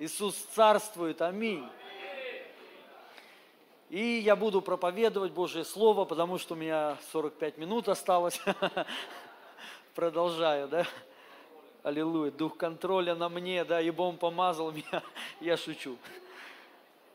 Иисус 0.00 0.34
царствует. 0.54 1.20
Аминь. 1.20 1.68
И 3.90 4.02
я 4.24 4.34
буду 4.34 4.62
проповедовать 4.62 5.30
Божье 5.32 5.62
Слово, 5.62 6.06
потому 6.06 6.38
что 6.38 6.54
у 6.54 6.56
меня 6.56 6.96
45 7.12 7.58
минут 7.58 7.86
осталось. 7.86 8.40
Продолжаю, 9.94 10.68
да? 10.68 10.86
Аллилуйя. 11.82 12.30
Дух 12.30 12.56
контроля 12.56 13.14
на 13.14 13.28
мне, 13.28 13.62
да, 13.62 13.78
ибо 13.82 14.00
Он 14.00 14.16
помазал 14.16 14.72
меня. 14.72 15.02
Я 15.40 15.58
шучу. 15.58 15.98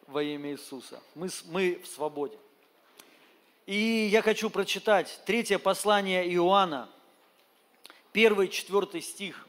Во 0.06 0.22
имя 0.22 0.52
Иисуса. 0.52 1.02
Мы, 1.16 1.30
мы 1.46 1.82
в 1.84 1.88
свободе. 1.88 2.38
И 3.66 4.10
я 4.12 4.22
хочу 4.22 4.52
прочитать 4.52 5.20
третье 5.26 5.58
послание 5.58 6.32
Иоанна, 6.36 6.88
первый, 8.12 8.48
четвертый 8.48 9.02
стих. 9.02 9.48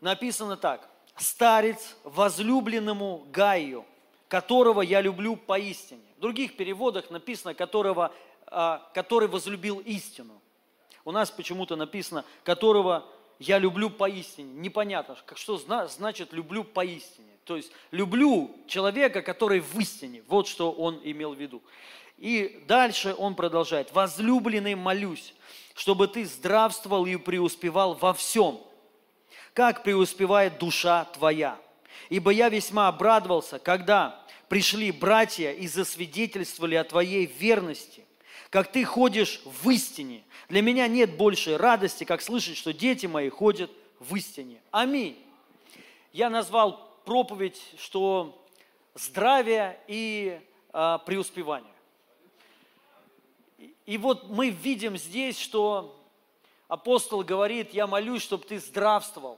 Написано 0.00 0.56
так. 0.56 0.88
«Старец 1.18 1.96
возлюбленному 2.04 3.26
Гаю, 3.30 3.84
которого 4.28 4.82
я 4.82 5.00
люблю 5.00 5.36
поистине». 5.36 6.02
В 6.16 6.20
других 6.20 6.56
переводах 6.56 7.10
написано, 7.10 7.54
которого, 7.54 8.12
а, 8.46 8.90
который 8.94 9.28
возлюбил 9.28 9.78
истину. 9.80 10.40
У 11.04 11.12
нас 11.12 11.30
почему-то 11.30 11.76
написано, 11.76 12.24
которого 12.44 13.06
я 13.38 13.58
люблю 13.58 13.88
поистине. 13.88 14.52
Непонятно, 14.54 15.16
что 15.34 15.58
значит 15.86 16.32
люблю 16.32 16.64
поистине. 16.64 17.32
То 17.44 17.56
есть 17.56 17.72
люблю 17.92 18.54
человека, 18.66 19.22
который 19.22 19.60
в 19.60 19.78
истине. 19.78 20.22
Вот 20.26 20.48
что 20.48 20.70
он 20.72 21.00
имел 21.02 21.34
в 21.34 21.40
виду. 21.40 21.62
И 22.18 22.64
дальше 22.66 23.14
он 23.16 23.36
продолжает. 23.36 23.92
«Возлюбленный, 23.92 24.74
молюсь, 24.74 25.34
чтобы 25.74 26.08
ты 26.08 26.24
здравствовал 26.26 27.06
и 27.06 27.16
преуспевал 27.16 27.94
во 27.94 28.12
всем, 28.12 28.60
как 29.58 29.82
преуспевает 29.82 30.60
душа 30.60 31.06
твоя. 31.06 31.58
Ибо 32.10 32.30
я 32.30 32.48
весьма 32.48 32.86
обрадовался, 32.86 33.58
когда 33.58 34.24
пришли 34.48 34.92
братья 34.92 35.50
и 35.50 35.66
засвидетельствовали 35.66 36.76
о 36.76 36.84
твоей 36.84 37.26
верности, 37.26 38.04
как 38.50 38.70
ты 38.70 38.84
ходишь 38.84 39.42
в 39.44 39.68
истине. 39.70 40.22
Для 40.48 40.62
меня 40.62 40.86
нет 40.86 41.16
большей 41.16 41.56
радости, 41.56 42.04
как 42.04 42.22
слышать, 42.22 42.56
что 42.56 42.72
дети 42.72 43.06
мои 43.06 43.30
ходят 43.30 43.68
в 43.98 44.14
истине. 44.14 44.62
Аминь. 44.70 45.18
Я 46.12 46.30
назвал 46.30 46.96
проповедь, 47.04 47.60
что 47.80 48.46
здравие 48.94 49.76
и 49.88 50.40
а, 50.72 50.98
преуспевание. 50.98 51.74
И 53.86 53.98
вот 53.98 54.28
мы 54.28 54.50
видим 54.50 54.96
здесь, 54.96 55.36
что 55.36 56.00
апостол 56.68 57.24
говорит, 57.24 57.74
я 57.74 57.88
молюсь, 57.88 58.22
чтобы 58.22 58.44
ты 58.44 58.60
здравствовал 58.60 59.36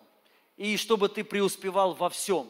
и 0.60 0.76
чтобы 0.76 1.08
ты 1.08 1.24
преуспевал 1.24 1.94
во 1.94 2.10
всем. 2.10 2.46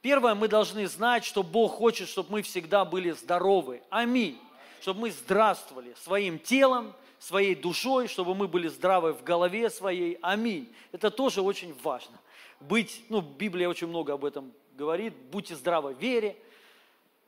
Первое, 0.00 0.36
мы 0.36 0.46
должны 0.46 0.86
знать, 0.86 1.24
что 1.24 1.42
Бог 1.42 1.72
хочет, 1.72 2.08
чтобы 2.08 2.30
мы 2.30 2.42
всегда 2.42 2.84
были 2.84 3.10
здоровы. 3.10 3.82
Аминь. 3.90 4.38
Чтобы 4.80 5.00
мы 5.00 5.10
здравствовали 5.10 5.92
своим 6.00 6.38
телом, 6.38 6.94
своей 7.18 7.56
душой, 7.56 8.06
чтобы 8.06 8.36
мы 8.36 8.46
были 8.46 8.68
здравы 8.68 9.12
в 9.12 9.24
голове 9.24 9.70
своей. 9.70 10.18
Аминь. 10.22 10.72
Это 10.92 11.10
тоже 11.10 11.42
очень 11.42 11.74
важно. 11.82 12.16
Быть, 12.60 13.02
ну, 13.08 13.22
Библия 13.22 13.68
очень 13.68 13.88
много 13.88 14.12
об 14.12 14.24
этом 14.24 14.52
говорит. 14.76 15.12
Будьте 15.32 15.56
здравы 15.56 15.94
в 15.94 15.98
вере, 15.98 16.36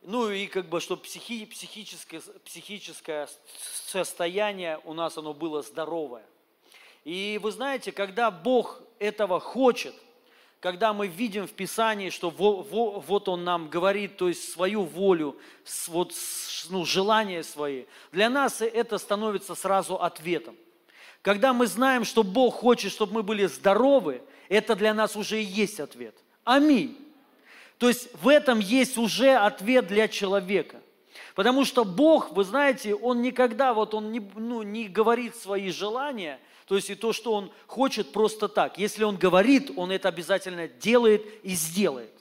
ну 0.03 0.31
и 0.31 0.47
как 0.47 0.69
бы, 0.69 0.81
чтобы 0.81 1.03
психи, 1.03 1.45
психическое, 1.45 2.23
психическое 2.45 3.29
состояние 3.85 4.81
у 4.85 4.95
нас 4.95 5.19
оно 5.19 5.35
было 5.35 5.61
здоровое. 5.63 6.25
И 7.05 7.39
вы 7.43 7.51
знаете, 7.51 7.93
когда 7.93 8.31
Бог 8.31 8.81
этого 8.99 9.41
хочет, 9.41 9.95
когда 10.61 10.93
мы 10.93 11.09
видим 11.09 11.49
в 11.49 11.53
Писании, 11.53 12.11
что 12.11 12.31
во, 12.31 12.63
во, 12.63 13.01
вот 13.01 13.29
Он 13.29 13.43
нам 13.43 13.69
говорит, 13.69 14.17
то 14.17 14.29
есть 14.29 14.53
свою 14.53 14.85
волю, 14.85 15.37
вот, 15.89 16.15
ну, 16.71 16.85
желания 16.85 17.43
свои, 17.43 17.87
для 18.13 18.31
нас 18.31 18.63
это 18.63 18.99
становится 18.99 19.57
сразу 19.57 19.97
ответом. 19.97 20.55
Когда 21.21 21.53
мы 21.53 21.67
знаем, 21.67 22.05
что 22.05 22.23
Бог 22.23 22.55
хочет, 22.55 22.93
чтобы 22.93 23.15
мы 23.15 23.23
были 23.25 23.47
здоровы, 23.47 24.23
это 24.49 24.77
для 24.77 24.95
нас 24.95 25.17
уже 25.17 25.41
и 25.41 25.45
есть 25.45 25.81
ответ. 25.81 26.15
Аминь. 26.45 26.97
То 27.79 27.89
есть 27.89 28.09
в 28.23 28.29
этом 28.29 28.61
есть 28.61 28.97
уже 28.99 29.35
ответ 29.35 29.89
для 29.89 30.07
человека. 30.07 30.81
Потому 31.35 31.65
что 31.65 31.85
Бог, 31.85 32.31
вы 32.33 32.45
знаете, 32.45 32.95
Он 32.95 33.23
никогда, 33.23 33.75
вот 33.75 33.95
Он 33.95 34.13
не, 34.13 34.21
ну, 34.37 34.63
не 34.63 34.87
говорит 34.87 35.35
свои 35.35 35.71
желания, 35.71 36.39
то 36.67 36.77
есть 36.77 36.91
и 36.91 36.95
то, 36.95 37.13
что 37.13 37.33
Он 37.33 37.51
хочет 37.67 38.13
просто 38.13 38.49
так. 38.49 38.79
Если 38.79 39.05
Он 39.05 39.17
говорит, 39.17 39.71
Он 39.77 39.91
это 39.91 40.09
обязательно 40.09 40.69
делает 40.69 41.23
и 41.43 41.51
сделает. 41.51 42.13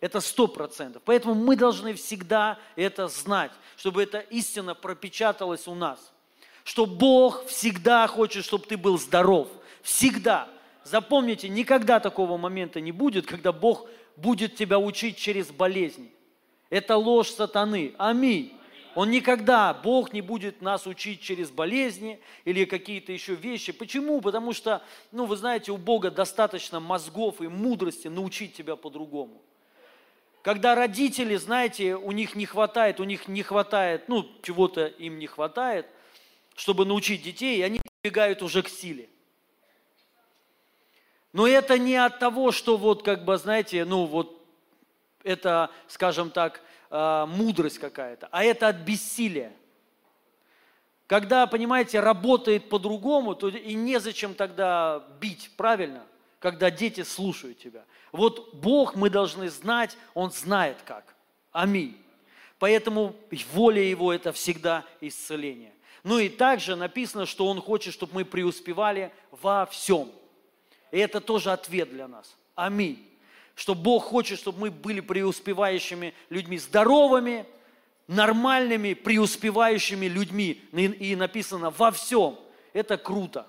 Это 0.00 0.20
сто 0.20 0.46
процентов. 0.46 1.02
Поэтому 1.04 1.34
мы 1.34 1.56
должны 1.56 1.94
всегда 1.94 2.58
это 2.76 3.08
знать, 3.08 3.52
чтобы 3.76 4.02
эта 4.02 4.18
истина 4.20 4.74
пропечаталась 4.74 5.66
у 5.66 5.74
нас. 5.74 6.12
Что 6.62 6.86
Бог 6.86 7.46
всегда 7.46 8.06
хочет, 8.06 8.44
чтобы 8.44 8.66
ты 8.66 8.76
был 8.76 8.98
здоров. 8.98 9.48
Всегда. 9.82 10.48
Запомните, 10.82 11.48
никогда 11.48 12.00
такого 12.00 12.36
момента 12.36 12.80
не 12.80 12.92
будет, 12.92 13.26
когда 13.26 13.52
Бог 13.52 13.86
будет 14.16 14.56
тебя 14.56 14.78
учить 14.78 15.16
через 15.16 15.50
болезни. 15.50 16.12
Это 16.70 16.96
ложь 16.96 17.30
сатаны. 17.30 17.94
Аминь. 17.98 18.52
Он 18.94 19.10
никогда, 19.10 19.74
Бог 19.74 20.12
не 20.12 20.20
будет 20.20 20.62
нас 20.62 20.86
учить 20.86 21.20
через 21.20 21.50
болезни 21.50 22.20
или 22.44 22.64
какие-то 22.64 23.12
еще 23.12 23.34
вещи. 23.34 23.72
Почему? 23.72 24.20
Потому 24.20 24.52
что, 24.52 24.82
ну, 25.10 25.26
вы 25.26 25.36
знаете, 25.36 25.72
у 25.72 25.76
Бога 25.76 26.10
достаточно 26.10 26.78
мозгов 26.80 27.40
и 27.40 27.48
мудрости 27.48 28.08
научить 28.08 28.54
тебя 28.54 28.76
по-другому. 28.76 29.42
Когда 30.42 30.74
родители, 30.74 31.36
знаете, 31.36 31.96
у 31.96 32.12
них 32.12 32.36
не 32.36 32.46
хватает, 32.46 33.00
у 33.00 33.04
них 33.04 33.28
не 33.28 33.42
хватает, 33.42 34.08
ну, 34.08 34.28
чего-то 34.42 34.86
им 34.86 35.18
не 35.18 35.26
хватает, 35.26 35.86
чтобы 36.54 36.84
научить 36.84 37.22
детей, 37.22 37.64
они 37.64 37.80
прибегают 38.02 38.42
уже 38.42 38.62
к 38.62 38.68
силе. 38.68 39.08
Но 41.32 41.48
это 41.48 41.78
не 41.78 41.96
от 41.96 42.20
того, 42.20 42.52
что 42.52 42.76
вот 42.76 43.02
как 43.02 43.24
бы, 43.24 43.36
знаете, 43.38 43.84
ну 43.84 44.04
вот 44.04 44.40
это, 45.24 45.70
скажем 45.88 46.30
так, 46.30 46.62
а, 46.96 47.26
мудрость 47.26 47.78
какая-то, 47.78 48.28
а 48.30 48.44
это 48.44 48.68
от 48.68 48.76
бессилия. 48.76 49.52
Когда, 51.06 51.46
понимаете, 51.46 52.00
работает 52.00 52.68
по-другому, 52.68 53.34
то 53.34 53.48
и 53.48 53.74
незачем 53.74 54.34
тогда 54.34 55.04
бить, 55.20 55.50
правильно? 55.56 56.04
Когда 56.38 56.70
дети 56.70 57.02
слушают 57.02 57.58
тебя. 57.58 57.84
Вот 58.12 58.54
Бог 58.54 58.94
мы 58.94 59.10
должны 59.10 59.50
знать, 59.50 59.96
Он 60.14 60.30
знает 60.30 60.78
как. 60.84 61.14
Аминь. 61.52 61.96
Поэтому 62.58 63.14
воля 63.52 63.82
Его– 63.82 64.12
это 64.14 64.32
всегда 64.32 64.84
исцеление. 65.00 65.72
Ну 66.04 66.18
и 66.18 66.28
также 66.28 66.76
написано, 66.76 67.26
что 67.26 67.48
Он 67.48 67.60
хочет, 67.60 67.92
чтобы 67.92 68.14
мы 68.14 68.24
преуспевали 68.24 69.12
во 69.30 69.66
всем– 69.66 70.10
и 70.94 70.98
это 70.98 71.20
тоже 71.20 71.50
ответ 71.50 71.90
для 71.90 72.06
нас. 72.06 72.36
Аминь. 72.54 73.04
Что 73.54 73.74
Бог 73.74 74.04
хочет, 74.04 74.38
чтобы 74.38 74.60
мы 74.60 74.70
были 74.70 75.00
преуспевающими 75.00 76.14
людьми, 76.28 76.58
здоровыми, 76.58 77.46
нормальными, 78.06 78.94
преуспевающими 78.94 80.06
людьми. 80.06 80.62
И 80.72 81.16
написано 81.16 81.70
во 81.70 81.90
всем. 81.90 82.38
Это 82.72 82.98
круто. 82.98 83.46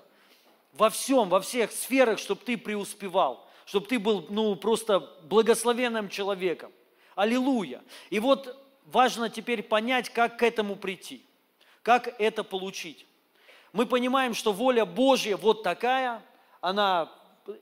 Во 0.72 0.90
всем, 0.90 1.28
во 1.28 1.40
всех 1.40 1.72
сферах, 1.72 2.18
чтобы 2.18 2.42
ты 2.44 2.56
преуспевал, 2.56 3.48
чтобы 3.64 3.86
ты 3.86 3.98
был 3.98 4.26
ну, 4.28 4.54
просто 4.56 5.00
благословенным 5.24 6.08
человеком. 6.08 6.70
Аллилуйя. 7.14 7.82
И 8.10 8.20
вот 8.20 8.62
важно 8.84 9.30
теперь 9.30 9.62
понять, 9.62 10.10
как 10.10 10.38
к 10.38 10.42
этому 10.42 10.76
прийти, 10.76 11.24
как 11.82 12.14
это 12.20 12.44
получить. 12.44 13.06
Мы 13.72 13.86
понимаем, 13.86 14.34
что 14.34 14.52
воля 14.52 14.84
Божья 14.84 15.36
вот 15.36 15.62
такая, 15.62 16.22
она 16.60 17.10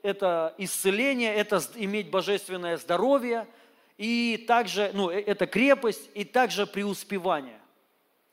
это 0.03 0.53
исцеление, 0.57 1.33
это 1.33 1.61
иметь 1.75 2.09
божественное 2.09 2.77
здоровье, 2.77 3.47
и 3.97 4.43
также, 4.47 4.91
ну, 4.93 5.09
э, 5.09 5.21
это 5.21 5.47
крепость, 5.47 6.09
и 6.13 6.23
также 6.23 6.67
преуспевание. 6.67 7.59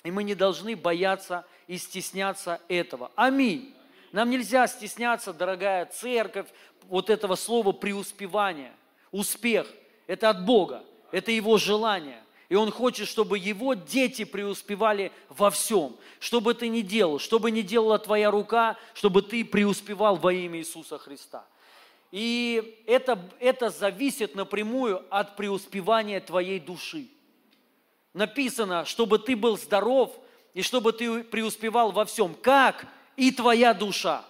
И 0.04 0.10
мы 0.10 0.24
не 0.24 0.34
должны 0.34 0.74
бояться 0.74 1.44
и 1.66 1.78
стесняться 1.78 2.60
этого. 2.68 3.12
Аминь. 3.14 3.74
Нам 4.10 4.30
нельзя 4.30 4.66
стесняться, 4.66 5.32
дорогая 5.32 5.86
церковь, 5.86 6.48
вот 6.88 7.08
этого 7.08 7.36
слова 7.36 7.72
преуспевание. 7.72 8.72
Успех– 9.10 9.66
это 10.06 10.30
от 10.30 10.44
Бога, 10.44 10.84
это 11.12 11.30
Его 11.30 11.58
желание. 11.58 12.21
И 12.52 12.54
Он 12.54 12.70
хочет, 12.70 13.08
чтобы 13.08 13.38
Его 13.38 13.72
дети 13.72 14.24
преуспевали 14.24 15.10
во 15.30 15.50
всем. 15.50 15.96
Что 16.20 16.38
бы 16.42 16.52
ты 16.52 16.68
ни 16.68 16.82
делал, 16.82 17.18
что 17.18 17.38
бы 17.38 17.50
ни 17.50 17.62
делала 17.62 17.98
твоя 17.98 18.30
рука, 18.30 18.76
чтобы 18.92 19.22
ты 19.22 19.42
преуспевал 19.42 20.16
во 20.16 20.34
имя 20.34 20.58
Иисуса 20.58 20.98
Христа. 20.98 21.46
И 22.10 22.78
это, 22.86 23.18
это 23.40 23.70
зависит 23.70 24.34
напрямую 24.34 25.02
от 25.08 25.34
преуспевания 25.34 26.20
твоей 26.20 26.60
души. 26.60 27.06
Написано, 28.12 28.84
чтобы 28.84 29.18
ты 29.18 29.34
был 29.34 29.56
здоров 29.56 30.14
и 30.52 30.60
чтобы 30.60 30.92
ты 30.92 31.24
преуспевал 31.24 31.90
во 31.90 32.04
всем. 32.04 32.34
Как? 32.34 32.84
И 33.16 33.30
твоя 33.30 33.72
душа. 33.72 34.26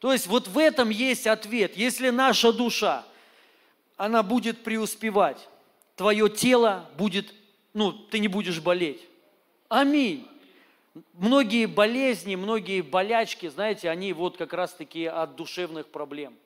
То 0.00 0.12
есть 0.12 0.26
вот 0.26 0.48
в 0.48 0.58
этом 0.58 0.90
есть 0.90 1.28
ответ. 1.28 1.76
Если 1.76 2.10
наша 2.10 2.52
душа 2.52 3.04
она 3.96 4.24
будет 4.24 4.64
преуспевать. 4.64 5.48
Твое 5.96 6.28
тело 6.28 6.90
будет, 6.96 7.32
ну, 7.72 7.92
ты 7.92 8.18
не 8.18 8.28
будешь 8.28 8.60
болеть. 8.60 9.00
Аминь. 9.68 10.28
Многие 11.14 11.66
болезни, 11.66 12.36
многие 12.36 12.80
болячки, 12.80 13.48
знаете, 13.48 13.90
они 13.90 14.12
вот 14.12 14.36
как 14.36 14.52
раз-таки 14.52 15.06
от 15.06 15.36
душевных 15.36 15.88
проблем. 15.88 16.36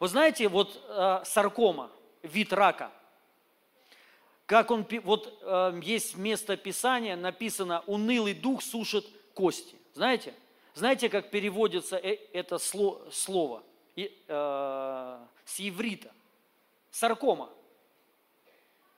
Вы 0.00 0.08
знаете, 0.08 0.48
вот 0.48 0.82
э, 0.88 1.22
саркома, 1.24 1.90
вид 2.22 2.52
рака, 2.52 2.90
как 4.48 4.70
он, 4.70 4.86
вот 5.02 5.38
э, 5.42 5.80
есть 5.82 6.16
место 6.16 6.56
Писания, 6.56 7.16
написано, 7.16 7.82
унылый 7.86 8.32
дух 8.32 8.62
сушит 8.62 9.06
кости. 9.34 9.76
Знаете? 9.92 10.32
Знаете, 10.74 11.10
как 11.10 11.30
переводится 11.30 11.96
э, 11.96 12.18
это 12.32 12.56
слово 12.58 13.62
э, 13.96 15.18
с 15.44 15.58
еврита? 15.58 16.10
Саркома. 16.90 17.50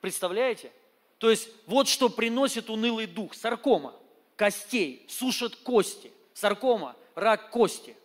Представляете? 0.01 0.71
То 1.19 1.29
есть 1.29 1.49
вот 1.67 1.87
что 1.87 2.09
приносит 2.09 2.69
унылый 2.69 3.05
дух. 3.05 3.33
Саркома 3.35 3.95
костей, 4.35 5.05
сушит 5.07 5.55
кости. 5.55 6.11
Саркома, 6.33 6.95
рак 7.13 7.51
кости. 7.51 7.95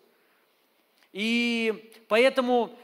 И 1.13 1.93
поэтому, 2.09 2.77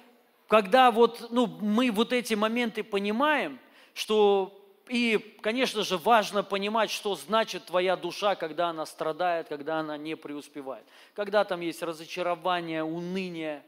когда 0.49 0.91
вот, 0.91 1.31
ну, 1.31 1.47
мы 1.47 1.91
вот 1.91 2.15
эти 2.15 2.33
моменты 2.33 2.83
понимаем, 2.83 3.59
что 3.93 4.59
и, 4.89 5.37
конечно 5.43 5.85
же, 5.85 5.99
важно 5.99 6.43
понимать, 6.43 6.91
что 6.91 7.15
значит 7.15 7.67
твоя 7.67 7.95
душа, 7.95 8.35
когда 8.35 8.71
она 8.71 8.87
страдает, 8.87 9.49
когда 9.49 9.81
она 9.81 9.97
не 9.97 10.17
преуспевает. 10.17 10.87
Когда 11.15 11.45
там 11.45 11.61
есть 11.61 11.83
разочарование, 11.83 12.83
уныние, 12.83 13.63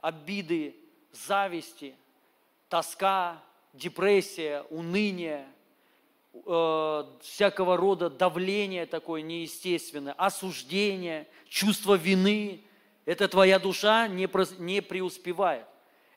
обиды, 0.00 0.76
зависти, 1.12 1.96
тоска, 2.68 3.42
депрессия, 3.74 4.64
уныние, 4.70 5.46
э, 6.32 7.04
всякого 7.20 7.76
рода 7.76 8.08
давление 8.08 8.86
такое 8.86 9.22
неестественное, 9.22 10.14
осуждение, 10.14 11.26
чувство 11.48 11.94
вины. 11.94 12.62
Это 13.04 13.28
твоя 13.28 13.58
душа 13.58 14.08
не, 14.08 14.28
не 14.58 14.80
преуспевает. 14.80 15.66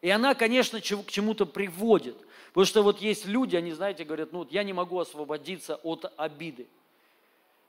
И 0.01 0.09
она, 0.09 0.35
конечно, 0.35 0.79
к 0.79 0.83
чему-то 0.83 1.45
приводит. 1.45 2.15
Потому 2.49 2.65
что 2.65 2.81
вот 2.83 3.01
есть 3.01 3.25
люди, 3.25 3.55
они, 3.55 3.73
знаете, 3.73 4.03
говорят, 4.03 4.31
ну, 4.31 4.47
я 4.49 4.63
не 4.63 4.73
могу 4.73 4.99
освободиться 4.99 5.75
от 5.77 6.11
обиды. 6.17 6.67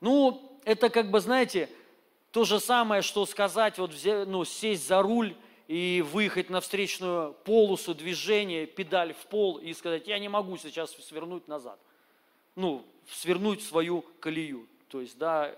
Ну, 0.01 0.61
это 0.65 0.89
как 0.91 1.11
бы, 1.11 1.21
знаете, 1.21 1.69
то 2.31 2.45
же 2.45 2.61
самое, 2.61 3.03
что 3.03 3.27
сказать, 3.27 3.79
вот, 3.79 3.93
ну, 4.05 4.45
сесть 4.45 4.87
за 4.87 5.03
руль 5.03 5.35
и 5.69 6.03
выехать 6.11 6.49
на 6.49 6.61
встречную 6.61 7.35
полосу 7.45 7.95
движения, 7.95 8.67
педаль 8.67 9.13
в 9.13 9.27
пол 9.27 9.59
и 9.59 9.75
сказать, 9.75 10.09
я 10.09 10.19
не 10.19 10.29
могу 10.29 10.57
сейчас 10.57 10.93
свернуть 10.93 11.47
назад. 11.47 11.79
Ну, 12.57 12.85
свернуть 13.07 13.63
свою 13.63 14.03
колею. 14.19 14.67
То 14.89 15.03
есть, 15.03 15.19
да, 15.19 15.55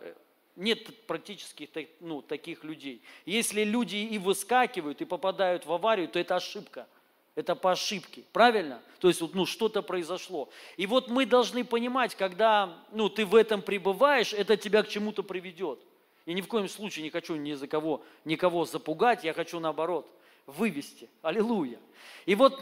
нет 0.57 1.07
практически 1.07 1.71
ну, 2.01 2.23
таких 2.23 2.65
людей. 2.65 3.03
Если 3.25 3.63
люди 3.63 3.97
и 3.97 4.19
выскакивают, 4.19 5.01
и 5.01 5.05
попадают 5.05 5.65
в 5.65 5.73
аварию, 5.73 6.09
то 6.09 6.19
это 6.19 6.37
ошибка. 6.37 6.89
Это 7.37 7.55
по 7.55 7.71
ошибке, 7.71 8.25
правильно? 8.33 8.83
То 8.99 9.07
есть 9.07 9.23
ну, 9.33 9.47
что-то 9.47 9.81
произошло. 9.81 10.51
И 10.77 10.87
вот 10.87 11.09
мы 11.09 11.25
должны 11.25 11.65
понимать, 11.65 12.17
когда 12.17 12.77
ну, 12.91 13.09
ты 13.09 13.25
в 13.25 13.37
этом 13.37 13.63
пребываешь, 13.63 14.33
это 14.33 14.57
тебя 14.57 14.83
к 14.83 14.89
чему-то 14.89 15.23
приведет. 15.23 15.79
Я 16.27 16.35
ни 16.35 16.41
в 16.41 16.49
коем 16.49 16.69
случае 16.69 17.03
не 17.03 17.11
хочу 17.11 17.37
ни 17.37 17.55
за 17.55 17.67
кого, 17.67 18.03
никого 18.25 18.65
запугать, 18.65 19.25
я 19.25 19.33
хочу 19.33 19.61
наоборот 19.61 20.07
вывести. 20.47 21.09
Аллилуйя. 21.23 21.79
И 22.27 22.35
вот 22.35 22.61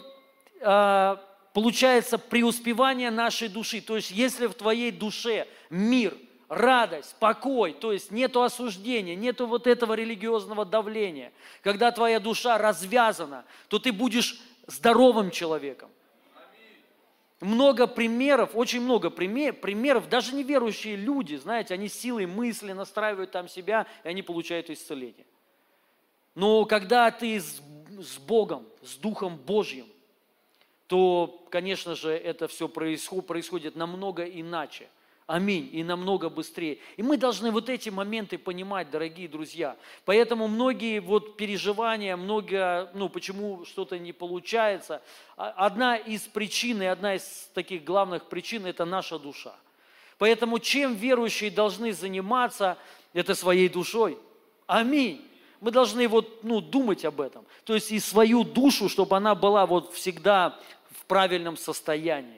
э, 0.60 1.16
получается 1.52 2.19
преуспевание 2.19 3.10
нашей 3.10 3.49
души. 3.49 3.81
То 3.81 3.96
есть 3.96 4.10
если 4.10 4.46
в 4.46 4.55
твоей 4.55 4.90
душе 4.90 5.46
мир– 5.70 6.16
радость, 6.49 7.14
покой, 7.19 7.75
то 7.75 7.93
есть 7.93 8.10
нету 8.10 8.43
осуждения, 8.43 9.14
нету 9.14 9.46
вот 9.46 9.66
этого 9.66 9.93
религиозного 9.93 10.64
давления. 10.64 11.32
Когда 11.62 11.93
твоя 11.93 12.20
душа 12.20 12.58
развязана, 12.58 13.44
то 13.69 13.78
ты 13.78 13.93
будешь 13.93 14.40
здоровым 14.66 15.31
человеком. 15.31 15.90
Много 17.40 17.87
примеров, 17.87 18.50
очень 18.55 18.81
много 18.81 19.11
примеров, 19.11 20.08
даже 20.08 20.35
неверующие 20.35 20.96
люди, 20.96 21.37
знаете, 21.37 21.75
они 21.75 21.88
силой 21.88 22.26
мысли 22.26 22.73
настраивают 22.73 23.31
там 23.31 23.49
себя, 23.49 23.87
и 24.02 24.08
они 24.08 24.23
получают 24.23 24.70
исцеление. 24.70 25.26
Но 26.35 26.64
когда 26.64 27.11
ты 27.11 27.40
с, 27.40 27.61
с 28.00 28.19
Богом, 28.19 28.67
с 28.82 28.96
Духом 28.96 29.37
Божьим, 29.37 29.87
то, 30.88 31.46
конечно 31.50 31.94
же, 31.94 32.11
это 32.11 32.49
все 32.49 32.69
происходит, 32.69 33.26
происходит 33.26 33.76
намного 33.76 34.25
иначе– 34.25 34.88
Аминь. 35.28 35.69
И 35.75 35.84
намного 35.84 36.30
быстрее. 36.30 36.78
И 36.96 37.02
мы 37.02 37.19
должны 37.19 37.50
вот 37.50 37.69
эти 37.69 37.90
моменты 37.90 38.38
понимать, 38.38 38.90
дорогие 38.90 39.28
друзья. 39.28 39.76
Поэтому 40.06 40.48
многие 40.48 41.00
вот 41.00 41.36
переживания, 41.36 42.16
много, 42.16 42.90
ну, 42.94 43.10
почему 43.10 43.66
что-то 43.66 43.98
не 43.98 44.14
получается. 44.14 45.02
А, 45.36 45.50
одна 45.50 45.98
из 45.98 46.22
причин, 46.22 46.80
и 46.80 46.86
одна 46.86 47.16
из 47.16 47.50
таких 47.52 47.84
главных 47.84 48.25
причин– 48.30 48.64
это 48.66 48.86
наша 48.86 49.19
душа. 49.19 49.54
Поэтому 50.16 50.58
чем 50.58 50.94
верующие 50.94 51.50
должны 51.50 51.92
заниматься, 51.92 52.78
это 53.12 53.34
своей 53.34 53.69
душой. 53.69 54.19
Аминь. 54.66 55.22
Мы 55.60 55.72
должны 55.72 56.08
вот, 56.08 56.42
ну, 56.42 56.62
думать 56.62 57.04
об 57.04 57.20
этом. 57.20 57.44
То 57.64 57.75
есть 57.75 57.92
и 57.92 58.00
свою 58.00 58.44
душу, 58.44 58.88
чтобы 58.88 59.14
она 59.14 59.34
была 59.34 59.66
вот 59.66 59.92
всегда 59.92 60.58
в 60.90 61.04
правильном 61.04 61.58
состоянии 61.58 62.38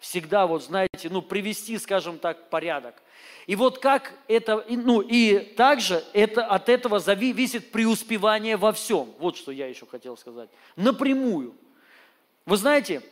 всегда, 0.00 0.46
вот 0.46 0.64
знаете, 0.64 1.08
ну, 1.10 1.22
привести, 1.22 1.78
скажем 1.78 2.18
так, 2.18 2.48
порядок. 2.50 3.00
И 3.46 3.54
вот 3.54 3.78
как 3.78 4.12
это, 4.26 4.64
ну, 4.68 5.00
и 5.00 5.38
также 5.38 6.02
это, 6.12 6.44
от 6.44 6.68
этого 6.68 6.98
зависит 6.98 7.70
преуспевание 7.70 8.56
во 8.56 8.72
всем. 8.72 9.12
Вот 9.18 9.36
что 9.36 9.52
я 9.52 9.66
еще 9.66 9.86
хотел 9.86 10.16
сказать. 10.16 10.48
Напрямую. 10.74 11.54
Вы 12.46 12.56
знаете, 12.56 13.02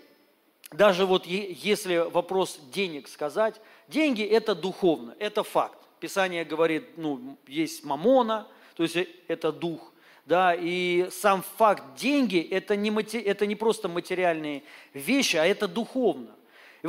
даже 0.73 1.07
вот 1.07 1.27
если 1.27 1.97
вопрос 2.11 2.59
денег 2.73 3.09
сказать, 3.09 3.61
деньги 3.87 4.23
это 4.23 4.55
духовно, 4.55 5.15
это 5.19 5.43
факт. 5.43 5.79
Писание 6.01 6.45
говорит, 6.45 6.97
ну, 6.97 7.37
есть 7.47 7.85
мамона, 7.85 8.47
то 8.77 8.83
есть 8.83 8.97
это 9.27 9.53
дух, 9.53 9.93
да, 10.25 10.55
и 10.55 11.09
сам 11.11 11.43
факт 11.57 11.97
деньги 11.97 12.39
это 12.39 12.77
не, 12.77 12.91
это 13.19 13.47
не 13.47 13.57
просто 13.57 13.89
материальные 13.89 14.63
вещи, 14.95 15.37
а 15.37 15.45
это 15.45 15.67
духовно. 15.67 16.38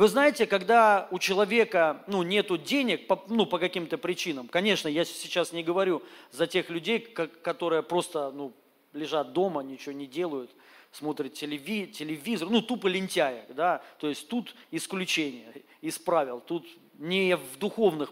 Вы 0.00 0.08
знаете, 0.08 0.46
когда 0.46 1.08
у 1.10 1.18
человека 1.18 2.02
ну, 2.06 2.22
нету 2.22 2.56
денег 2.56 3.06
по, 3.06 3.22
ну, 3.28 3.44
по 3.44 3.58
каким-то 3.58 3.98
причинам, 3.98 4.48
конечно, 4.48 4.88
я 4.88 5.04
сейчас 5.04 5.52
не 5.52 5.62
говорю 5.62 6.02
за 6.30 6.46
тех 6.46 6.70
людей, 6.70 7.00
как, 7.00 7.42
которые 7.42 7.82
просто 7.82 8.30
ну, 8.30 8.54
лежат 8.94 9.34
дома, 9.34 9.60
ничего 9.60 9.92
не 9.92 10.06
делают, 10.06 10.50
смотрят 10.90 11.34
телеви, 11.34 11.86
телевизор, 11.86 12.48
ну, 12.48 12.62
тупо 12.62 12.86
лентяя, 12.86 13.44
да, 13.50 13.82
то 13.98 14.08
есть 14.08 14.26
тут 14.28 14.54
исключение 14.70 15.52
из 15.82 15.98
правил, 15.98 16.40
тут 16.40 16.66
не 16.94 17.36
в 17.36 17.58
духовных 17.58 18.10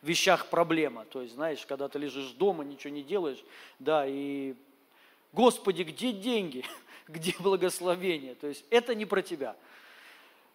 вещах 0.00 0.46
проблема, 0.46 1.04
то 1.04 1.20
есть, 1.20 1.34
знаешь, 1.34 1.66
когда 1.66 1.90
ты 1.90 1.98
лежишь 1.98 2.30
дома, 2.30 2.64
ничего 2.64 2.94
не 2.94 3.02
делаешь, 3.02 3.44
да, 3.78 4.06
и, 4.08 4.54
Господи, 5.34 5.82
где 5.82 6.12
деньги, 6.12 6.64
где 7.06 7.34
благословение, 7.38 8.34
то 8.34 8.46
есть 8.46 8.64
это 8.70 8.94
не 8.94 9.04
про 9.04 9.20
тебя– 9.20 9.56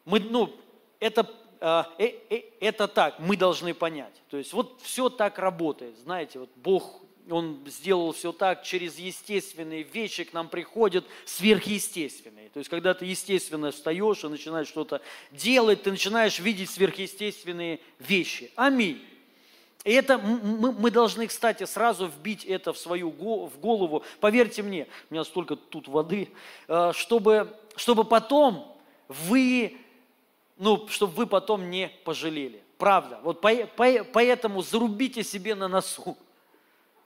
мы, 0.08 0.22
ну, 0.22 0.54
это, 1.02 1.30
э, 1.60 1.84
э, 2.00 2.12
э, 2.30 2.42
это 2.62 2.88
так, 2.88 3.20
мы 3.20 3.36
должны 3.36 3.74
понять. 3.74 4.14
То 4.30 4.38
есть 4.38 4.54
вот 4.54 4.80
все 4.82 5.10
так 5.10 5.38
работает, 5.38 5.98
знаете, 6.00 6.40
вот 6.40 6.50
Бог, 6.56 7.02
Он 7.30 7.60
сделал 7.68 8.14
все 8.14 8.32
так, 8.32 8.64
через 8.64 8.98
естественные 8.98 9.84
вещи 9.84 10.24
к 10.24 10.32
нам 10.32 10.48
приходят 10.48 11.04
сверхъестественные. 11.26 12.48
То 12.50 12.60
есть 12.60 12.70
когда 12.70 12.94
ты 12.94 13.04
естественно 13.04 13.72
встаешь 13.72 14.24
и 14.24 14.28
начинаешь 14.30 14.70
что-то 14.70 15.02
делать, 15.32 15.84
ты 15.84 15.92
начинаешь 15.92 16.40
видеть 16.40 16.70
сверхъестественные 16.70 17.82
вещи. 18.00 18.50
Аминь. 18.56 19.04
И 19.84 19.92
это 19.92 20.18
мы, 20.18 20.72
мы 20.72 20.90
должны, 20.90 21.28
кстати, 21.28 21.66
сразу 21.66 22.08
вбить 22.08 22.46
это 22.46 22.72
в 22.72 22.78
свою 22.78 23.10
в 23.10 23.60
голову. 23.60 24.04
Поверьте 24.22 24.64
мне, 24.64 24.88
у 25.10 25.14
меня 25.14 25.26
столько 25.26 25.58
тут 25.58 25.90
воды, 25.90 26.30
э, 26.70 26.92
чтобы, 26.94 27.54
чтобы 27.76 28.06
потом 28.06 28.74
вы 29.08 29.78
ну, 30.58 30.88
чтобы 30.88 31.14
вы 31.14 31.28
потом 31.28 31.70
не 31.70 31.90
пожалели. 32.04 32.64
Правда. 32.78 33.20
Вот 33.24 33.42
по, 33.42 33.54
по, 33.76 34.04
поэтому 34.12 34.62
зарубите 34.62 35.24
себе 35.24 35.56
на 35.56 35.68
носу 35.68 36.18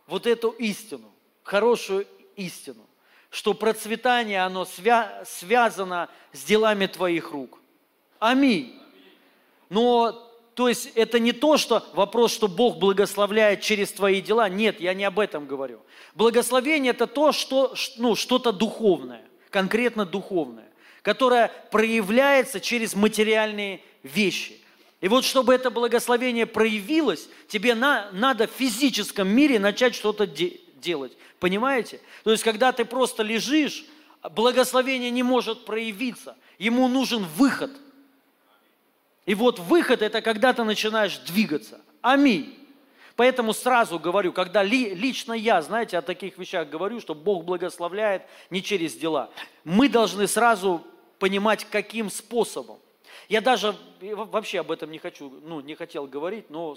вот 0.08 0.28
эту 0.28 0.50
истину, 0.50 1.10
хорошую 1.44 2.08
истину, 2.36 2.86
что 3.30 3.54
процветание, 3.54 4.44
оно 4.44 4.66
свя, 4.66 5.24
связано 5.26 6.10
с 6.34 6.44
делами 6.44 6.88
твоих 6.88 7.32
рук. 7.32 7.60
Аминь. 8.20 8.78
Но, 9.70 10.30
то 10.54 10.68
есть, 10.68 10.92
это 10.96 11.18
не 11.18 11.32
то, 11.32 11.56
что 11.56 11.86
вопрос, 11.94 12.34
что 12.34 12.50
Бог 12.50 12.78
благословляет 12.78 13.62
через 13.62 13.94
твои 13.94 14.22
дела. 14.22 14.50
Нет, 14.50 14.82
я 14.82 14.94
не 14.94 15.06
об 15.06 15.18
этом 15.18 15.48
говорю. 15.48 15.80
Благословение– 16.14 16.90
это 16.92 17.08
то, 17.08 17.32
что, 17.32 17.74
ну, 17.98 18.16
что-то 18.16 18.52
духовное, 18.52 19.24
конкретно 19.50 20.06
духовное 20.06 20.71
которая 21.02 21.52
проявляется 21.72 22.60
через 22.60 22.96
материальные 22.96 23.82
вещи. 24.04 24.58
И 25.02 25.08
вот 25.08 25.26
чтобы 25.26 25.54
это 25.54 25.72
благословение 25.72 26.46
проявилось, 26.46 27.28
тебе 27.48 27.74
на, 27.74 28.10
надо 28.12 28.48
в 28.48 28.52
физическом 28.52 29.28
мире 29.28 29.60
начать 29.60 29.96
что-то 29.96 30.28
де- 30.28 30.60
делать. 30.76 31.14
Понимаете? 31.40 32.00
То 32.24 32.32
есть, 32.32 32.44
когда 32.44 32.72
ты 32.72 32.86
просто 32.86 33.24
лежишь, 33.24 33.86
благословение 34.36 35.10
не 35.10 35.24
может 35.24 35.66
проявиться. 35.66 36.38
Ему 36.60 36.88
нужен 36.88 37.26
выход. 37.36 37.72
И 39.26 39.34
вот 39.34 39.58
выход– 39.58 40.02
это 40.04 40.22
когда 40.22 40.54
ты 40.54 40.64
начинаешь 40.64 41.18
двигаться. 41.18 41.82
Аминь. 42.02 42.61
Поэтому 43.16 43.54
сразу 43.54 44.00
говорю, 44.00 44.34
когда 44.34 44.64
ли, 44.64 44.94
лично 44.94 45.34
я, 45.34 45.62
знаете, 45.62 45.98
о 45.98 46.02
таких 46.02 46.38
вещах 46.38 46.70
говорю, 46.70 47.00
что 47.00 47.14
Бог 47.14 47.44
благословляет 47.44 48.24
не 48.50 48.64
через 48.64 48.96
дела, 48.96 49.30
мы 49.64 49.90
должны 49.90 50.28
сразу 50.28 50.82
понимать, 51.20 51.66
каким 51.66 52.10
способом. 52.10 52.80
Я 53.30 53.42
даже 53.42 53.76
вообще 54.02 54.60
об 54.60 54.72
этом 54.72 54.92
не 54.92 54.98
хочу, 54.98 55.30
ну, 55.44 55.62
не 55.62 55.76
хотел 55.76 56.06
говорить, 56.06 56.50
но 56.50 56.76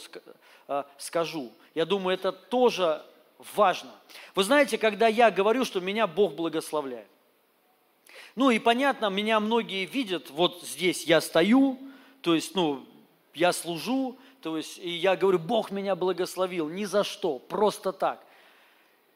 а, 0.68 0.86
скажу. 0.98 1.50
Я 1.74 1.84
думаю, 1.84 2.14
это 2.14 2.30
тоже 2.30 3.02
важно. 3.54 3.90
Вы 4.34 4.44
знаете, 4.44 4.78
когда 4.78 5.08
я 5.08 5.30
говорю, 5.30 5.64
что 5.64 5.80
меня 5.80 6.06
Бог 6.06 6.34
благословляет. 6.34 7.08
Ну 8.36 8.50
и 8.50 8.58
понятно, 8.58 9.10
меня 9.10 9.40
многие 9.40 9.84
видят, 9.84 10.30
вот 10.30 10.62
здесь 10.62 11.04
я 11.04 11.20
стою, 11.20 11.78
то 12.20 12.34
есть, 12.34 12.54
ну, 12.54 12.84
я 13.34 13.52
служу, 13.52 14.16
то 14.44 14.58
есть, 14.58 14.76
и 14.76 14.90
я 14.90 15.16
говорю, 15.16 15.38
Бог 15.38 15.70
меня 15.70 15.96
благословил, 15.96 16.68
ни 16.68 16.84
за 16.84 17.02
что, 17.02 17.38
просто 17.38 17.94
так. 17.94 18.22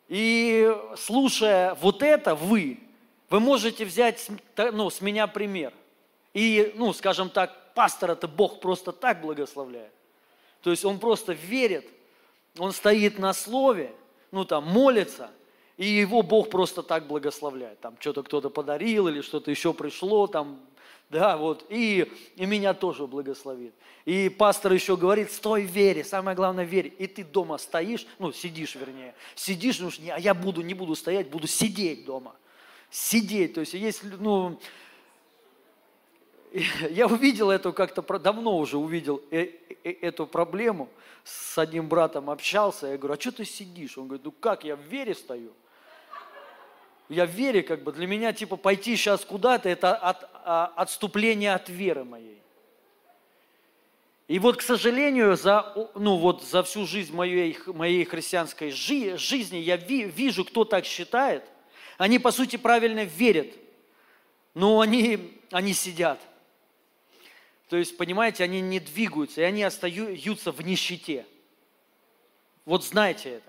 И 0.08 0.74
слушая 0.96 1.74
вот 1.74 2.02
это, 2.02 2.34
вы, 2.34 2.80
вы 3.28 3.38
можете 3.38 3.84
взять 3.84 4.26
ну, 4.56 4.88
с 4.88 5.02
меня 5.02 5.26
пример. 5.26 5.74
И, 6.32 6.72
ну, 6.76 6.94
скажем 6.94 7.28
так, 7.28 7.74
пастора-то 7.74 8.26
Бог 8.26 8.60
просто 8.60 8.90
так 8.90 9.20
благословляет. 9.20 9.92
То 10.62 10.70
есть 10.70 10.86
он 10.86 10.98
просто 10.98 11.34
верит, 11.34 11.86
он 12.56 12.72
стоит 12.72 13.18
на 13.18 13.34
слове, 13.34 13.94
ну 14.30 14.46
там 14.46 14.64
молится, 14.64 15.30
и 15.76 15.84
его 15.84 16.22
Бог 16.22 16.48
просто 16.48 16.82
так 16.82 17.06
благословляет. 17.06 17.78
Там 17.80 17.98
что-то 18.00 18.22
кто-то 18.22 18.48
подарил 18.48 19.08
или 19.08 19.20
что-то 19.20 19.50
еще 19.50 19.74
пришло, 19.74 20.26
там 20.26 20.58
да, 21.10 21.38
вот, 21.38 21.64
и, 21.70 22.12
и 22.36 22.44
меня 22.44 22.74
тоже 22.74 23.06
благословит. 23.06 23.74
И 24.04 24.28
пастор 24.28 24.72
еще 24.72 24.96
говорит, 24.96 25.32
стой 25.32 25.64
в 25.64 25.70
вере, 25.70 26.04
самое 26.04 26.36
главное 26.36 26.64
вере. 26.64 26.90
И 26.98 27.06
ты 27.06 27.24
дома 27.24 27.56
стоишь, 27.56 28.06
ну, 28.18 28.30
сидишь 28.30 28.74
вернее, 28.74 29.14
сидишь, 29.34 29.78
ну, 29.78 29.90
а 30.12 30.20
я 30.20 30.34
буду, 30.34 30.60
не 30.60 30.74
буду 30.74 30.94
стоять, 30.94 31.30
буду 31.30 31.46
сидеть 31.46 32.04
дома. 32.04 32.34
Сидеть, 32.90 33.54
то 33.54 33.60
есть 33.60 33.74
есть, 33.74 34.02
ну, 34.02 34.58
я 36.90 37.06
увидел 37.06 37.50
эту 37.50 37.72
как-то, 37.72 38.02
давно 38.18 38.58
уже 38.58 38.76
увидел 38.76 39.22
э, 39.30 39.50
э, 39.84 39.90
эту 40.00 40.26
проблему, 40.26 40.88
с 41.24 41.58
одним 41.58 41.88
братом 41.88 42.30
общался, 42.30 42.86
я 42.86 42.98
говорю, 42.98 43.14
а 43.14 43.20
что 43.20 43.32
ты 43.32 43.44
сидишь? 43.44 43.98
Он 43.98 44.06
говорит, 44.06 44.24
ну 44.24 44.32
как, 44.32 44.64
я 44.64 44.76
в 44.76 44.80
вере 44.80 45.14
стою 45.14 45.52
я 47.08 47.26
в 47.26 47.30
вере, 47.30 47.62
как 47.62 47.82
бы, 47.82 47.92
для 47.92 48.06
меня, 48.06 48.32
типа, 48.32 48.56
пойти 48.56 48.96
сейчас 48.96 49.24
куда-то, 49.24 49.68
это 49.68 49.94
от, 49.94 50.28
а, 50.44 50.72
отступление 50.76 51.54
от 51.54 51.68
веры 51.68 52.04
моей. 52.04 52.42
И 54.26 54.38
вот, 54.38 54.58
к 54.58 54.62
сожалению, 54.62 55.36
за, 55.36 55.74
ну, 55.94 56.16
вот, 56.16 56.42
за 56.42 56.62
всю 56.62 56.86
жизнь 56.86 57.14
моей, 57.14 57.56
моей 57.66 58.04
христианской 58.04 58.70
жи, 58.70 59.16
жизни 59.16 59.56
я 59.56 59.76
ви, 59.76 60.04
вижу, 60.04 60.44
кто 60.44 60.64
так 60.64 60.84
считает. 60.84 61.44
Они, 61.96 62.18
по 62.18 62.30
сути, 62.30 62.56
правильно 62.56 63.04
верят, 63.04 63.48
но 64.52 64.80
они, 64.80 65.40
они 65.50 65.72
сидят. 65.72 66.20
То 67.70 67.76
есть, 67.76 67.96
понимаете, 67.96 68.44
они 68.44 68.60
не 68.60 68.80
двигаются, 68.80 69.40
и 69.40 69.44
они 69.44 69.62
остаются 69.62 70.52
в 70.52 70.60
нищете. 70.60 71.24
Вот 72.66 72.84
знайте 72.84 73.30
это 73.30 73.47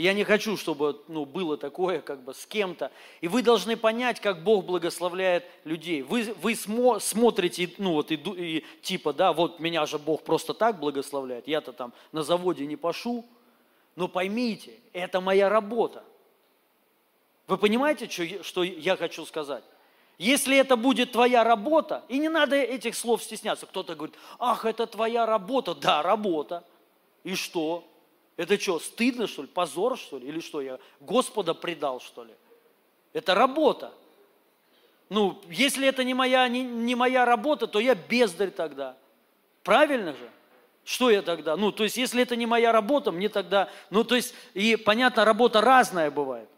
я 0.00 0.12
не 0.12 0.24
хочу, 0.24 0.56
чтобы 0.56 1.02
ну, 1.08 1.24
было 1.24 1.56
такое 1.56 2.00
как 2.00 2.22
бы 2.22 2.34
с 2.34 2.46
кем-то. 2.46 2.90
И 3.20 3.28
вы 3.28 3.42
должны 3.42 3.76
понять, 3.76 4.20
как 4.20 4.42
Бог 4.42 4.64
благословляет 4.64 5.44
людей. 5.64 6.02
Вы, 6.02 6.34
вы 6.40 6.54
смо, 6.54 6.98
смотрите, 6.98 7.70
ну 7.78 7.92
вот 7.94 8.10
и, 8.10 8.14
и 8.14 8.64
типа, 8.82 9.12
да, 9.12 9.32
вот 9.32 9.60
меня 9.60 9.86
же 9.86 9.98
Бог 9.98 10.22
просто 10.22 10.54
так 10.54 10.78
благословляет. 10.78 11.48
Я-то 11.48 11.72
там 11.72 11.92
на 12.12 12.22
заводе 12.22 12.66
не 12.66 12.76
пошу. 12.76 13.24
Но 13.96 14.08
поймите, 14.08 14.72
это 14.92 15.20
моя 15.20 15.48
работа. 15.48 16.04
Вы 17.46 17.58
понимаете, 17.58 18.08
что, 18.08 18.44
что 18.44 18.62
я 18.62 18.96
хочу 18.96 19.26
сказать? 19.26 19.64
Если 20.18 20.56
это 20.56 20.76
будет 20.76 21.12
твоя 21.12 21.42
работа, 21.44 22.04
и 22.08 22.18
не 22.18 22.28
надо 22.28 22.54
этих 22.54 22.94
слов 22.94 23.22
стесняться. 23.22 23.66
Кто-то 23.66 23.94
говорит, 23.94 24.14
ах, 24.38 24.66
это 24.66 24.86
твоя 24.86 25.26
работа. 25.26 25.74
Да, 25.74 26.02
работа. 26.02 26.62
И 27.24 27.34
что? 27.34 27.84
Это 28.40 28.58
что, 28.58 28.78
стыдно, 28.78 29.26
что 29.26 29.42
ли? 29.42 29.48
Позор, 29.48 29.98
что 29.98 30.16
ли? 30.16 30.26
Или 30.26 30.40
что, 30.40 30.62
я 30.62 30.78
Господа 30.98 31.52
предал, 31.52 32.00
что 32.00 32.24
ли? 32.24 32.32
Это 33.12 33.34
работа. 33.34 33.92
Ну, 35.10 35.38
если 35.50 35.86
это 35.86 36.04
не 36.04 36.14
моя, 36.14 36.48
не, 36.48 36.62
не 36.62 36.94
моя 36.94 37.26
работа, 37.26 37.66
то 37.66 37.80
я 37.80 37.94
бездарь 37.94 38.50
тогда. 38.50 38.96
Правильно 39.62 40.14
же? 40.14 40.30
Что 40.84 41.10
я 41.10 41.20
тогда? 41.20 41.54
Ну, 41.58 41.70
то 41.70 41.84
есть, 41.84 41.98
если 41.98 42.22
это 42.22 42.34
не 42.34 42.46
моя 42.46 42.72
работа, 42.72 43.12
мне 43.12 43.28
тогда... 43.28 43.68
Ну, 43.90 44.04
то 44.04 44.16
есть, 44.16 44.34
и 44.54 44.76
понятно, 44.76 45.26
работа 45.26 45.60
разная 45.60 46.10
бывает. 46.10 46.48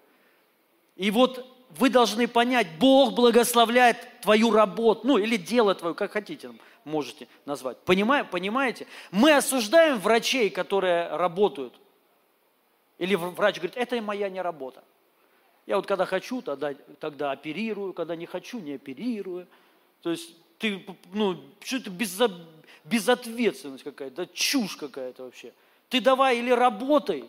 И 0.94 1.10
вот 1.10 1.44
вы 1.78 1.90
должны 1.90 2.28
понять, 2.28 2.66
Бог 2.78 3.14
благословляет 3.14 3.96
твою 4.20 4.50
работу, 4.50 5.06
ну, 5.06 5.18
или 5.18 5.36
дело 5.36 5.74
твое, 5.74 5.94
как 5.94 6.12
хотите 6.12 6.50
можете 6.84 7.28
назвать. 7.46 7.78
Понимаете? 7.78 8.28
Понимаете? 8.30 8.86
Мы 9.10 9.34
осуждаем 9.34 9.98
врачей, 9.98 10.50
которые 10.50 11.08
работают. 11.08 11.74
Или 12.98 13.14
врач 13.14 13.56
говорит, 13.56 13.76
это 13.76 14.00
моя 14.00 14.28
не 14.28 14.40
работа. 14.40 14.82
Я 15.66 15.76
вот 15.76 15.86
когда 15.86 16.06
хочу, 16.06 16.42
тогда, 16.42 16.74
тогда 17.00 17.32
оперирую, 17.32 17.92
когда 17.92 18.16
не 18.16 18.26
хочу, 18.26 18.58
не 18.58 18.74
оперирую. 18.74 19.46
То 20.02 20.10
есть 20.10 20.36
ты, 20.58 20.84
ну, 21.12 21.40
что 21.60 21.76
это 21.76 21.90
безо, 21.90 22.30
безответственность 22.84 23.84
какая-то, 23.84 24.26
да, 24.26 24.26
чушь 24.32 24.76
какая-то 24.76 25.24
вообще. 25.24 25.52
Ты 25.88 26.00
давай 26.00 26.38
или 26.38 26.50
работай, 26.50 27.24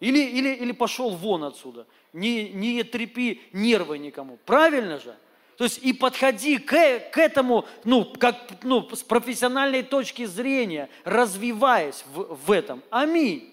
или, 0.00 0.18
или, 0.18 0.54
или 0.54 0.72
пошел 0.72 1.10
вон 1.10 1.44
отсюда. 1.44 1.86
Не, 2.12 2.50
не 2.50 2.82
трепи 2.84 3.40
нервы 3.52 3.98
никому. 3.98 4.38
Правильно 4.44 4.98
же? 4.98 5.14
То 5.56 5.64
есть 5.64 5.78
и 5.78 5.92
подходи 5.92 6.58
к, 6.58 6.70
к 7.10 7.18
этому, 7.18 7.66
ну, 7.82 8.04
как, 8.04 8.36
ну, 8.62 8.88
с 8.94 9.02
профессиональной 9.02 9.82
точки 9.82 10.24
зрения, 10.24 10.88
развиваясь 11.04 12.04
в, 12.14 12.36
в 12.46 12.52
этом. 12.52 12.80
Аминь. 12.90 13.52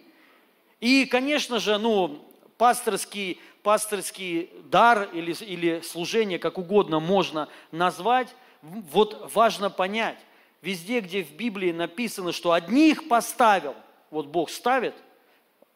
И, 0.79 1.05
конечно 1.05 1.59
же, 1.59 1.79
ну, 1.79 2.23
пасторский, 2.57 3.39
пасторский 3.63 4.51
дар 4.65 5.09
или, 5.13 5.33
или 5.43 5.81
служение, 5.81 6.37
как 6.37 6.59
угодно 6.59 6.99
можно 6.99 7.49
назвать, 7.71 8.35
вот 8.61 9.31
важно 9.33 9.71
понять, 9.71 10.19
везде, 10.61 10.99
где 10.99 11.23
в 11.23 11.31
Библии 11.31 11.71
написано, 11.71 12.31
что 12.31 12.51
одних 12.51 13.07
поставил, 13.07 13.73
вот 14.11 14.27
Бог 14.27 14.51
ставит, 14.51 14.93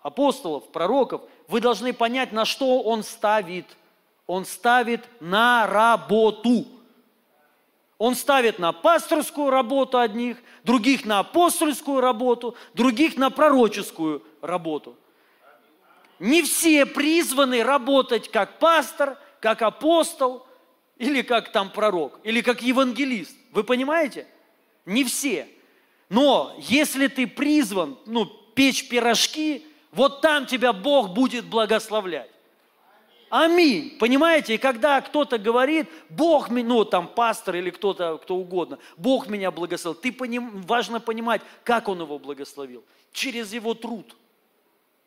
апостолов, 0.01 0.71
пророков, 0.71 1.21
вы 1.47 1.61
должны 1.61 1.93
понять, 1.93 2.31
на 2.31 2.45
что 2.45 2.81
Он 2.81 3.03
ставит– 3.03 3.65
он 4.29 4.45
ставит 4.45 5.09
на 5.19 5.65
работу. 5.65 6.67
Он 7.97 8.13
ставит 8.13 8.59
на 8.59 8.73
пасторскую 8.73 9.49
работу 9.49 9.97
одних, 9.97 10.37
других 10.63 11.03
на 11.03 11.17
апостольскую 11.17 11.99
работу, 11.99 12.55
других 12.75 13.17
на 13.17 13.31
пророческую 13.31 14.23
работу. 14.43 14.95
Не 16.19 16.43
все 16.43 16.85
призваны 16.85 17.63
работать 17.63 18.29
как 18.29 18.59
пастор, 18.59 19.17
как 19.39 19.63
апостол, 19.63 20.45
или 20.99 21.23
как 21.23 21.51
там 21.51 21.71
пророк, 21.71 22.19
или 22.23 22.41
как 22.41 22.61
евангелист. 22.61 23.35
Вы 23.51 23.63
понимаете? 23.63 24.27
Не 24.85 25.05
все. 25.05 25.47
Но 26.07 26.55
если 26.59 27.07
ты 27.07 27.25
призван, 27.25 27.97
ну, 28.05 28.27
печь 28.53 28.87
пирожки, 28.89 29.65
вот 29.91 30.21
там 30.21 30.45
тебя 30.45 30.73
Бог 30.73 31.09
будет 31.13 31.45
благословлять. 31.45 32.29
Аминь. 33.29 33.97
Понимаете? 33.99 34.55
И 34.55 34.57
когда 34.57 35.01
кто-то 35.01 35.37
говорит, 35.37 35.87
Бог, 36.09 36.49
ну 36.49 36.83
там 36.83 37.07
пастор 37.07 37.55
или 37.55 37.69
кто-то, 37.69 38.17
кто 38.17 38.35
угодно, 38.35 38.79
Бог 38.97 39.27
меня 39.27 39.51
благословил, 39.51 39.99
ты 39.99 40.11
поним, 40.11 40.61
важно 40.63 40.99
понимать, 40.99 41.41
как 41.63 41.87
Он 41.87 42.01
его 42.01 42.17
благословил. 42.17 42.83
Через 43.11 43.53
его 43.53 43.73
труд. 43.73 44.15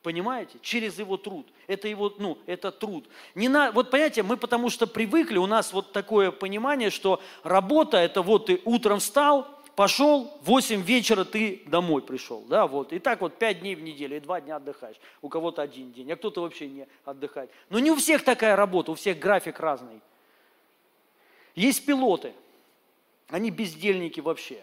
Понимаете? 0.03 0.59
Через 0.63 0.99
его 0.99 1.17
труд. 1.17 1.47
Это 1.67 1.89
его, 1.89 2.13
ну, 2.19 2.39
это 2.47 2.73
труд. 2.73 3.07
Не 3.35 3.49
на, 3.49 3.71
вот 3.71 3.91
понимаете, 3.91 4.23
мы 4.23 4.37
потому 4.37 4.69
что 4.69 4.87
привыкли, 4.87 5.39
у 5.39 5.47
нас 5.47 5.73
вот 5.73 5.93
такое 5.93 6.31
понимание, 6.33 6.91
что 6.91 7.21
работа, 7.45 7.99
это 7.99 8.23
вот 8.23 8.47
ты 8.47 8.61
утром 8.65 8.99
встал, 8.99 9.49
пошел, 9.77 10.39
8 10.43 10.83
вечера 10.83 11.25
ты 11.25 11.63
домой 11.67 12.03
пришел, 12.03 12.43
да, 12.49 12.67
вот. 12.67 12.93
И 12.93 12.99
так 12.99 13.21
вот 13.21 13.39
5 13.39 13.61
дней 13.61 13.75
в 13.75 13.83
неделю, 13.83 14.17
и 14.17 14.21
2 14.21 14.41
дня 14.43 14.57
отдыхаешь. 14.57 14.97
У 15.21 15.29
кого-то 15.29 15.63
один 15.63 15.93
день, 15.93 16.11
а 16.13 16.17
кто-то 16.17 16.43
вообще 16.43 16.69
не 16.69 16.87
отдыхает. 17.05 17.51
Но 17.71 17.79
не 17.79 17.91
у 17.91 17.97
всех 17.97 18.25
такая 18.25 18.57
работа, 18.57 18.93
у 18.93 18.95
всех 18.95 19.19
график 19.19 19.61
разный. 19.61 20.01
Есть 21.55 21.85
пилоты, 21.85 22.33
они 23.29 23.51
бездельники 23.51 24.21
вообще. 24.21 24.63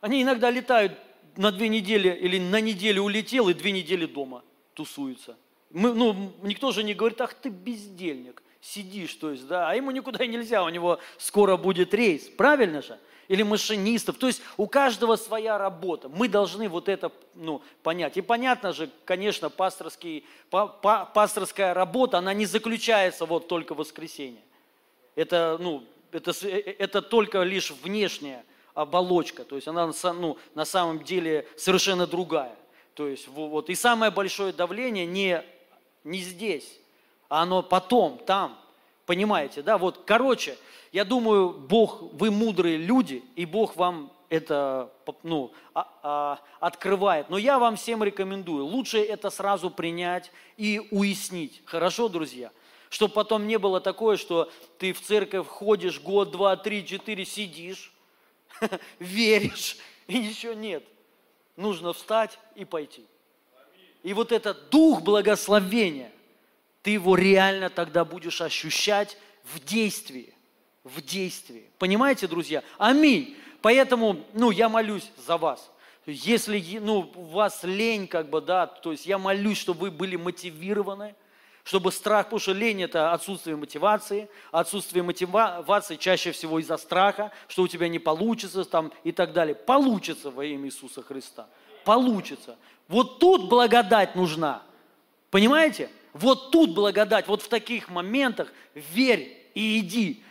Они 0.00 0.22
иногда 0.22 0.50
летают 0.50 0.92
на 1.36 1.50
две 1.50 1.68
недели 1.68 2.08
или 2.08 2.38
на 2.38 2.60
неделю 2.60 3.02
улетел 3.02 3.48
и 3.48 3.54
две 3.54 3.72
недели 3.72 4.06
дома 4.06 4.44
тусуются. 4.74 5.36
Мы, 5.70 5.92
ну, 5.92 6.32
никто 6.42 6.70
же 6.70 6.84
не 6.84 6.94
говорит, 6.94 7.20
ах 7.20 7.34
ты 7.34 7.48
бездельник, 7.48 8.43
сидишь, 8.64 9.14
то 9.14 9.30
есть, 9.30 9.46
да, 9.46 9.68
а 9.68 9.74
ему 9.74 9.90
никуда 9.90 10.26
нельзя, 10.26 10.64
у 10.64 10.68
него 10.70 10.98
скоро 11.18 11.56
будет 11.56 11.92
рейс, 11.92 12.28
правильно 12.28 12.80
же? 12.80 12.98
Или 13.28 13.42
машинистов, 13.42 14.16
то 14.16 14.26
есть 14.26 14.42
у 14.56 14.66
каждого 14.66 15.16
своя 15.16 15.56
работа, 15.56 16.08
мы 16.08 16.28
должны 16.28 16.68
вот 16.68 16.88
это 16.88 17.10
ну, 17.34 17.62
понять. 17.82 18.16
И 18.16 18.22
понятно 18.22 18.72
же, 18.72 18.90
конечно, 19.04 19.48
пасторский, 19.48 20.26
па, 20.50 20.66
па, 20.66 21.04
пасторская 21.06 21.72
работа, 21.72 22.18
она 22.18 22.34
не 22.34 22.46
заключается 22.46 23.24
вот 23.24 23.48
только 23.48 23.74
в 23.74 23.78
воскресенье. 23.78 24.42
Это, 25.14 25.56
ну, 25.60 25.84
это, 26.12 26.32
э, 26.42 26.48
э, 26.48 26.74
это 26.78 27.00
только 27.00 27.42
лишь 27.42 27.70
внешняя 27.70 28.44
оболочка, 28.74 29.44
то 29.44 29.56
есть 29.56 29.68
она 29.68 29.90
ну, 30.02 30.38
на 30.54 30.64
самом 30.64 31.02
деле 31.02 31.46
совершенно 31.56 32.06
другая. 32.06 32.56
То 32.94 33.08
есть 33.08 33.28
вот, 33.28 33.70
и 33.70 33.74
самое 33.74 34.10
большое 34.10 34.52
давление 34.52 35.06
не, 35.06 35.42
не 36.02 36.20
здесь, 36.20 36.78
а 37.28 37.42
оно 37.42 37.62
потом, 37.62 38.18
там. 38.18 38.58
Понимаете, 39.06 39.62
да? 39.62 39.76
Вот, 39.76 40.02
короче, 40.06 40.56
я 40.92 41.04
думаю, 41.04 41.50
Бог, 41.50 42.02
вы 42.12 42.30
мудрые 42.30 42.76
люди, 42.76 43.22
и 43.36 43.44
Бог 43.44 43.76
вам 43.76 44.10
это 44.28 44.90
ну, 45.22 45.52
а, 45.74 45.88
а, 46.02 46.38
открывает. 46.60 47.30
Но 47.30 47.38
я 47.38 47.58
вам 47.58 47.76
всем 47.76 48.02
рекомендую, 48.02 48.64
лучше 48.64 48.98
это 49.02 49.30
сразу 49.30 49.70
принять 49.70 50.30
и 50.56 50.88
уяснить. 50.90 51.62
Хорошо, 51.66 52.08
друзья? 52.08 52.50
Чтобы 52.88 53.14
потом 53.14 53.46
не 53.46 53.58
было 53.58 53.80
такое, 53.80 54.16
что 54.16 54.50
ты 54.78 54.92
в 54.92 55.00
церковь 55.00 55.46
ходишь 55.46 56.00
год, 56.00 56.30
два, 56.30 56.56
три, 56.56 56.86
четыре, 56.86 57.24
сидишь, 57.24 57.92
веришь, 58.98 59.76
и 60.06 60.18
ничего 60.18 60.52
нет. 60.52 60.84
Нужно 61.56 61.92
встать 61.92 62.38
и 62.54 62.64
пойти. 62.64 63.04
И 64.02 64.12
вот 64.12 64.32
этот 64.32 64.70
дух 64.70 65.02
благословения, 65.02 66.12
ты 66.84 66.90
его 66.90 67.16
реально 67.16 67.70
тогда 67.70 68.04
будешь 68.04 68.42
ощущать 68.42 69.16
в 69.42 69.58
действии. 69.64 70.34
В 70.84 71.00
действии. 71.00 71.64
Понимаете, 71.78 72.28
друзья? 72.28 72.62
Аминь. 72.76 73.38
Поэтому, 73.62 74.22
ну, 74.34 74.50
я 74.50 74.68
молюсь 74.68 75.10
за 75.26 75.38
вас. 75.38 75.70
Если, 76.04 76.62
ну, 76.80 77.10
у 77.14 77.22
вас 77.22 77.64
лень, 77.64 78.06
как 78.06 78.28
бы, 78.28 78.42
да, 78.42 78.66
то 78.66 78.92
есть 78.92 79.06
я 79.06 79.16
молюсь, 79.16 79.56
чтобы 79.56 79.80
вы 79.80 79.90
были 79.90 80.16
мотивированы, 80.16 81.14
чтобы 81.62 81.90
страх, 81.90 82.26
потому 82.26 82.40
что 82.40 82.52
лень– 82.52 82.82
это 82.84 83.14
отсутствие 83.14 83.56
мотивации, 83.56 84.28
отсутствие 84.52 85.02
мотивации 85.02 85.96
чаще 85.96 86.32
всего 86.32 86.58
из-за 86.58 86.76
страха, 86.76 87.32
что 87.48 87.62
у 87.62 87.68
тебя 87.68 87.88
не 87.88 87.98
получится 87.98 88.62
там, 88.66 88.92
и 89.04 89.12
так 89.12 89.32
далее. 89.32 89.54
Получится 89.54 90.30
во 90.30 90.44
имя 90.44 90.66
Иисуса 90.66 91.00
Христа. 91.00 91.48
Получится. 91.86 92.58
Вот 92.88 93.20
тут 93.20 93.48
благодать 93.48 94.16
нужна. 94.16 94.62
Понимаете? 95.30 95.88
Вот 96.14 96.50
тут 96.50 96.74
благодать, 96.74 97.28
вот 97.28 97.42
в 97.42 97.48
таких 97.48 97.90
моментах 97.90 98.50
верь 98.74 99.36
и 99.54 99.78
иди. 99.78 100.22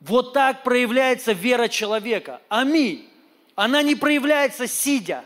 Вот 0.00 0.34
так 0.34 0.62
проявляется 0.62 1.32
вера 1.32 1.68
человека. 1.68 2.42
Аминь. 2.50 3.08
Она 3.54 3.82
не 3.82 3.94
проявляется 3.94 4.66
сидя. 4.66 5.24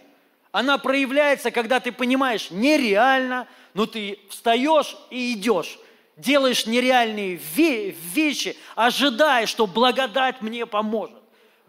Она 0.53 0.79
проявляется, 0.79 1.51
когда 1.51 1.81
ты 1.81 1.91
понимаешь, 1.91 2.53
нереально– 2.53 3.49
но 3.75 3.87
ты 3.87 4.19
встаешь 4.29 4.97
и 5.11 5.33
идешь, 5.33 5.79
делаешь 6.17 6.67
нереальные 6.67 7.37
вещи, 7.37 8.57
ожидая, 8.75 9.47
что 9.47 9.67
благодать 9.67 10.43
мне 10.43 10.67
поможет. 10.67 11.17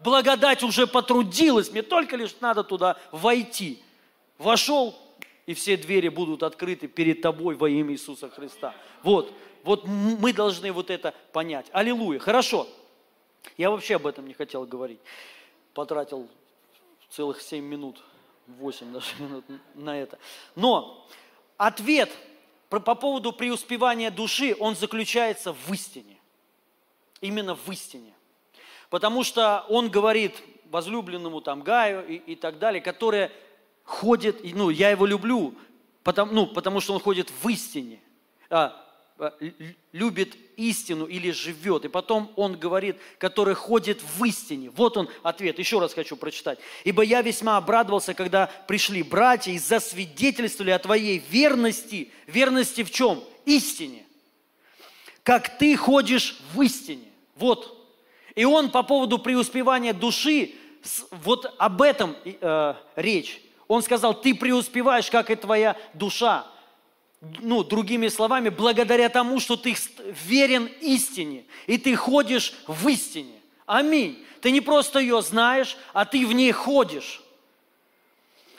Благодать 0.00 0.62
уже 0.64 0.86
потрудилась, 0.86 1.70
мне 1.70 1.82
только 1.82 2.16
лишь 2.16 2.34
надо 2.40 2.64
туда 2.64 2.96
войти. 3.12 3.80
Вошел, 4.38 4.98
и 5.46 5.54
все 5.54 5.76
двери 5.76 6.08
будут 6.08 6.42
открыты 6.42 6.88
перед 6.88 7.20
тобой 7.20 7.54
во 7.56 7.68
имя 7.68 7.92
Иисуса 7.92 8.28
Христа. 8.30 8.74
Вот, 9.02 9.32
вот 9.64 9.86
мы 9.86 10.32
должны 10.32 10.72
вот 10.72 10.90
это 10.90 11.14
понять. 11.32 11.66
Аллилуйя. 11.72 12.18
Хорошо. 12.18 12.68
Я 13.56 13.70
вообще 13.70 13.96
об 13.96 14.06
этом 14.06 14.26
не 14.26 14.34
хотел 14.34 14.64
говорить. 14.64 15.00
Потратил 15.74 16.28
целых 17.10 17.40
семь 17.40 17.64
минут, 17.64 18.02
восемь 18.46 18.92
даже 18.92 19.08
минут 19.18 19.44
на 19.74 20.00
это. 20.00 20.18
Но 20.54 21.06
ответ 21.56 22.10
по 22.68 22.94
поводу 22.94 23.32
преуспевания 23.32 24.10
души, 24.10 24.56
он 24.58 24.76
заключается 24.76 25.52
в 25.52 25.72
истине. 25.72 26.18
Именно 27.20 27.54
в 27.54 27.68
истине. 27.70 28.12
Потому 28.90 29.24
что 29.24 29.64
он 29.68 29.90
говорит 29.90 30.34
возлюбленному 30.70 31.40
там 31.40 31.62
Гаю 31.62 32.06
и, 32.06 32.16
и 32.16 32.34
так 32.34 32.58
далее, 32.58 32.80
которые 32.80 33.30
ходят, 33.84 34.36
ну, 34.42 34.70
я 34.70 34.90
его 34.90 35.06
люблю, 35.06 35.54
потому, 36.02 36.32
ну, 36.32 36.46
потому 36.46 36.80
что 36.80 36.94
он 36.94 37.00
ходит 37.00 37.30
в 37.42 37.48
истине. 37.48 38.00
А, 38.50 38.82
Э, 39.22 39.30
любит 39.92 40.36
истину 40.56 41.04
или 41.04 41.30
живет. 41.30 41.84
И 41.84 41.88
потом 41.88 42.32
он 42.34 42.58
говорит, 42.58 42.96
который 43.18 43.54
ходит 43.54 44.00
в 44.02 44.24
истине. 44.24 44.70
Вот 44.70 44.96
он 44.96 45.08
ответ. 45.22 45.58
Еще 45.58 45.78
раз 45.78 45.94
хочу 45.94 46.16
прочитать. 46.16 46.58
«Ибо 46.82 47.02
я 47.02 47.22
весьма 47.22 47.56
обрадовался, 47.56 48.14
когда 48.14 48.46
пришли 48.66 49.02
братья 49.02 49.52
и 49.52 49.58
засвидетельствовали 49.58 50.72
о 50.72 50.78
твоей 50.78 51.18
верности». 51.18 52.10
Верности 52.26 52.82
в 52.82 52.90
чем? 52.90 53.22
Истине. 53.44 54.04
Как 55.22 55.56
ты 55.58 55.76
ходишь 55.76 56.40
в 56.54 56.62
истине. 56.62 57.08
Вот. 57.36 57.78
И 58.34 58.44
он 58.44 58.70
по 58.70 58.82
поводу 58.82 59.18
преуспевания 59.18 59.92
души, 59.92 60.52
вот 61.10 61.54
об 61.58 61.82
этом 61.82 62.16
э, 62.24 62.74
речь. 62.96 63.40
Он 63.72 63.82
сказал, 63.82 64.12
ты 64.12 64.34
преуспеваешь, 64.34 65.10
как 65.10 65.30
и 65.30 65.34
твоя 65.34 65.78
душа 65.94 66.44
ну, 67.40 67.64
другими 67.64 68.08
словами, 68.08 68.50
благодаря 68.50 69.08
тому, 69.08 69.40
что 69.40 69.56
ты 69.56 69.74
верен 70.26 70.68
истине, 70.82 71.46
и 71.66 71.78
ты 71.78 71.96
ходишь 71.96 72.52
в 72.66 72.86
истине. 72.88 73.40
Аминь. 73.64 74.22
Ты 74.42 74.50
не 74.50 74.60
просто 74.60 74.98
ее 74.98 75.22
знаешь, 75.22 75.78
а 75.94 76.04
ты 76.04 76.26
в 76.26 76.34
ней 76.34 76.52
ходишь. 76.52 77.22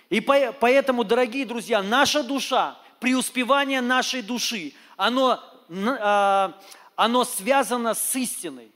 И 0.10 0.20
поэтому, 0.20 1.04
дорогие 1.04 1.46
друзья, 1.46 1.84
наша 1.84 2.24
душа, 2.24 2.76
преуспевание 3.00 3.82
нашей 3.82 4.24
души, 4.24 4.74
оно, 4.98 5.44
а, 5.70 6.60
оно 6.96 7.24
связано 7.24 7.94
с 7.94 8.16
истиной. 8.16 8.72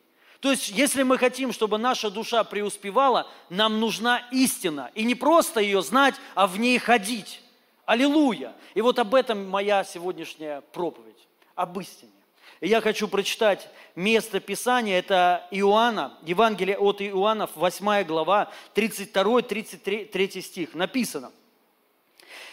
То 0.48 0.52
есть, 0.52 0.70
если 0.70 1.04
мы 1.04 1.18
хотим, 1.18 1.52
чтобы 1.52 1.78
наша 1.78 2.10
душа 2.10 2.42
преуспевала, 2.46 3.30
нам 3.50 3.82
нужна 3.82 4.26
истина. 4.32 4.92
И 4.96 5.04
не 5.04 5.14
просто 5.14 5.60
ее 5.60 5.82
знать, 5.82 6.16
а 6.36 6.48
в 6.48 6.58
ней 6.58 6.80
ходить. 6.80 7.42
Аллилуйя! 7.86 8.54
И 8.74 8.80
вот 8.80 8.98
об 8.98 9.14
этом 9.14 9.50
моя 9.50 9.84
сегодняшняя 9.84 10.62
проповедь, 10.72 11.28
об 11.54 11.78
истине. 11.82 12.14
И 12.62 12.70
я 12.70 12.80
хочу 12.80 13.10
прочитать 13.10 13.68
место 13.94 14.40
Писания, 14.40 14.98
это 15.00 15.46
Иоанна, 15.52 16.18
Евангелие 16.24 16.78
от 16.78 17.02
Иоанна, 17.02 17.50
8 17.54 18.06
глава, 18.06 18.50
32-33 18.74 20.42
стих. 20.42 20.74
Написано, 20.76 21.34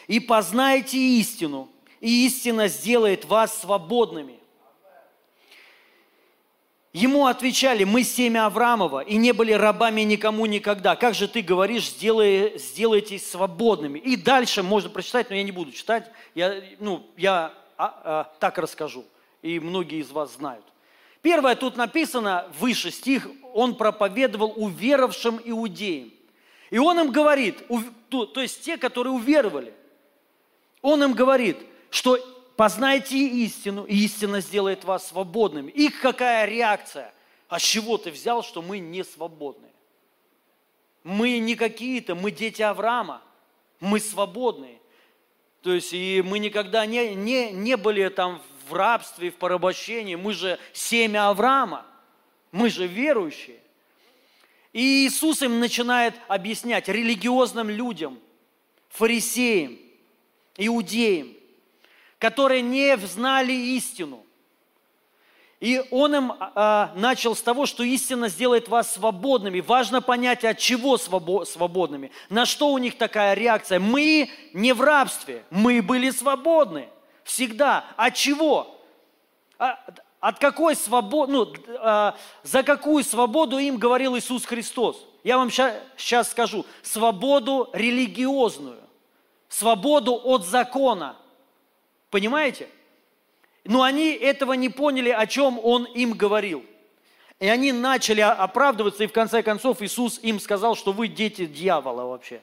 «И 0.09 0.19
познайте 0.19 0.99
истину, 0.99 1.69
и 2.01 2.27
истина 2.27 2.67
сделает 2.67 3.25
вас 3.25 3.57
свободными». 3.61 4.41
Ему 6.95 7.27
отвечали, 7.27 7.83
мы 7.83 8.05
семя 8.05 8.47
Авраамова 8.47 9.01
и 9.01 9.17
не 9.17 9.33
были 9.33 9.51
рабами 9.51 10.03
никому 10.03 10.47
никогда. 10.47 10.95
Как 10.95 11.15
же 11.15 11.27
ты 11.27 11.43
говоришь, 11.43 11.91
сделай, 11.91 12.57
сделайтесь 12.57 13.29
свободными. 13.29 13.99
И 13.99 14.15
дальше 14.15 14.63
можно 14.63 14.89
прочитать, 14.89 15.29
но 15.29 15.35
я 15.35 15.43
не 15.43 15.51
буду 15.51 15.73
читать. 15.73 16.09
Я, 16.37 16.63
ну, 16.79 17.05
я 17.17 17.53
а, 17.77 18.01
а, 18.05 18.33
так 18.39 18.59
расскажу, 18.59 19.05
и 19.43 19.59
многие 19.59 19.99
из 19.99 20.13
вас 20.13 20.35
знают. 20.35 20.65
Первое, 21.21 21.57
тут 21.57 21.77
написано, 21.77 22.47
выше 22.61 22.93
стих, 22.93 23.29
он 23.53 23.75
проповедовал 23.75 24.53
уверовавшим 24.55 25.41
иудеям. 25.45 26.13
И 26.71 26.79
он 26.79 27.01
им 27.01 27.11
говорит, 27.11 27.65
то, 28.09 28.41
есть 28.41 28.63
те, 28.63 28.77
которые 28.77 29.15
уверовали, 29.15 29.75
он 30.81 31.03
им 31.03 31.15
говорит, 31.15 31.57
что 31.91 32.19
познайте 32.57 33.17
истину, 33.17 33.85
и 33.85 34.05
истина 34.05 34.41
сделает 34.41 34.85
вас 34.85 35.09
свободными. 35.09 35.71
Их 35.71 36.01
какая 36.01 36.47
реакция? 36.47 37.13
А 37.49 37.59
с 37.59 37.63
чего 37.63 37.99
ты 37.99 38.11
взял, 38.11 38.43
что 38.43 38.63
мы 38.63 38.79
не 38.79 39.05
свободны? 39.05 39.69
Мы 41.03 41.39
не 41.39 41.55
какие-то, 41.55 42.15
мы 42.15 42.31
дети 42.31 42.63
Авраама, 42.63 43.23
мы 43.81 44.01
свободные. 44.01 44.81
То 45.63 45.73
есть 45.73 45.93
и 45.93 46.23
мы 46.25 46.39
никогда 46.39 46.87
не, 46.87 47.15
не, 47.15 47.51
не 47.53 47.77
были 47.77 48.09
там 48.09 48.41
в 48.69 48.75
рабстве, 48.75 49.31
в 49.31 49.37
порабощении, 49.37 50.15
мы 50.15 50.33
же 50.33 50.59
семя 50.73 51.29
Авраама, 51.29 51.87
мы 52.53 52.71
же 52.71 52.87
верующие. 52.87 53.59
И 54.73 55.07
Иисус 55.07 55.43
им 55.43 55.61
начинает 55.61 56.15
объяснять 56.29 56.89
религиозным 56.89 57.69
людям, 57.69 58.19
фарисеям, 58.89 59.79
иудеям– 60.57 61.34
которые 62.25 62.63
не 62.63 62.97
знали 62.97 63.53
истину. 63.53 64.25
И 65.61 65.85
он 65.91 66.15
им 66.15 66.33
а, 66.39 66.91
начал 66.97 67.37
с 67.37 67.43
того, 67.43 67.67
что 67.67 67.83
истина 67.83 68.31
сделает 68.31 68.67
вас 68.67 68.95
свободными. 68.95 69.61
Важно 69.61 70.01
понять, 70.01 70.43
от 70.43 70.57
чего 70.57 70.97
свободными. 70.97 72.13
На 72.31 72.47
что 72.47 72.73
у 72.73 72.79
них 72.79 72.97
такая 72.97 73.35
реакция? 73.35 73.79
Мы 73.79 74.31
не 74.55 74.73
в 74.73 74.81
рабстве, 74.81 75.45
мы 75.51 75.83
были 75.83 76.09
свободны. 76.09 76.89
Всегда. 77.25 77.85
От 77.99 78.15
чего? 78.15 78.75
А, 79.59 79.79
от 80.19 80.39
какой 80.39 80.77
свободы, 80.77 81.31
ну, 81.31 81.53
а, 81.81 82.17
за 82.43 82.63
какую 82.63 83.05
свободу 83.05 83.59
им 83.59 83.77
говорил 83.77 84.17
Иисус 84.17 84.47
Христос? 84.47 84.97
Я 85.25 85.37
вам 85.37 85.51
сейчас 85.51 86.31
скажу. 86.31 86.65
Свободу 86.81 87.69
религиозную. 87.75 88.81
Свободу 89.51 90.19
от 90.25 90.47
закона. 90.47 91.17
Понимаете? 92.15 92.69
Но 93.65 93.83
они 93.83 94.13
этого 94.13 94.53
не 94.53 94.69
поняли, 94.69 95.11
о 95.11 95.27
чем 95.27 95.59
Он 95.61 95.85
им 95.85 96.13
говорил. 96.13 96.65
И 97.41 97.49
они 97.49 97.73
начали 97.73 98.21
оправдываться, 98.21 99.03
и 99.03 99.09
в 99.09 99.13
конце 99.13 99.43
концов 99.43 99.83
Иисус 99.83 100.21
им 100.23 100.39
сказал, 100.39 100.77
что 100.77 100.93
вы 100.93 101.09
дети 101.09 101.45
дьявола 101.45 102.05
вообще. 102.05 102.41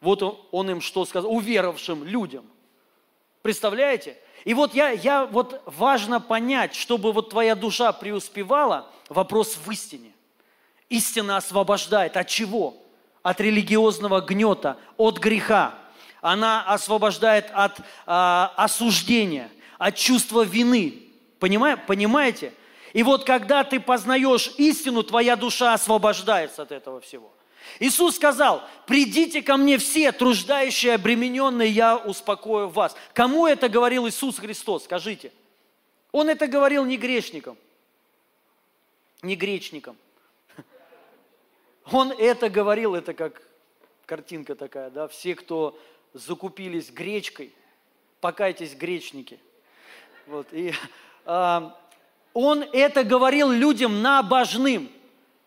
Вот 0.00 0.24
он, 0.24 0.40
он 0.50 0.70
им 0.72 0.80
что 0.80 1.04
сказал? 1.04 1.30
Уверовавшим 1.30 2.02
людям. 2.02 2.44
Представляете? 3.42 4.16
И 4.44 4.54
вот 4.54 4.74
я, 4.74 4.90
я 4.90 5.24
вот 5.24 5.62
важно 5.66 6.20
понять, 6.20 6.74
чтобы 6.74 7.12
вот 7.12 7.30
твоя 7.30 7.54
душа 7.54 7.92
преуспевала, 7.92 8.90
вопрос 9.08 9.56
в 9.56 9.70
истине. 9.70 10.10
Истина 10.88 11.36
освобождает. 11.36 12.16
От 12.16 12.26
чего? 12.26 12.74
От 13.22 13.40
религиозного 13.40 14.20
гнета, 14.20 14.78
от 14.96 15.20
греха. 15.20 15.78
Она 16.24 16.62
освобождает 16.62 17.50
от 17.52 17.80
а, 18.06 18.52
осуждения– 18.56 19.50
от 19.78 19.96
чувства 19.96 20.42
вины. 20.42 21.02
Понимаете? 21.38 21.82
Понимаете? 21.86 22.52
И 22.94 23.02
вот 23.02 23.24
когда 23.24 23.64
ты 23.64 23.80
познаешь 23.80 24.54
истину, 24.56 25.02
твоя 25.02 25.36
душа 25.36 25.74
освобождается 25.74 26.62
от 26.62 26.72
этого 26.72 27.00
всего. 27.00 27.30
Иисус 27.80 28.16
сказал, 28.16 28.62
придите 28.86 29.42
ко 29.42 29.58
мне 29.58 29.76
все, 29.76 30.12
труждающие, 30.12 30.94
обремененные, 30.94 31.70
я 31.70 31.96
успокою 31.96 32.68
вас. 32.68 32.96
Кому 33.12 33.46
это 33.46 33.68
говорил 33.68 34.08
Иисус 34.08 34.38
Христос, 34.38 34.84
скажите? 34.84 35.32
Он 36.12 36.30
это 36.30 36.46
говорил 36.46 36.86
не 36.86 36.96
грешникам, 36.96 37.58
не 39.20 39.36
гречникам. 39.36 39.96
Он 41.90 42.10
это 42.12 42.48
говорил, 42.48 42.94
это 42.94 43.12
как 43.12 43.42
картинка 44.06 44.54
такая, 44.54 44.90
да, 44.90 45.08
все, 45.08 45.34
кто 45.34 45.78
закупились 46.14 46.90
гречкой, 46.90 47.52
покайтесь 48.20 48.74
гречники– 48.74 49.38
вот, 50.26 50.46
и, 50.52 50.72
э, 51.26 51.70
он 52.32 52.64
это 52.72 53.04
говорил 53.04 53.50
людям 53.50 54.02
набожным. 54.02 54.90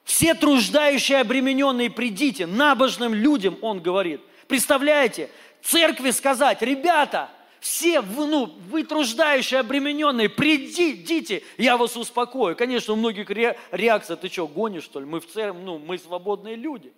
Все 0.03 0.33
труждающие, 0.33 1.19
обремененные, 1.19 1.89
придите. 1.89 2.45
Набожным 2.45 3.13
людям 3.13 3.57
он 3.61 3.81
говорит. 3.81 4.21
Представляете, 4.47 5.29
церкви 5.61 6.11
сказать, 6.11 6.61
ребята, 6.61 7.29
все 7.59 7.99
вы, 7.99 8.27
ну, 8.27 8.45
вы 8.69 8.83
труждающие, 8.83 9.59
обремененные, 9.59 10.29
придите, 10.29 11.43
я 11.57 11.75
вас 11.75 11.97
успокою. 11.97 12.55
Конечно, 12.55 12.93
у 12.93 12.95
многих 12.95 13.29
ре, 13.29 13.59
реакция, 13.71 14.15
ты 14.15 14.29
что, 14.29 14.47
гонишь, 14.47 14.83
что 14.83 14.99
ли? 14.99 15.05
Мы 15.05 15.19
в 15.19 15.27
церкви, 15.27 15.59
ну, 15.59 15.79
мы 15.79 15.97
свободные 15.97 16.55
люди. 16.55 16.93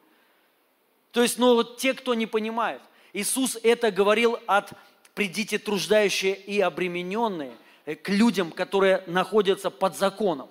То 1.12 1.23
есть, 1.23 1.39
ну, 1.39 1.55
вот 1.55 1.77
те, 1.77 1.95
кто 1.95 2.13
не 2.13 2.27
понимает. 2.27 2.82
Иисус 3.13 3.58
это 3.63 3.91
говорил 3.91 4.39
от 4.48 4.72
«придите 5.13 5.58
труждающие 5.58 6.36
и 6.36 6.60
обремененные», 6.60 7.54
Э, 7.89 7.95
к 7.95 8.10
людям, 8.10 8.52
которые 8.52 9.04
находятся 9.08 9.72
под 9.72 9.98
законом. 9.98 10.48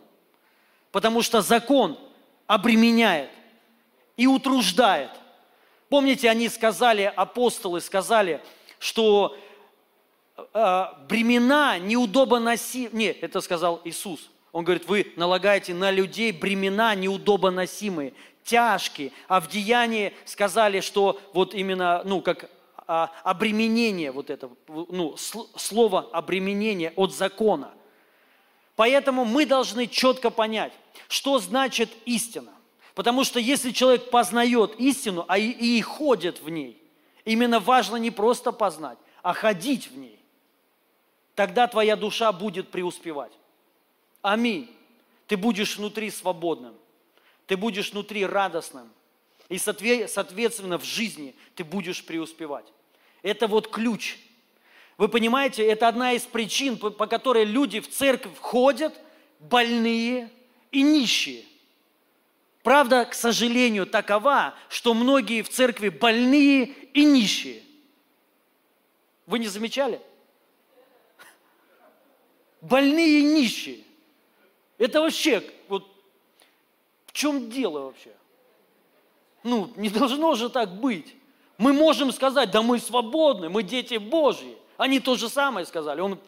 Потому 0.91 1.23
что 1.23 1.41
закон 1.41 1.97
обременяет 2.49 3.31
и 4.17 4.27
утруждает. 4.27 5.11
Помните, 5.89 6.29
они 6.29 6.49
сказали, 6.49 7.03
апостолы 7.15 7.81
сказали, 7.81 8.43
что 8.81 9.37
э, 10.37 10.85
бремена 11.09 11.79
неудобно 11.79 12.41
носить. 12.41 12.93
Нет, 12.93 13.19
это 13.23 13.41
сказал 13.41 13.83
Иисус. 13.85 14.31
Он 14.51 14.65
говорит, 14.65 14.89
вы 14.89 15.13
налагаете 15.15 15.75
на 15.75 15.93
людей 15.93 16.33
бремена 16.33 16.97
неудобно 16.97 17.53
носимые, 17.53 18.15
тяжкие. 18.49 19.13
А 19.29 19.41
в 19.41 19.49
Деянии 19.49 20.15
сказали, 20.25 20.81
что 20.81 21.21
вот 21.35 21.55
именно, 21.55 22.03
ну, 22.05 22.23
как 22.23 22.51
а, 22.87 23.13
обременение 23.23 24.11
вот 24.11 24.31
это, 24.31 24.49
ну, 24.67 25.17
слово 25.17 26.09
обременение 26.13 26.93
от 26.97 27.15
закона. 27.15 27.71
Поэтому 28.75 29.25
мы 29.25 29.45
должны 29.45 29.87
четко 29.87 30.31
понять, 30.31 30.73
что 31.09 31.39
значит 31.39 31.91
истина. 32.07 32.53
Потому 32.95 33.25
что 33.25 33.39
если 33.39 33.71
человек 33.71 34.11
познает 34.11 34.75
истину, 34.81 35.25
а 35.29 35.39
и, 35.39 35.51
и 35.51 35.81
ходит 35.83 36.41
в 36.41 36.49
ней, 36.49 36.83
именно 37.25 37.61
важно 37.61 37.97
не 37.97 38.11
просто 38.11 38.53
познать, 38.53 38.99
а 39.23 39.35
ходить 39.35 39.91
в 39.91 39.99
ней, 39.99 40.19
тогда 41.35 41.67
твоя 41.67 41.97
душа 41.97 42.33
будет 42.33 42.71
преуспевать. 42.71 43.33
Аминь. 44.23 44.75
Ты 45.27 45.37
будешь 45.37 45.77
внутри 45.77 46.11
свободным, 46.11 46.75
ты 47.49 47.57
будешь 47.57 47.91
внутри 47.91 48.25
радостным, 48.25 48.93
и 49.49 49.59
соответственно 49.59 50.79
в 50.79 50.85
жизни 50.85 51.35
ты 51.57 51.65
будешь 51.65 52.05
преуспевать. 52.05 52.67
Это 53.23 53.49
вот 53.49 53.69
ключ. 53.69 54.19
Вы 54.99 55.09
понимаете, 55.09 55.67
это 55.67 55.89
одна 55.89 56.13
из 56.13 56.23
причин, 56.25 56.77
по 56.77 57.07
которой 57.07 57.45
люди 57.45 57.81
в 57.81 57.91
церковь 57.91 58.37
ходят 58.39 58.95
больные 59.41 60.31
и 60.71 60.83
нищие. 60.83 61.45
Правда, 62.63 63.07
к 63.07 63.15
сожалению, 63.15 63.87
такова, 63.87 64.55
что 64.69 64.93
многие 64.93 65.41
в 65.41 65.49
церкви 65.49 65.89
больные 65.89 66.67
и 66.93 67.05
нищие. 67.05 67.63
Вы 69.27 69.39
не 69.39 69.47
замечали? 69.47 70.03
Больные 72.61 73.21
и 73.21 73.23
нищие. 73.23 73.85
Это 74.77 75.01
вообще, 75.01 75.43
чем 77.19 77.51
дело 77.51 77.81
вообще? 77.81 78.15
Ну, 79.43 79.73
не 79.75 79.91
должно 79.91 80.37
же 80.37 80.49
так 80.49 80.73
быть. 80.81 81.17
Мы 81.57 81.73
можем 81.73 82.13
сказать, 82.13 82.53
да 82.53 82.63
мы 82.63 82.79
свободны, 82.79 83.49
мы 83.49 83.65
дети 83.65 83.97
Божьи. 83.97 84.57
Они 84.77 85.01
то 85.01 85.17
же 85.17 85.29
самое 85.29 85.67
сказали. 85.67 86.01
Он, 86.01 86.21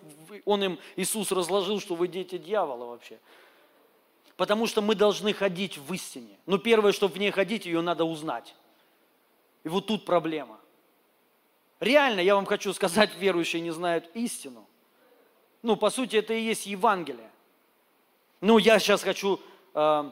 он 0.44 0.64
им, 0.64 0.78
Иисус 0.96 1.30
разложил, 1.30 1.78
что 1.78 1.94
вы 1.94 2.08
дети 2.08 2.38
дьявола 2.38 2.86
вообще. 2.86 3.20
Потому 4.36 4.66
что 4.66 4.82
мы 4.82 4.96
должны 4.96 5.32
ходить 5.32 5.78
в 5.78 5.92
истине. 5.94 6.36
Но 6.46 6.58
первое, 6.58 6.90
чтобы 6.90 7.14
в 7.14 7.18
ней 7.18 7.30
ходить, 7.30 7.66
ее 7.66 7.82
надо 7.82 8.04
узнать. 8.04 8.56
И 9.62 9.68
вот 9.68 9.86
тут 9.86 10.04
проблема. 10.04 10.58
Реально, 11.78 12.18
я 12.18 12.34
вам 12.34 12.46
хочу 12.46 12.72
сказать, 12.72 13.10
верующие 13.16 13.62
не 13.62 13.70
знают 13.70 14.10
истину. 14.14 14.66
Ну, 15.62 15.76
по 15.76 15.90
сути, 15.90 16.16
это 16.16 16.34
и 16.34 16.42
есть 16.42 16.66
Евангелие. 16.66 17.30
Ну, 18.40 18.58
я 18.58 18.80
сейчас 18.80 19.04
хочу 19.04 19.38
э, 19.74 20.10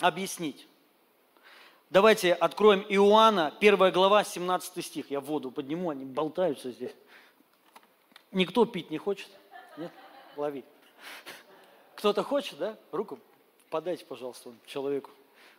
объяснить. 0.00 0.66
Давайте 1.90 2.32
откроем 2.32 2.84
Иоанна, 2.88 3.54
1 3.58 3.92
глава, 3.92 4.24
17 4.24 4.84
стих. 4.84 5.10
Я 5.10 5.20
воду 5.20 5.50
подниму, 5.50 5.90
они 5.90 6.04
болтаются 6.04 6.70
здесь. 6.70 6.94
Никто 8.32 8.64
пить 8.64 8.90
не 8.90 8.98
хочет? 8.98 9.28
Нет? 9.76 9.92
Лови. 10.36 10.64
Кто-то 11.94 12.22
хочет, 12.22 12.58
да? 12.58 12.76
Руку 12.92 13.18
подайте, 13.70 14.04
пожалуйста, 14.06 14.54
человеку 14.66 15.10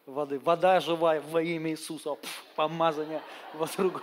воды. 0.08 0.40
Вода 0.40 0.80
живая 0.80 1.22
во 1.22 1.42
имя 1.42 1.70
Иисуса. 1.70 2.16
Пф, 2.16 2.44
помазание 2.56 3.22
в 3.54 3.80
руку. 3.80 4.02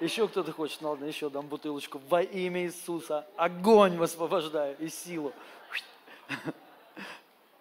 Еще 0.00 0.26
кто-то 0.26 0.52
хочет? 0.52 0.80
Ну 0.80 0.90
ладно, 0.90 1.04
еще 1.04 1.28
дам 1.28 1.46
бутылочку. 1.46 2.00
Во 2.08 2.22
имя 2.22 2.64
Иисуса. 2.64 3.26
Огонь 3.36 3.98
высвобождаю 3.98 4.76
и 4.78 4.88
силу. 4.88 5.32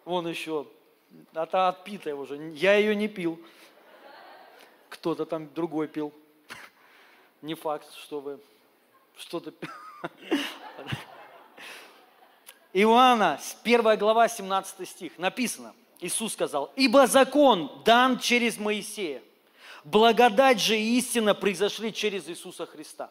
Вон 0.05 0.27
еще. 0.27 0.65
Та 1.33 1.69
отпитая 1.69 2.15
уже. 2.15 2.37
Я 2.53 2.75
ее 2.75 2.95
не 2.95 3.07
пил 3.07 3.39
кто-то 5.01 5.25
там 5.25 5.51
другой 5.53 5.87
пил. 5.87 6.13
Не 7.41 7.55
факт, 7.55 7.87
что 7.97 8.19
вы 8.19 8.39
что-то... 9.17 9.51
Иоанна, 12.73 13.39
1 13.63 13.97
глава, 13.97 14.27
17 14.29 14.87
стих, 14.87 15.17
написано, 15.17 15.73
Иисус 15.99 16.33
сказал, 16.33 16.71
«Ибо 16.75 17.07
закон 17.07 17.81
дан 17.83 18.19
через 18.19 18.57
Моисея, 18.57 19.21
благодать 19.83 20.61
же 20.61 20.77
и 20.77 20.97
истина 20.97 21.33
произошли 21.33 21.91
через 21.91 22.29
Иисуса 22.29 22.65
Христа». 22.65 23.09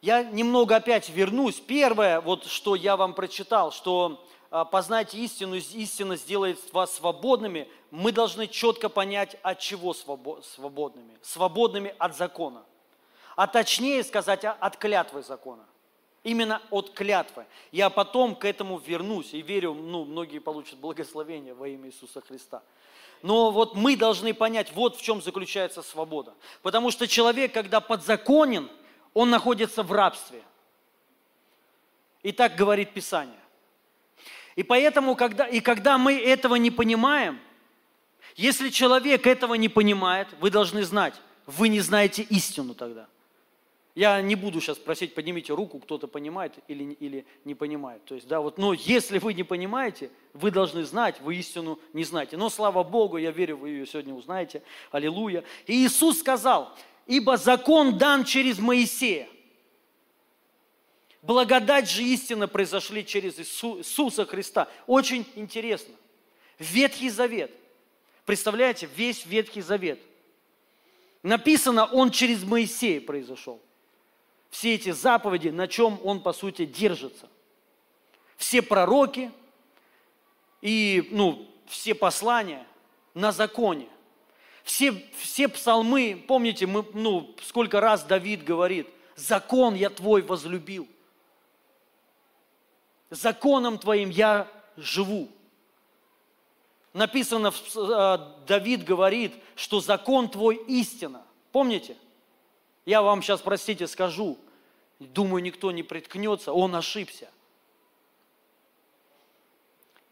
Я 0.00 0.22
немного 0.22 0.76
опять 0.76 1.10
вернусь. 1.10 1.60
Первое, 1.60 2.20
вот 2.20 2.46
что 2.46 2.74
я 2.74 2.96
вам 2.96 3.14
прочитал, 3.14 3.70
что 3.72 4.24
познайте 4.50 5.18
истину, 5.18 5.56
истина 5.56 6.16
сделает 6.16 6.58
вас 6.72 6.94
свободными, 6.94 7.68
мы 7.90 8.12
должны 8.12 8.46
четко 8.46 8.88
понять, 8.88 9.36
от 9.42 9.58
чего 9.58 9.94
свободными. 9.94 11.18
Свободными 11.22 11.94
от 11.98 12.16
закона. 12.16 12.64
А 13.36 13.46
точнее 13.46 14.02
сказать, 14.04 14.44
от 14.44 14.76
клятвы 14.76 15.22
закона. 15.22 15.64
Именно 16.24 16.60
от 16.70 16.90
клятвы. 16.90 17.46
Я 17.72 17.90
потом 17.90 18.34
к 18.34 18.44
этому 18.44 18.78
вернусь 18.78 19.32
и 19.32 19.40
верю, 19.40 19.74
ну, 19.74 20.04
многие 20.04 20.40
получат 20.40 20.78
благословение 20.78 21.54
во 21.54 21.68
имя 21.68 21.88
Иисуса 21.88 22.20
Христа. 22.20 22.62
Но 23.22 23.50
вот 23.50 23.74
мы 23.74 23.96
должны 23.96 24.34
понять, 24.34 24.72
вот 24.72 24.96
в 24.96 25.02
чем 25.02 25.22
заключается 25.22 25.82
свобода. 25.82 26.34
Потому 26.62 26.90
что 26.90 27.06
человек, 27.06 27.52
когда 27.52 27.80
подзаконен, 27.80 28.70
он 29.14 29.30
находится 29.30 29.82
в 29.82 29.92
рабстве. 29.92 30.42
И 32.22 32.32
так 32.32 32.56
говорит 32.56 32.92
Писание. 32.92 33.37
И 34.58 34.64
поэтому, 34.64 35.14
когда, 35.14 35.46
и 35.46 35.60
когда 35.60 35.98
мы 35.98 36.14
этого 36.14 36.56
не 36.56 36.72
понимаем, 36.72 37.38
если 38.34 38.70
человек 38.70 39.26
этого 39.26 39.54
не 39.54 39.68
понимает, 39.68 40.26
вы 40.40 40.50
должны 40.50 40.82
знать, 40.82 41.14
вы 41.46 41.68
не 41.68 41.80
знаете 41.80 42.22
истину 42.22 42.74
тогда– 42.74 43.06
я 43.98 44.22
не 44.22 44.36
буду 44.36 44.60
сейчас 44.60 44.78
просить, 44.78 45.12
поднимите 45.12 45.52
руку, 45.52 45.80
кто-то 45.80 46.06
понимает 46.06 46.52
или, 46.68 46.92
или 47.00 47.26
не 47.44 47.56
понимает. 47.56 48.04
То 48.04 48.14
есть, 48.14 48.28
да, 48.28 48.40
вот, 48.40 48.56
но 48.56 48.72
если 48.72 49.18
вы 49.18 49.34
не 49.34 49.42
понимаете, 49.42 50.12
вы 50.34 50.52
должны 50.52 50.84
знать, 50.84 51.20
вы 51.20 51.34
истину 51.34 51.80
не 51.92 52.04
знаете. 52.04 52.36
Но 52.36 52.48
слава 52.48 52.84
Богу, 52.84 53.16
я 53.16 53.32
верю, 53.32 53.56
вы 53.56 53.70
ее 53.70 53.86
сегодня 53.88 54.14
узнаете. 54.14 54.62
Аллилуйя. 54.92 55.42
И 55.66 55.84
Иисус 55.84 56.20
сказал, 56.20 56.72
ибо 57.08 57.36
закон 57.36 57.98
дан 57.98 58.22
через 58.22 58.60
Моисея. 58.60 59.28
Благодать 61.28 61.90
же 61.90 62.02
истина 62.04 62.48
произошли 62.48 63.04
через 63.04 63.38
Иисуса 63.38 64.24
Христа. 64.24 64.66
Очень 64.86 65.26
интересно. 65.34 65.94
Ветхий 66.58 67.10
Завет. 67.10 67.50
Представляете, 68.24 68.88
весь 68.96 69.26
Ветхий 69.26 69.60
Завет. 69.60 70.00
Написано, 71.22 71.84
он 71.84 72.12
через 72.12 72.44
Моисея 72.44 73.02
произошел 73.02 73.60
все 74.48 74.74
эти 74.74 74.90
заповеди, 74.90 75.50
на 75.50 75.68
чем 75.68 76.00
он, 76.02 76.22
по 76.22 76.32
сути, 76.32 76.64
держится. 76.64 77.28
Все 78.38 78.62
пророки 78.62 79.30
и 80.62 81.08
ну, 81.10 81.46
все 81.66 81.94
послания 81.94 82.66
на 83.12 83.32
законе. 83.32 83.86
Все, 84.64 84.94
все 85.18 85.48
псалмы, 85.48 86.24
помните, 86.26 86.64
мы, 86.64 86.86
ну, 86.94 87.36
сколько 87.42 87.82
раз 87.82 88.04
Давид 88.04 88.44
говорит, 88.44 88.88
закон 89.14 89.74
я 89.74 89.90
твой 89.90 90.22
возлюбил. 90.22 90.88
Законом 93.10 93.78
твоим 93.78 94.10
я 94.10 94.48
живу. 94.76 95.28
Написано, 96.92 97.52
э, 97.52 98.18
Давид 98.46 98.84
говорит, 98.84 99.34
что 99.54 99.80
закон 99.80 100.28
твой 100.28 100.56
истина. 100.66 101.22
Помните? 101.52 101.96
Я 102.84 103.02
вам 103.02 103.22
сейчас, 103.22 103.40
простите, 103.40 103.86
скажу, 103.86 104.38
думаю, 104.98 105.42
никто 105.42 105.70
не 105.70 105.82
приткнется, 105.82 106.52
он 106.52 106.74
ошибся. 106.74 107.30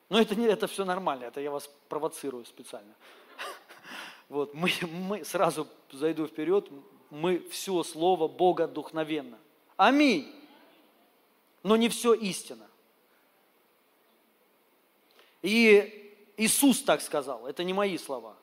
Но 0.08 0.20
это, 0.20 0.36
не, 0.36 0.46
это 0.46 0.66
все 0.66 0.84
нормально, 0.84 1.24
это 1.24 1.40
я 1.40 1.50
вас 1.50 1.68
провоцирую 1.88 2.44
специально. 2.44 2.94
Вот, 4.28 4.54
мы, 4.54 4.70
мы 4.82 5.24
сразу 5.24 5.68
зайду 5.92 6.26
вперед, 6.26 6.68
мы 7.10 7.38
все 7.48 7.82
слово 7.84 8.26
Бога 8.26 8.66
духновенно. 8.66 9.38
Аминь. 9.76 10.34
Но 11.62 11.76
не 11.76 11.88
все 11.88 12.12
истина. 12.12 12.68
И 15.46 16.12
Иисус 16.36 16.82
так 16.82 17.00
сказал, 17.00 17.46
это 17.46 17.62
не 17.62 17.72
мои 17.72 17.98
слова. 17.98 18.34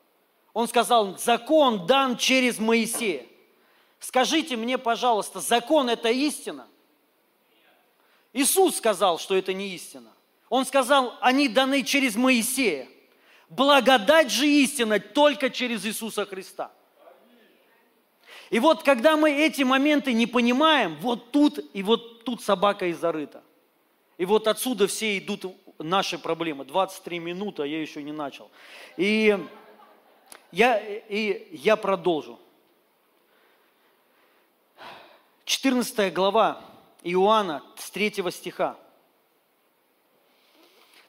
Он 0.53 0.69
сказал, 0.69 1.17
закон 1.17 1.85
дан 1.85 2.15
через 2.15 2.59
Моисея. 2.59 3.25
Скажите 3.99 4.55
мне, 4.55 4.77
пожалуйста, 4.77 5.41
закон– 5.41 5.89
это 5.89 6.07
истина? 6.07 6.65
Иисус 8.31 8.77
сказал, 8.77 9.19
что 9.19 9.35
это 9.35 9.51
не 9.51 9.75
истина. 9.75 10.13
Он 10.47 10.65
сказал, 10.65 11.13
они 11.19 11.49
даны 11.49 11.83
через 11.83 12.15
Моисея. 12.15 12.87
Благодать 13.49 14.31
же 14.31 14.47
истина 14.47 14.97
только 14.97 15.49
через 15.49 15.85
Иисуса 15.85 16.25
Христа. 16.25 16.71
И 18.49 18.59
вот 18.59 18.81
когда 18.81 19.17
мы 19.17 19.29
эти 19.29 19.63
моменты 19.63 20.13
не 20.13 20.25
понимаем, 20.25 20.95
вот 21.01 21.31
тут 21.31 21.59
и 21.73 21.83
вот 21.83 22.23
тут 22.23 22.41
собака 22.41 22.85
и 22.85 22.93
зарыта. 22.93 23.43
И 24.17 24.23
вот 24.23 24.47
отсюда 24.47 24.87
все 24.87 25.17
идут 25.17 25.43
наши 25.83 26.17
проблемы. 26.17 26.65
23 26.65 27.19
минуты, 27.19 27.63
а 27.63 27.65
я 27.65 27.81
еще 27.81 28.01
не 28.01 28.11
начал. 28.11 28.49
И 28.97 29.37
я, 30.51 30.77
и 30.77 31.55
я 31.55 31.75
продолжу. 31.75 32.39
14 35.45 36.13
глава 36.13 36.61
Иоанна 37.03 37.63
с 37.75 37.89
3 37.91 38.31
стиха. 38.31 38.77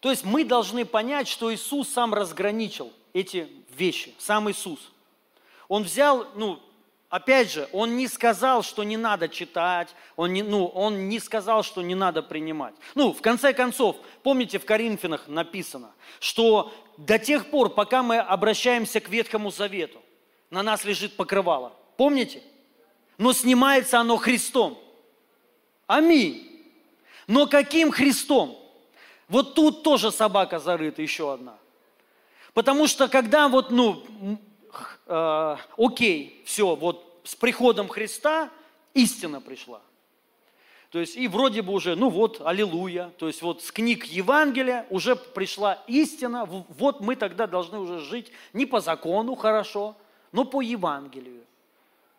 То 0.01 0.11
есть 0.11 0.25
мы 0.25 0.45
должны 0.45 0.85
понять, 0.85 1.29
что 1.29 1.55
Иисус 1.55 1.89
сам 1.89 2.13
разграничил 2.13 2.93
эти 3.15 3.49
вещи, 3.71 4.15
сам 4.19 4.51
Иисус. 4.51 4.93
Он 5.69 5.83
взял, 5.83 6.27
ну, 6.35 6.61
опять 7.09 7.53
же, 7.53 7.69
он 7.73 7.97
не 7.97 8.09
сказал, 8.09 8.63
что 8.63 8.85
не 8.85 8.97
надо 8.97 9.29
читать, 9.29 9.95
он 10.17 10.33
не, 10.33 10.43
ну, 10.43 10.67
он 10.67 11.09
не 11.09 11.21
сказал, 11.21 11.63
что 11.63 11.83
не 11.83 11.95
надо 11.95 12.23
принимать. 12.23 12.75
Ну, 12.95 13.13
в 13.13 13.21
конце 13.21 13.53
концов, 13.53 13.97
помните, 14.23 14.59
в 14.59 14.65
Коринфянах 14.65 15.29
написано, 15.29 15.93
что 16.21 16.73
до 16.97 17.19
тех 17.19 17.47
пор, 17.47 17.71
пока 17.71 18.03
мы 18.03 18.19
обращаемся 18.19 19.01
к 19.01 19.09
Ветхому 19.09 19.51
Завету, 19.51 20.01
на 20.51 20.63
нас 20.63 20.85
лежит 20.85 21.17
покрывало. 21.17 21.73
Помните? 21.97 22.43
но 23.19 23.33
снимается 23.33 24.01
оно 24.01 24.17
Христом. 24.17 24.79
Аминь. 25.87 26.51
Но 27.27 27.47
каким 27.47 27.91
Христом? 27.91 28.59
Вот 29.29 29.55
тут 29.55 29.83
тоже 29.83 30.11
собака 30.11 30.59
зарыта, 30.59 31.03
еще 31.03 31.33
одна. 31.33 31.57
Потому 32.53 32.87
что 32.87 33.09
когда 33.09 33.49
вот, 33.49 33.71
ну, 33.71 34.05
э, 35.07 35.57
окей, 35.77 36.43
все, 36.45 36.75
вот 36.75 37.21
с 37.25 37.35
приходом 37.35 37.89
Христа 37.89 38.51
истина 38.95 39.41
пришла. 39.41 39.81
То 40.91 41.01
есть 41.01 41.17
и 41.17 41.27
вроде 41.27 41.63
бы 41.63 41.73
уже, 41.73 41.97
ну 41.97 42.09
вот, 42.09 42.41
аллилуйя, 42.45 43.11
то 43.19 43.27
есть 43.27 43.43
вот 43.43 43.65
с 43.65 43.73
книг 43.73 44.05
Евангелия 44.05 44.87
уже 44.91 45.17
пришла 45.17 45.83
истина, 45.89 46.45
вот 46.45 47.01
мы 47.01 47.17
тогда 47.17 47.49
должны 47.49 47.81
уже 47.81 47.99
жить 47.99 48.31
не 48.53 48.65
по 48.65 48.81
закону 48.81 49.35
хорошо, 49.35 49.97
но 50.31 50.45
по 50.45 50.61
Евангелию. 50.61 51.43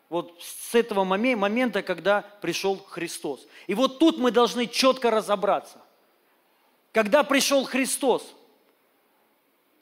Вот 0.08 0.38
с 0.40 0.74
этого 0.74 1.04
момента, 1.04 1.82
когда 1.82 2.22
пришел 2.40 2.76
Христос. 2.76 3.46
И 3.66 3.74
вот 3.74 3.98
тут 3.98 4.18
мы 4.18 4.30
должны 4.30 4.66
четко 4.66 5.10
разобраться. 5.10 5.80
Когда 6.92 7.24
пришел 7.24 7.64
Христос, 7.64 8.34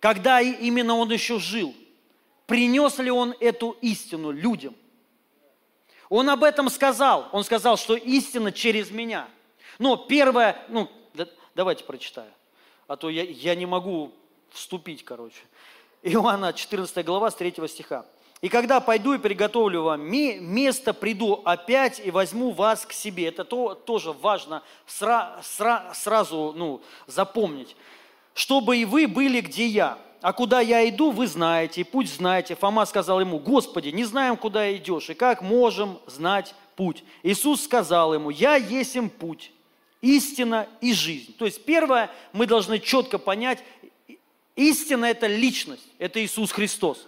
когда 0.01 0.41
именно 0.41 0.95
Он 0.97 1.11
еще 1.11 1.39
жил, 1.39 1.75
принес 2.47 2.99
ли 2.99 3.11
Он 3.11 3.35
эту 3.41 3.77
истину 3.81 4.31
людям? 4.31 4.75
Он 6.09 6.29
об 6.31 6.45
этом 6.45 6.69
сказал. 6.69 7.29
Он 7.33 7.45
сказал, 7.45 7.77
что 7.77 7.97
истина 7.97 8.53
через 8.53 8.91
меня. 8.91 9.29
Но 9.79 9.97
первое, 9.97 10.57
ну, 10.69 10.89
давайте 11.55 11.85
прочитаю, 11.85 12.31
а 12.87 12.97
то 12.97 13.11
я, 13.11 13.23
я 13.23 13.55
не 13.55 13.67
могу 13.67 14.13
вступить, 14.51 15.05
короче. 15.05 15.43
Иоанна 16.03 16.53
14 16.53 17.05
глава 17.05 17.31
с 17.31 17.35
3 17.35 17.55
стиха. 17.67 18.07
И 18.41 18.51
когда 18.51 18.81
пойду 18.81 19.15
и 19.15 19.19
приготовлю 19.19 19.85
вам 19.85 20.03
место, 20.03 20.93
приду 20.93 21.41
опять 21.47 21.99
и 22.05 22.11
возьму 22.11 22.51
вас 22.51 22.85
к 22.85 22.93
себе. 22.93 23.29
Это 23.29 23.43
то, 23.43 23.75
тоже 23.75 24.13
важно 24.13 24.63
сра, 24.87 25.41
сра, 25.43 25.93
сразу 25.95 26.53
ну, 26.55 26.83
запомнить. 27.07 27.75
Чтобы 28.35 28.77
и 28.77 28.85
вы 28.85 29.09
были, 29.09 29.41
где 29.41 29.67
я. 29.67 29.99
А 30.25 30.33
куда 30.33 30.63
я 30.63 30.89
иду, 30.89 31.11
вы 31.11 31.27
знаете, 31.27 31.83
и 31.83 31.85
путь 31.85 32.09
знаете. 32.09 32.57
Фома 32.57 32.87
сказал 32.87 33.21
ему, 33.21 33.39
Господи, 33.39 33.91
не 33.91 34.05
знаем, 34.05 34.39
куда 34.39 34.75
идешь, 34.75 35.11
и 35.11 35.15
как 35.15 35.43
можем 35.43 35.99
знать 36.07 36.55
путь. 36.77 37.05
Иисус 37.23 37.65
сказал 37.65 38.15
ему, 38.15 38.31
я 38.31 38.57
есть 38.57 38.97
им 38.97 39.11
путь, 39.11 39.53
истина 40.01 40.67
и 40.81 40.95
жизнь. 40.95 41.37
То 41.37 41.45
есть 41.45 41.63
первое, 41.67 42.11
мы 42.33 42.47
должны 42.47 42.79
четко 42.79 43.19
понять, 43.19 43.63
истина– 44.57 45.05
это 45.11 45.27
личность, 45.27 45.87
это 45.99 46.25
Иисус 46.25 46.53
Христос. 46.53 47.07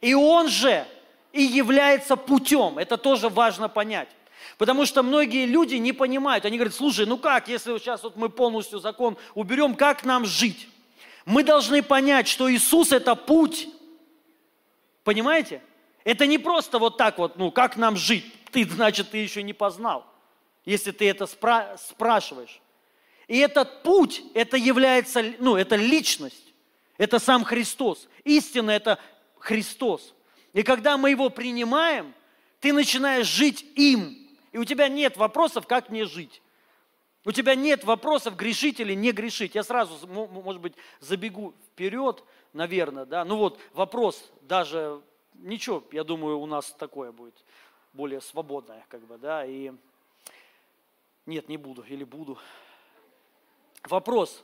И 0.00 0.12
Он 0.12 0.48
же 0.48 0.88
и 1.32 1.44
является 1.44 2.16
путем. 2.16 2.78
Это 2.78 2.96
тоже 2.96 3.28
важно 3.28 3.68
понять. 3.68 4.08
Потому 4.58 4.84
что 4.84 5.04
многие 5.04 5.46
люди 5.46 5.76
не 5.76 5.92
понимают. 5.92 6.44
Они 6.44 6.56
говорят, 6.56 6.74
слушай, 6.74 7.06
ну 7.06 7.18
как, 7.18 7.46
если 7.46 7.78
сейчас 7.78 8.02
вот 8.02 8.16
мы 8.16 8.30
полностью 8.30 8.80
закон 8.80 9.16
уберем, 9.36 9.76
как 9.76 10.04
нам 10.04 10.24
жить? 10.24 10.66
Мы 11.30 11.44
должны 11.44 11.80
понять, 11.80 12.26
что 12.26 12.52
Иисус– 12.52 12.90
это 12.92 13.14
путь. 13.14 13.68
Понимаете? 15.04 15.62
Это 16.02 16.26
не 16.26 16.38
просто 16.38 16.80
вот 16.80 16.96
так 16.96 17.18
вот, 17.18 17.36
ну 17.36 17.52
как 17.52 17.76
нам 17.76 17.96
жить? 17.96 18.24
Ты, 18.50 18.68
значит, 18.68 19.12
ты 19.12 19.18
еще 19.18 19.44
не 19.44 19.52
познал, 19.52 20.04
если 20.64 20.90
ты 20.90 21.08
это 21.08 21.26
спра- 21.26 21.78
спрашиваешь. 21.78 22.60
И 23.28 23.38
этот 23.38 23.84
путь, 23.84 24.24
это 24.34 24.56
является, 24.56 25.22
ну, 25.38 25.54
это 25.54 25.76
личность, 25.76 26.52
это 26.98 27.20
сам 27.20 27.44
Христос. 27.44 28.08
Истина– 28.24 28.70
это 28.72 28.98
Христос. 29.38 30.14
И 30.52 30.64
когда 30.64 30.96
мы 30.96 31.10
Его 31.10 31.30
принимаем, 31.30 32.12
ты 32.58 32.72
начинаешь 32.72 33.28
жить 33.28 33.64
им. 33.76 34.18
И 34.50 34.58
у 34.58 34.64
тебя 34.64 34.88
нет 34.88 35.16
вопросов, 35.16 35.68
как 35.68 35.90
мне 35.90 36.06
жить. 36.06 36.42
У 37.24 37.32
тебя 37.32 37.54
нет 37.54 37.84
вопросов, 37.84 38.36
грешить 38.36 38.80
или 38.80 38.94
не 38.94 39.12
грешить. 39.12 39.54
Я 39.54 39.62
сразу, 39.62 40.06
может 40.06 40.62
быть, 40.62 40.74
забегу 41.00 41.54
вперед, 41.68 42.24
наверное, 42.52 43.04
да. 43.04 43.24
Ну 43.24 43.36
вот, 43.36 43.60
вопрос 43.72 44.30
даже, 44.42 45.02
ничего, 45.34 45.84
я 45.92 46.02
думаю, 46.02 46.38
у 46.38 46.46
нас 46.46 46.72
такое 46.72 47.12
будет, 47.12 47.44
более 47.92 48.22
свободное, 48.22 48.86
как 48.88 49.02
бы, 49.06 49.18
да, 49.18 49.44
и 49.44 49.72
нет, 51.26 51.48
не 51.48 51.58
буду, 51.58 51.82
или 51.82 52.04
буду. 52.04 52.38
Вопрос, 53.84 54.42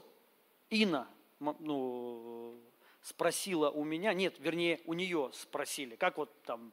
Инна, 0.68 1.08
ну, 1.40 2.54
спросила 3.02 3.70
у 3.70 3.84
меня, 3.84 4.12
нет, 4.12 4.34
вернее, 4.38 4.80
у 4.84 4.92
нее 4.92 5.30
спросили, 5.32 5.96
как 5.96 6.18
вот 6.18 6.30
там 6.42 6.72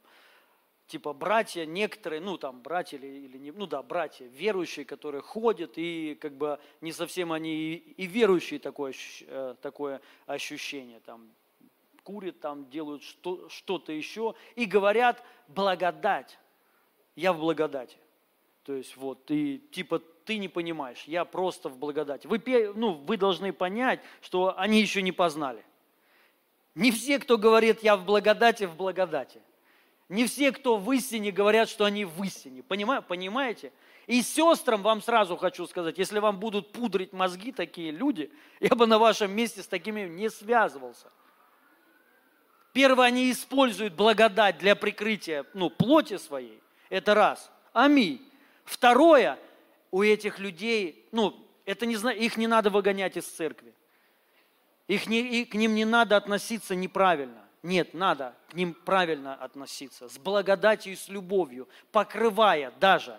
типа 0.86 1.12
братья 1.12 1.64
некоторые, 1.64 2.20
ну 2.20 2.36
там 2.36 2.60
братья 2.60 2.98
или, 2.98 3.06
или 3.06 3.38
не, 3.38 3.52
ну 3.52 3.66
да, 3.66 3.82
братья, 3.82 4.26
верующие, 4.26 4.84
которые 4.84 5.22
ходят, 5.22 5.72
и 5.76 6.16
как 6.20 6.34
бы 6.34 6.58
не 6.80 6.92
совсем 6.92 7.32
они 7.32 7.54
и, 7.54 7.74
и 7.74 8.06
верующие 8.06 8.60
такое, 8.60 8.92
э, 9.22 9.54
такое 9.62 10.00
ощущение, 10.26 11.00
там 11.00 11.30
курят, 12.02 12.38
там 12.40 12.68
делают 12.68 13.02
что, 13.02 13.48
что-то 13.48 13.92
еще, 13.92 14.34
и 14.56 14.66
говорят 14.66 15.22
благодать, 15.48 16.38
я 17.16 17.32
в 17.32 17.38
благодати. 17.38 17.96
То 18.64 18.74
есть 18.74 18.96
вот, 18.96 19.30
и 19.30 19.58
типа 19.58 20.00
ты 20.24 20.38
не 20.38 20.48
понимаешь, 20.48 21.04
я 21.04 21.24
просто 21.24 21.68
в 21.68 21.76
благодати. 21.78 22.26
Вы, 22.26 22.42
ну, 22.74 22.92
вы 22.92 23.16
должны 23.16 23.52
понять, 23.52 24.00
что 24.22 24.58
они 24.58 24.80
еще 24.80 25.02
не 25.02 25.12
познали. 25.12 25.64
Не 26.74 26.90
все, 26.90 27.18
кто 27.18 27.38
говорит, 27.38 27.82
я 27.82 27.96
в 27.96 28.04
благодати, 28.04 28.64
в 28.64 28.74
благодати– 28.74 29.40
не 30.14 30.26
все, 30.26 30.52
кто 30.52 30.76
в 30.76 30.92
истине, 30.92 31.32
говорят, 31.32 31.68
что 31.68 31.84
они 31.84 32.04
в 32.04 32.22
истине. 32.22 32.62
Понимаете? 32.62 33.72
И 34.06 34.22
сестрам 34.22 34.80
вам 34.80 35.02
сразу 35.02 35.36
хочу 35.36 35.66
сказать, 35.66 35.98
если 35.98 36.20
вам 36.20 36.38
будут 36.38 36.70
пудрить 36.70 37.12
мозги 37.12 37.50
такие 37.50 37.90
люди, 37.90 38.30
я 38.60 38.76
бы 38.76 38.86
на 38.86 38.98
вашем 38.98 39.32
месте 39.32 39.62
с 39.62 39.66
такими 39.66 40.02
не 40.08 40.30
связывался. 40.30 41.08
Первое, 42.72 43.06
они 43.06 43.30
используют 43.30 43.94
благодать 43.94 44.58
для 44.58 44.76
прикрытия 44.76 45.46
ну, 45.52 45.68
плоти 45.68 46.16
своей. 46.16 46.60
Это 46.90 47.14
раз. 47.14 47.50
Аминь. 47.72 48.20
Второе, 48.64 49.38
у 49.90 50.02
этих 50.02 50.38
людей, 50.38 51.08
ну, 51.10 51.34
это 51.64 51.86
не, 51.86 51.94
их 51.94 52.36
не 52.36 52.46
надо 52.46 52.70
выгонять 52.70 53.16
из 53.16 53.26
церкви. 53.26 53.74
Их 54.86 55.08
не, 55.08 55.20
и 55.20 55.44
к 55.44 55.54
ним 55.54 55.74
не 55.74 55.84
надо 55.84 56.16
относиться 56.16 56.76
неправильно. 56.76 57.43
Нет, 57.64 57.94
надо 57.94 58.34
к 58.50 58.54
ним 58.54 58.74
правильно 58.74 59.34
относиться, 59.36 60.10
с 60.10 60.18
благодатью 60.18 60.92
и 60.92 60.96
с 60.96 61.08
любовью, 61.08 61.66
покрывая 61.92 62.70
даже. 62.78 63.18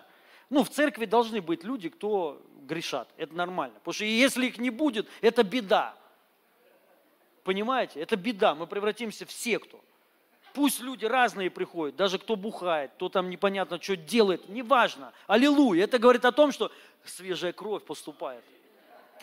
Ну, 0.50 0.62
в 0.62 0.70
церкви 0.70 1.04
должны 1.04 1.40
быть 1.40 1.64
люди, 1.64 1.88
кто 1.88 2.40
грешат. 2.60 3.08
Это 3.16 3.34
нормально. 3.34 3.74
Потому 3.80 3.94
что 3.94 4.04
если 4.04 4.46
их 4.46 4.58
не 4.58 4.70
будет, 4.70 5.08
это 5.20 5.42
беда. 5.42 5.96
Понимаете? 7.42 7.98
Это 7.98 8.14
беда. 8.14 8.54
Мы 8.54 8.68
превратимся 8.68 9.26
в 9.26 9.32
секту. 9.32 9.80
Пусть 10.54 10.80
люди 10.80 11.04
разные 11.04 11.50
приходят, 11.50 11.96
даже 11.96 12.16
кто 12.20 12.36
бухает, 12.36 12.92
кто 12.94 13.08
там 13.08 13.28
непонятно 13.28 13.82
что 13.82 13.96
делает, 13.96 14.48
неважно. 14.48 15.12
Аллилуйя. 15.26 15.82
Это 15.82 15.98
говорит 15.98 16.24
о 16.24 16.30
том, 16.30 16.52
что 16.52 16.70
свежая 17.04 17.52
кровь 17.52 17.82
поступает. 17.82 18.44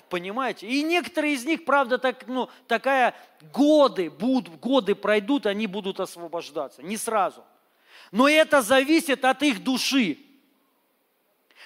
Понимаете? 0.10 0.68
И 0.68 0.84
некоторые 0.84 1.34
из 1.34 1.46
них, 1.46 1.66
правда, 1.66 1.98
так, 1.98 2.28
ну, 2.28 2.50
такая 2.68 3.16
годы, 3.54 4.10
будут, 4.10 4.60
годы 4.60 4.96
пройдут, 4.96 5.46
они 5.46 5.68
будут 5.68 6.00
освобождаться. 6.00 6.84
Не 6.84 6.98
сразу. 6.98 7.44
Но 8.12 8.28
это 8.28 8.62
зависит 8.62 9.26
от 9.26 9.42
их 9.44 9.64
души. 9.64 10.18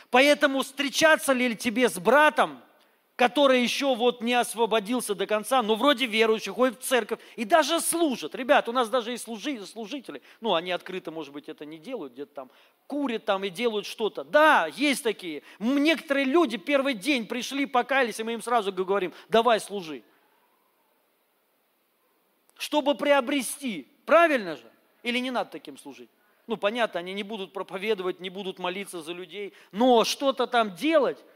Поэтому 0.10 0.64
встречаться 0.64 1.34
ли 1.34 1.56
тебе 1.56 1.90
с 1.90 2.00
братом, 2.00 2.62
который 3.18 3.64
еще 3.64 3.96
вот 3.96 4.22
не 4.22 4.36
освободился 4.36 5.16
до 5.16 5.26
конца, 5.26 5.64
но 5.64 5.74
вроде 5.76 6.06
верующий, 6.06 6.52
ходит 6.52 6.80
в 6.80 6.86
церковь 6.86 7.20
и 7.36 7.46
даже 7.46 7.82
служит. 7.82 8.36
Ребят, 8.36 8.70
у 8.70 8.72
нас 8.72 8.90
даже 8.90 9.12
и 9.12 9.18
служители, 9.18 10.22
ну, 10.40 10.54
они 10.54 10.72
открыто, 10.72 11.10
может 11.10 11.34
быть, 11.34 11.50
это 11.50 11.66
не 11.66 11.80
делают, 11.80 12.14
где-то 12.14 12.34
там 12.34 12.52
курят 12.86 13.26
там 13.26 13.44
и 13.44 13.50
делают 13.50 13.88
что-то. 13.88 14.24
Да, 14.24 14.68
есть 14.68 15.04
такие. 15.04 15.42
Некоторые 15.58 16.26
люди 16.26 16.58
первый 16.58 16.94
день 16.94 17.26
пришли, 17.26 17.66
покаялись, 17.66 18.20
и 18.20 18.24
мы 18.24 18.34
им 18.34 18.42
сразу 18.42 18.72
говорим, 18.72 19.12
давай 19.30 19.60
служи. 19.60 20.04
Чтобы 22.56 22.94
приобрести. 22.94 23.88
Правильно 24.06 24.58
же? 24.58 24.72
Или 25.02 25.18
не 25.18 25.32
надо 25.32 25.50
таким 25.50 25.80
служить? 25.80 26.10
Ну, 26.46 26.56
понятно, 26.56 27.00
они 27.00 27.14
не 27.14 27.24
будут 27.24 27.52
проповедовать, 27.52 28.20
не 28.20 28.30
будут 28.30 28.60
молиться 28.60 29.02
за 29.02 29.12
людей, 29.12 29.54
но 29.72 30.04
что-то 30.04 30.46
там 30.46 30.76
делать– 30.76 31.18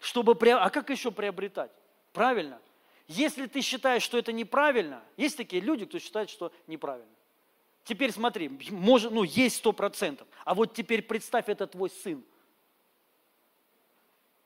чтобы... 0.00 0.36
А 0.52 0.70
как 0.70 0.90
еще 0.90 1.10
приобретать? 1.10 1.70
Правильно? 2.12 2.60
Если 3.06 3.46
ты 3.46 3.62
считаешь, 3.62 4.02
что 4.02 4.18
это 4.18 4.32
неправильно, 4.32 5.02
есть 5.16 5.36
такие 5.36 5.62
люди, 5.62 5.86
кто 5.86 5.98
считает, 5.98 6.28
что 6.28 6.52
неправильно. 6.66 7.10
Теперь 7.84 8.12
смотри, 8.12 8.50
может, 8.70 9.12
ну, 9.12 9.22
есть 9.22 9.56
сто 9.56 9.72
процентов. 9.72 10.28
А 10.44 10.54
вот 10.54 10.74
теперь 10.74 11.00
представь, 11.00 11.48
это 11.48 11.66
твой 11.66 11.88
сын. 11.88 12.22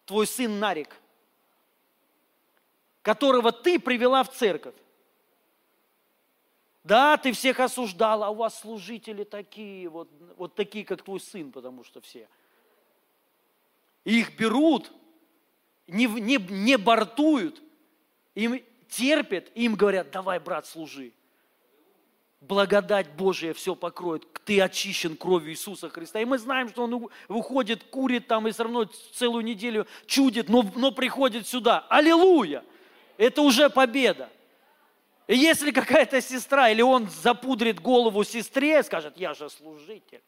Твой 0.04 0.28
сын 0.28 0.60
Нарик, 0.60 0.96
которого 3.02 3.50
ты 3.50 3.80
привела 3.80 4.22
в 4.22 4.32
церковь. 4.32 4.74
Да, 6.84 7.16
ты 7.16 7.32
всех 7.32 7.60
осуждала, 7.60 8.26
а 8.26 8.30
у 8.30 8.34
вас 8.34 8.60
служители 8.60 9.24
такие, 9.24 9.88
вот, 9.88 10.08
вот 10.36 10.54
такие, 10.54 10.84
как 10.84 11.02
твой 11.02 11.20
сын, 11.20 11.52
потому 11.52 11.84
что 11.84 12.00
все. 12.00 12.28
их 14.04 14.36
берут, 14.36 14.92
не, 15.92 16.06
не, 16.06 16.36
не 16.36 16.78
бортуют, 16.78 17.62
им 18.34 18.60
терпят, 18.88 19.50
им 19.54 19.74
говорят, 19.74 20.10
давай, 20.10 20.38
брат, 20.38 20.66
служи. 20.66 21.12
Благодать 22.40 23.08
Божия 23.12 23.54
все 23.54 23.76
покроет. 23.76 24.26
Ты 24.44 24.60
очищен 24.60 25.16
кровью 25.16 25.52
Иисуса 25.52 25.88
Христа. 25.88 26.20
И 26.20 26.24
мы 26.24 26.38
знаем, 26.38 26.68
что 26.68 26.84
он 26.84 27.08
выходит, 27.28 27.84
курит 27.84 28.26
там 28.26 28.48
и 28.48 28.50
все 28.50 28.64
равно 28.64 28.84
целую 29.12 29.44
неделю 29.44 29.86
чудит, 30.06 30.48
но, 30.48 30.68
но 30.74 30.90
приходит 30.90 31.46
сюда. 31.46 31.86
Аллилуйя! 31.88 32.64
Это 33.16 33.42
уже 33.42 33.70
победа. 33.70 34.28
И 35.28 35.36
если 35.36 35.70
какая-то 35.70 36.20
сестра 36.20 36.68
или 36.70 36.82
он 36.82 37.08
запудрит 37.08 37.80
голову 37.80 38.24
сестре, 38.24 38.82
скажет, 38.82 39.16
я 39.16 39.34
же 39.34 39.48
служитель, 39.48 40.22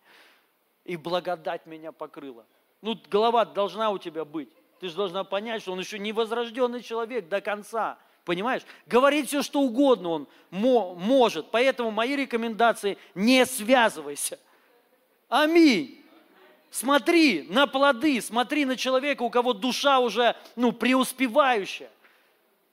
и 0.84 0.96
благодать 0.96 1.66
меня 1.66 1.90
покрыла. 1.90 2.46
Ну, 2.80 2.96
голова 3.10 3.44
должна 3.44 3.90
у 3.90 3.98
тебя 3.98 4.24
быть. 4.24 4.50
Ты 4.80 4.88
же 4.88 4.96
должна 4.96 5.24
понять, 5.24 5.62
что 5.62 5.72
он 5.72 5.80
еще 5.80 5.98
не 5.98 6.12
возрожденный 6.12 6.82
человек 6.82 7.28
до 7.28 7.40
конца. 7.40 7.98
Понимаешь? 8.24 8.62
Говорить 8.86 9.28
все, 9.28 9.42
что 9.42 9.60
угодно 9.60 10.08
он 10.10 10.28
может. 10.50 11.50
Поэтому 11.50 11.90
мои 11.90 12.16
рекомендации– 12.16 12.98
не 13.14 13.44
связывайся. 13.44 14.38
Аминь. 15.28 16.00
Смотри 16.70 17.46
на 17.48 17.66
плоды, 17.66 18.20
смотри 18.20 18.64
на 18.64 18.76
человека, 18.76 19.22
у 19.22 19.30
кого 19.30 19.52
душа 19.52 20.00
уже 20.00 20.34
ну, 20.56 20.72
преуспевающая. 20.72 21.90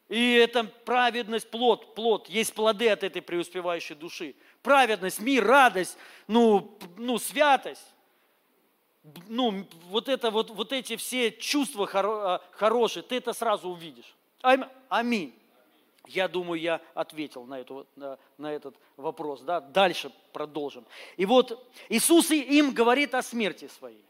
И 0.10 0.34
это 0.34 0.64
праведность, 0.64 1.50
плод, 1.50 1.96
плод. 1.96 2.28
Есть 2.28 2.54
плоды 2.54 2.90
от 2.90 3.04
этой 3.04 3.22
преуспевающей 3.22 3.96
души. 3.96 4.36
Праведность, 4.64 5.20
мир, 5.20 5.46
радость, 5.46 5.98
ну, 6.28 6.78
ну 6.98 7.18
святость 7.18 7.86
ну, 9.28 9.66
вот, 9.90 10.10
это, 10.10 10.30
вот, 10.30 10.50
вот 10.52 10.72
эти 10.72 10.96
все 10.96 11.32
чувства 11.32 11.90
а, 11.94 12.42
хорошие, 12.52 13.04
ты 13.04 13.16
это 13.16 13.34
сразу 13.34 13.70
увидишь. 13.70 14.16
Аминь. 14.90 15.34
Я 16.08 16.28
думаю, 16.28 16.60
я 16.60 16.82
ответил 16.94 17.46
на, 17.46 17.60
эту, 17.60 17.88
на, 17.96 18.18
на 18.38 18.52
этот 18.52 18.76
вопрос. 18.98 19.42
Да? 19.42 19.62
Дальше 19.62 20.12
продолжим. 20.34 20.86
И 21.18 21.26
вот 21.26 21.66
Иисус 21.90 22.32
им 22.32 22.72
говорит 22.72 23.16
о 23.16 23.22
смерти 23.22 23.70
своей. 23.80 24.04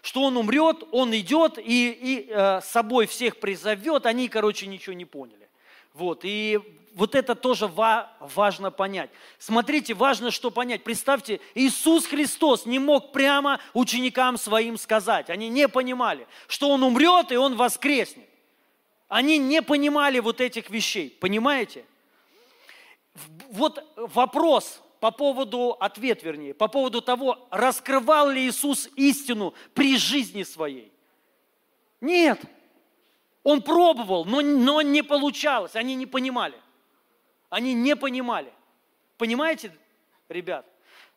Что 0.00 0.22
Он 0.22 0.36
умрет, 0.36 0.84
Он 0.92 1.14
идет 1.14 1.58
и, 1.58 1.90
и 1.90 2.28
э, 2.30 2.60
собой 2.62 3.06
всех 3.06 3.40
призовет. 3.40 4.06
Они, 4.06 4.28
короче, 4.28 4.66
ничего 4.66 4.94
не 4.94 5.04
поняли. 5.04 5.48
Вот. 5.92 6.20
И 6.22 6.60
вот 6.94 7.14
это 7.14 7.34
тоже 7.34 7.66
важно 7.66 8.70
понять. 8.70 9.10
Смотрите, 9.38 9.94
важно 9.94 10.30
что 10.30 10.50
понять. 10.50 10.84
Представьте, 10.84 11.40
Иисус 11.54 12.06
Христос 12.06 12.66
не 12.66 12.78
мог 12.78 13.12
прямо 13.12 13.60
ученикам 13.74 14.36
своим 14.36 14.76
сказать. 14.76 15.30
Они 15.30 15.48
не 15.48 15.68
понимали, 15.68 16.26
что 16.46 16.70
Он 16.70 16.82
умрет 16.82 17.32
и 17.32 17.36
Он 17.36 17.56
воскреснет. 17.56 18.28
Они 19.08 19.38
не 19.38 19.62
понимали 19.62 20.18
вот 20.18 20.40
этих 20.40 20.70
вещей. 20.70 21.16
Понимаете? 21.20 21.84
Вот 23.50 23.84
вопрос 23.96 24.82
по 25.00 25.10
поводу, 25.10 25.76
ответ 25.80 26.22
вернее, 26.22 26.54
по 26.54 26.68
поводу 26.68 27.00
того, 27.00 27.48
раскрывал 27.50 28.30
ли 28.30 28.48
Иисус 28.48 28.88
истину 28.96 29.54
при 29.74 29.96
жизни 29.96 30.42
своей. 30.42 30.92
Нет. 32.00 32.40
Он 33.44 33.62
пробовал, 33.62 34.24
но, 34.24 34.40
но 34.42 34.82
не 34.82 35.02
получалось, 35.02 35.74
они 35.74 35.94
не 35.94 36.06
понимали. 36.06 36.54
Они 37.50 37.74
не 37.74 37.96
понимали. 37.96 38.52
Понимаете, 39.16 39.72
ребят? 40.28 40.66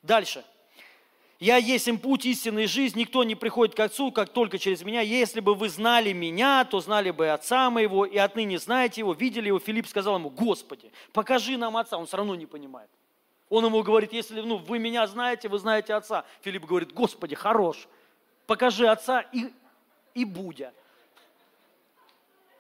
Дальше. 0.02 0.44
Я 1.40 1.58
есть 1.58 1.88
им 1.88 1.98
путь 1.98 2.24
истинной 2.28 2.68
жизни, 2.68 3.00
никто 3.00 3.24
не 3.24 3.34
приходит 3.34 3.74
к 3.74 3.80
Отцу, 3.80 4.12
как 4.12 4.30
только 4.30 4.60
через 4.60 4.84
меня. 4.84 5.02
Если 5.02 5.40
бы 5.40 5.56
вы 5.56 5.70
знали 5.70 6.14
меня, 6.14 6.64
то 6.66 6.80
знали 6.82 7.10
бы 7.10 7.30
Отца 7.30 7.72
моего, 7.72 8.06
и 8.06 8.16
отныне 8.18 8.60
знаете 8.60 9.02
его, 9.02 9.14
видели 9.14 9.48
его. 9.48 9.60
Филипп 9.60 9.88
сказал 9.88 10.18
ему, 10.18 10.30
Господи, 10.30 10.92
покажи 11.14 11.58
нам 11.58 11.78
Отца. 11.78 11.98
Он 11.98 12.06
все 12.06 12.18
равно 12.18 12.36
не 12.36 12.46
понимает. 12.46 12.92
Он 13.50 13.66
ему 13.66 13.82
говорит, 13.82 14.14
если 14.14 14.40
ну, 14.42 14.58
вы 14.58 14.78
меня 14.78 15.08
знаете, 15.08 15.50
вы 15.50 15.58
знаете 15.58 15.96
Отца. 15.96 16.26
Филипп 16.42 16.66
говорит, 16.66 16.94
Господи, 16.94 17.34
хорош, 17.34 17.88
покажи 18.46 18.88
Отца 18.88 19.22
и, 19.22 19.52
и 20.14 20.26
Будя. 20.26 20.74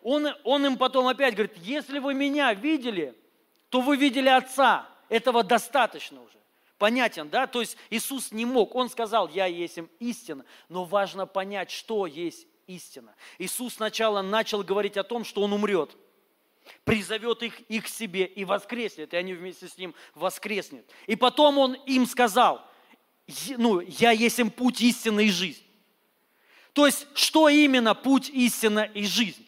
Он, 0.01 0.27
он 0.43 0.65
им 0.65 0.77
потом 0.77 1.07
опять 1.07 1.35
говорит, 1.35 1.55
если 1.57 1.99
вы 1.99 2.15
меня 2.15 2.51
видели, 2.55 3.15
то 3.71 3.81
вы 3.81 3.95
видели 3.95 4.29
Отца. 4.29 4.87
Этого 5.09 5.43
достаточно 5.43 6.21
уже. 6.21 6.37
Понятен, 6.77 7.29
да? 7.29 7.47
То 7.47 7.61
есть 7.61 7.77
Иисус 7.89 8.31
не 8.31 8.45
мог. 8.45 8.75
Он 8.75 8.89
сказал, 8.89 9.29
я 9.29 9.45
есть 9.45 9.77
им 9.77 9.89
истина. 9.99 10.45
Но 10.69 10.83
важно 10.83 11.25
понять, 11.25 11.71
что 11.71 12.05
есть 12.05 12.47
истина. 12.67 13.15
Иисус 13.39 13.75
сначала 13.75 14.21
начал 14.21 14.61
говорить 14.63 14.97
о 14.97 15.03
том, 15.03 15.23
что 15.23 15.41
Он 15.41 15.53
умрет 15.53 15.97
призовет 16.83 17.41
их, 17.43 17.59
их 17.61 17.85
к 17.85 17.87
себе 17.87 18.25
и 18.25 18.45
воскреснет, 18.45 19.13
и 19.13 19.17
они 19.17 19.33
вместе 19.33 19.67
с 19.67 19.77
ним 19.77 19.95
воскреснут. 20.13 20.85
И 21.07 21.15
потом 21.15 21.57
он 21.57 21.73
им 21.73 22.05
сказал, 22.05 22.65
ну, 23.57 23.79
я 23.79 24.11
есть 24.11 24.37
им 24.39 24.51
путь 24.51 24.79
истины 24.81 25.25
и 25.25 25.31
жизнь. 25.31 25.63
То 26.73 26.85
есть, 26.85 27.07
что 27.15 27.49
именно 27.49 27.95
путь 27.95 28.29
истина 28.29 28.89
и 28.93 29.05
жизнь? 29.05 29.45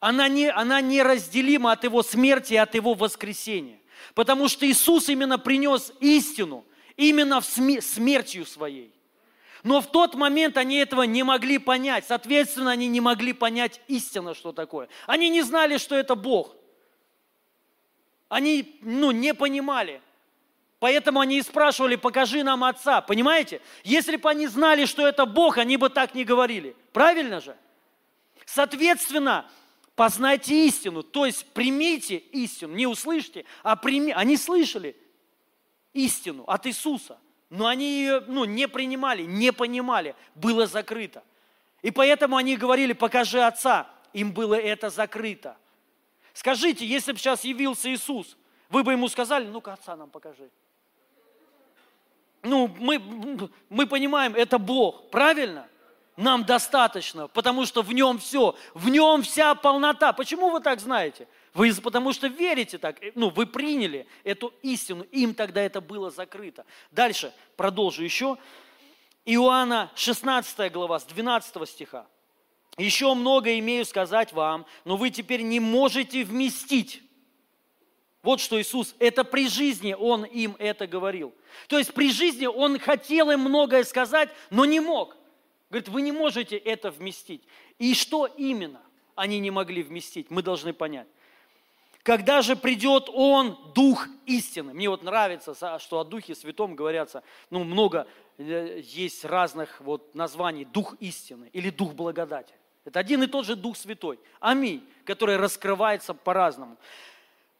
Она, 0.00 0.28
не, 0.28 0.50
она 0.50 0.80
неразделима 0.80 1.72
от 1.72 1.84
его 1.84 2.02
смерти 2.02 2.54
и 2.54 2.56
от 2.56 2.74
его 2.74 2.94
воскресения. 2.94 3.78
Потому 4.14 4.48
что 4.48 4.66
Иисус 4.66 5.08
именно 5.10 5.38
принес 5.38 5.92
истину, 6.00 6.64
именно 6.96 7.40
в 7.40 7.44
смертью 7.44 8.46
своей. 8.46 8.92
Но 9.62 9.82
в 9.82 9.86
тот 9.86 10.14
момент 10.14 10.56
они 10.56 10.76
этого 10.76 11.02
не 11.02 11.22
могли 11.22 11.58
понять. 11.58 12.06
Соответственно, 12.08 12.70
они 12.70 12.88
не 12.88 13.02
могли 13.02 13.34
понять 13.34 13.80
истинно, 13.88 14.34
что 14.34 14.52
такое. 14.52 14.88
Они 15.06 15.28
не 15.28 15.42
знали, 15.42 15.76
что 15.76 15.94
это 15.94 16.14
Бог. 16.14 16.56
Они 18.30 18.78
ну, 18.80 19.10
не 19.10 19.34
понимали. 19.34 20.00
Поэтому 20.78 21.20
они 21.20 21.38
и 21.38 21.42
спрашивали, 21.42 21.96
покажи 21.96 22.42
нам 22.42 22.64
Отца. 22.64 23.02
Понимаете? 23.02 23.60
Если 23.84 24.16
бы 24.16 24.30
они 24.30 24.46
знали, 24.46 24.86
что 24.86 25.06
это 25.06 25.26
Бог, 25.26 25.58
они 25.58 25.76
бы 25.76 25.90
так 25.90 26.14
не 26.14 26.24
говорили. 26.24 26.74
Правильно 26.94 27.42
же? 27.42 27.54
Соответственно, 28.46 29.44
познайте 30.00 30.66
истину, 30.66 31.02
то 31.02 31.26
есть 31.26 31.44
примите 31.52 32.16
истину, 32.16 32.74
не 32.74 32.86
услышьте, 32.86 33.44
а 33.62 33.76
прими. 33.76 34.12
Они 34.12 34.38
слышали 34.38 34.96
истину 35.92 36.44
от 36.46 36.66
Иисуса, 36.66 37.18
но 37.50 37.66
они 37.66 37.84
ее 37.84 38.20
ну, 38.20 38.46
не 38.46 38.66
принимали, 38.66 39.24
не 39.24 39.52
понимали, 39.52 40.16
было 40.34 40.66
закрыто. 40.66 41.22
И 41.82 41.90
поэтому 41.90 42.38
они 42.38 42.56
говорили, 42.56 42.94
покажи 42.94 43.42
Отца, 43.42 43.90
им 44.14 44.32
было 44.32 44.54
это 44.54 44.88
закрыто. 44.88 45.58
Скажите, 46.32 46.86
если 46.86 47.12
бы 47.12 47.18
сейчас 47.18 47.44
явился 47.44 47.92
Иисус, 47.92 48.38
вы 48.70 48.82
бы 48.82 48.92
ему 48.92 49.06
сказали, 49.06 49.44
ну-ка 49.48 49.74
Отца 49.74 49.96
нам 49.96 50.08
покажи. 50.08 50.48
Ну, 52.42 52.74
мы, 52.78 52.98
мы 53.68 53.86
понимаем, 53.86 54.34
это 54.34 54.58
Бог, 54.58 55.10
правильно? 55.10 55.68
Нам 56.20 56.44
достаточно, 56.44 57.28
потому 57.28 57.66
что 57.66 57.82
в 57.82 57.92
нем 57.92 58.18
все, 58.18 58.54
в 58.74 58.88
нем 58.88 59.22
вся 59.22 59.54
полнота. 59.54 60.12
Почему 60.12 60.50
вы 60.50 60.60
так 60.60 60.80
знаете? 60.80 61.26
Вы 61.54 61.74
потому 61.74 62.12
что 62.12 62.28
верите 62.28 62.78
так, 62.78 63.02
э, 63.02 63.12
ну, 63.14 63.30
вы 63.30 63.46
приняли 63.46 64.06
эту 64.22 64.52
истину, 64.62 65.04
им 65.10 65.34
тогда 65.34 65.62
это 65.62 65.80
было 65.80 66.10
закрыто. 66.10 66.64
Дальше, 66.90 67.32
продолжу 67.56 68.04
еще. 68.04 68.36
Иоанна 69.24 69.90
16 69.94 70.70
глава, 70.72 71.00
с 71.00 71.04
12 71.04 71.68
стиха. 71.68 72.06
«Еще 72.78 73.12
много 73.14 73.58
имею 73.58 73.84
сказать 73.84 74.32
вам, 74.32 74.64
но 74.84 74.96
вы 74.96 75.10
теперь 75.10 75.42
не 75.42 75.60
можете 75.60 76.24
вместить». 76.24 77.02
Вот 78.22 78.40
что 78.40 78.60
Иисус, 78.60 78.94
это 78.98 79.24
при 79.24 79.48
жизни 79.48 79.94
Он 79.98 80.24
им 80.24 80.54
это 80.58 80.86
говорил. 80.86 81.34
То 81.68 81.78
есть 81.78 81.94
при 81.94 82.12
жизни 82.12 82.46
Он 82.46 82.78
хотел 82.78 83.30
им 83.30 83.40
многое 83.40 83.84
сказать, 83.84 84.28
но 84.50 84.66
не 84.66 84.80
мог. 84.80 85.16
Говорит, 85.70 85.88
вы 85.88 86.02
не 86.02 86.12
можете 86.12 86.56
это 86.56 86.90
вместить. 86.90 87.42
И 87.78 87.94
что 87.94 88.26
именно 88.26 88.82
они 89.14 89.38
не 89.38 89.50
могли 89.50 89.82
вместить, 89.82 90.30
мы 90.30 90.42
должны 90.42 90.72
понять. 90.72 91.06
Когда 92.02 92.42
же 92.42 92.56
придет 92.56 93.08
Он, 93.12 93.56
Дух 93.74 94.08
истины. 94.26 94.72
Мне 94.72 94.88
вот 94.88 95.02
нравится, 95.02 95.54
что 95.78 96.00
о 96.00 96.04
Духе 96.04 96.34
Святом 96.34 96.74
говорятся, 96.74 97.22
ну, 97.50 97.62
много 97.62 98.06
э, 98.38 98.80
есть 98.82 99.24
разных 99.24 99.80
вот 99.80 100.14
названий. 100.14 100.64
Дух 100.64 100.96
истины 101.00 101.50
или 101.52 101.70
Дух 101.70 101.92
благодати. 101.92 102.54
Это 102.84 102.98
один 102.98 103.22
и 103.22 103.26
тот 103.26 103.44
же 103.44 103.54
Дух 103.54 103.76
Святой. 103.76 104.18
Аминь. 104.40 104.88
Который 105.04 105.36
раскрывается 105.36 106.14
по-разному. 106.14 106.78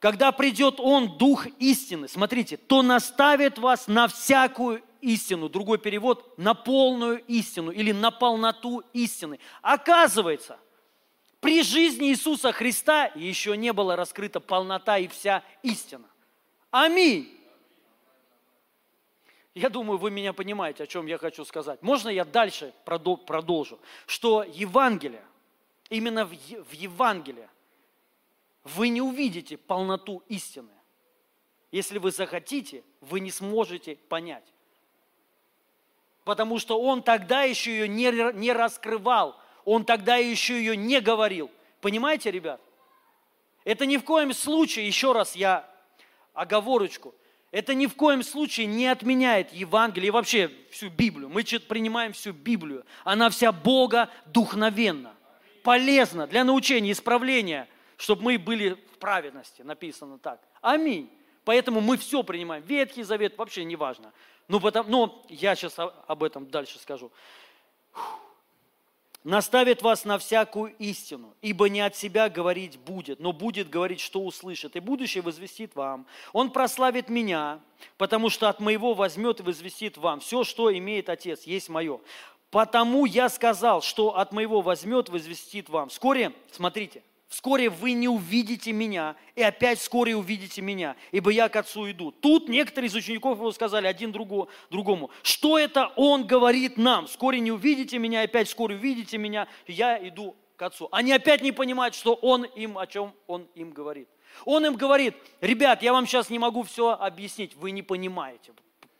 Когда 0.01 0.31
придет 0.31 0.79
Он, 0.79 1.15
Дух 1.19 1.45
истины, 1.59 2.07
смотрите, 2.07 2.57
то 2.57 2.81
наставит 2.81 3.59
вас 3.59 3.87
на 3.87 4.07
всякую 4.07 4.81
истину, 4.99 5.47
другой 5.47 5.77
перевод, 5.77 6.35
на 6.39 6.55
полную 6.55 7.23
истину 7.25 7.69
или 7.69 7.91
на 7.91 8.09
полноту 8.09 8.83
истины. 8.93 9.39
Оказывается, 9.61 10.57
при 11.39 11.61
жизни 11.61 12.09
Иисуса 12.09 12.51
Христа 12.51 13.11
еще 13.13 13.55
не 13.55 13.71
была 13.73 13.95
раскрыта 13.95 14.39
полнота 14.39 14.97
и 14.97 15.07
вся 15.07 15.43
истина. 15.61 16.07
Аминь. 16.71 17.37
Я 19.53 19.69
думаю, 19.69 19.99
вы 19.99 20.09
меня 20.09 20.33
понимаете, 20.33 20.85
о 20.85 20.87
чем 20.87 21.05
я 21.05 21.19
хочу 21.19 21.45
сказать. 21.45 21.79
Можно 21.83 22.09
я 22.09 22.25
дальше 22.25 22.73
продолжу? 22.85 23.79
Что 24.07 24.43
Евангелие, 24.51 25.23
именно 25.91 26.25
в 26.25 26.71
Евангелии, 26.71 27.47
вы 28.63 28.89
не 28.89 29.01
увидите 29.01 29.57
полноту 29.57 30.23
истины. 30.27 30.71
Если 31.71 31.97
вы 31.97 32.11
захотите, 32.11 32.83
вы 32.99 33.19
не 33.19 33.31
сможете 33.31 33.95
понять 33.95 34.51
потому 36.23 36.59
что 36.59 36.79
он 36.79 37.03
тогда 37.03 37.43
еще 37.43 37.71
ее 37.71 37.87
не, 37.87 38.33
не 38.33 38.53
раскрывал, 38.53 39.39
он 39.65 39.85
тогда 39.85 40.17
еще 40.17 40.57
ее 40.57 40.77
не 40.77 40.99
говорил. 41.01 41.49
Понимаете, 41.81 42.31
ребят? 42.31 42.61
Это 43.63 43.85
ни 43.85 43.97
в 43.97 44.03
коем 44.03 44.33
случае, 44.33 44.87
еще 44.87 45.11
раз 45.11 45.35
я 45.35 45.69
оговорочку, 46.33 47.13
это 47.51 47.73
ни 47.73 47.85
в 47.85 47.95
коем 47.95 48.23
случае 48.23 48.65
не 48.67 48.87
отменяет 48.87 49.53
Евангелие 49.53 50.07
и 50.07 50.11
вообще 50.11 50.51
всю 50.71 50.89
Библию. 50.89 51.29
Мы 51.29 51.43
принимаем 51.43 52.13
всю 52.13 52.31
Библию. 52.31 52.85
Она 53.03 53.29
вся 53.29 53.51
Бога 53.51 54.09
духновенна, 54.27 55.13
полезна 55.63 56.27
для 56.27 56.43
научения, 56.43 56.93
исправления, 56.93 57.67
чтобы 58.01 58.23
мы 58.23 58.39
были 58.39 58.73
в 58.93 58.97
праведности, 58.97 59.61
написано 59.61 60.17
так. 60.17 60.41
Аминь. 60.59 61.07
Поэтому 61.45 61.81
мы 61.81 61.97
все 61.97 62.23
принимаем. 62.23 62.63
Ветхий 62.63 63.03
Завет 63.03 63.37
вообще 63.37 63.63
не 63.63 63.75
важно. 63.75 64.11
Ну, 64.47 64.59
потому, 64.59 64.89
но 64.89 65.25
я 65.29 65.55
сейчас 65.55 65.75
об 65.77 66.23
этом 66.23 66.47
дальше 66.47 66.79
скажу. 66.79 67.11
Наставит 69.23 69.83
вас 69.83 70.03
на 70.03 70.17
всякую 70.17 70.73
истину, 70.79 71.35
ибо 71.43 71.69
не 71.69 71.81
от 71.81 71.95
себя 71.95 72.27
говорить 72.27 72.79
будет, 72.79 73.19
но 73.19 73.33
будет 73.33 73.69
говорить, 73.69 73.99
что 73.99 74.21
услышит, 74.21 74.75
и 74.75 74.79
будущее 74.79 75.21
возвестит 75.21 75.75
вам. 75.75 76.07
Он 76.33 76.49
прославит 76.49 77.07
меня, 77.07 77.59
потому 77.97 78.31
что 78.31 78.49
от 78.49 78.59
моего 78.59 78.95
возьмет 78.95 79.41
и 79.41 79.43
возвестит 79.43 79.97
вам. 79.97 80.21
Все, 80.21 80.43
что 80.43 80.75
имеет 80.75 81.07
Отец, 81.07 81.43
есть 81.43 81.69
мое. 81.69 81.99
Потому 82.49 83.05
я 83.05 83.29
сказал, 83.29 83.83
что 83.83 84.17
от 84.17 84.31
моего 84.31 84.61
возьмет, 84.61 85.09
возвестит 85.09 85.69
вам. 85.69 85.89
Вскоре, 85.89 86.33
смотрите, 86.51 87.03
вскоре 87.31 87.69
вы 87.69 87.93
не 87.93 88.09
увидите 88.09 88.73
меня, 88.73 89.15
и 89.35 89.41
опять 89.41 89.79
вскоре 89.79 90.15
увидите 90.15 90.61
меня, 90.61 90.97
ибо 91.11 91.31
я 91.31 91.47
к 91.47 91.55
Отцу 91.55 91.89
иду. 91.89 92.11
Тут 92.11 92.49
некоторые 92.49 92.89
из 92.89 92.95
учеников 92.95 93.37
его 93.37 93.51
сказали 93.53 93.87
один 93.87 94.11
другому, 94.11 95.09
что 95.23 95.57
это 95.57 95.87
он 95.95 96.27
говорит 96.27 96.77
нам? 96.77 97.07
Вскоре 97.07 97.39
не 97.39 97.51
увидите 97.51 97.97
меня, 97.97 98.21
опять 98.21 98.49
вскоре 98.49 98.75
увидите 98.75 99.17
меня, 99.17 99.47
я 99.65 99.97
иду 100.07 100.35
к 100.57 100.61
Отцу. 100.61 100.89
Они 100.91 101.13
опять 101.13 101.41
не 101.41 101.53
понимают, 101.53 101.95
что 101.95 102.15
он 102.15 102.43
им, 102.43 102.77
о 102.77 102.85
чем 102.85 103.13
он 103.27 103.47
им 103.55 103.71
говорит. 103.71 104.09
Он 104.43 104.65
им 104.65 104.75
говорит, 104.75 105.15
ребят, 105.39 105.81
я 105.81 105.93
вам 105.93 106.05
сейчас 106.05 106.29
не 106.29 106.37
могу 106.37 106.63
все 106.63 106.91
объяснить, 106.91 107.55
вы 107.55 107.71
не 107.71 107.81
понимаете 107.81 108.51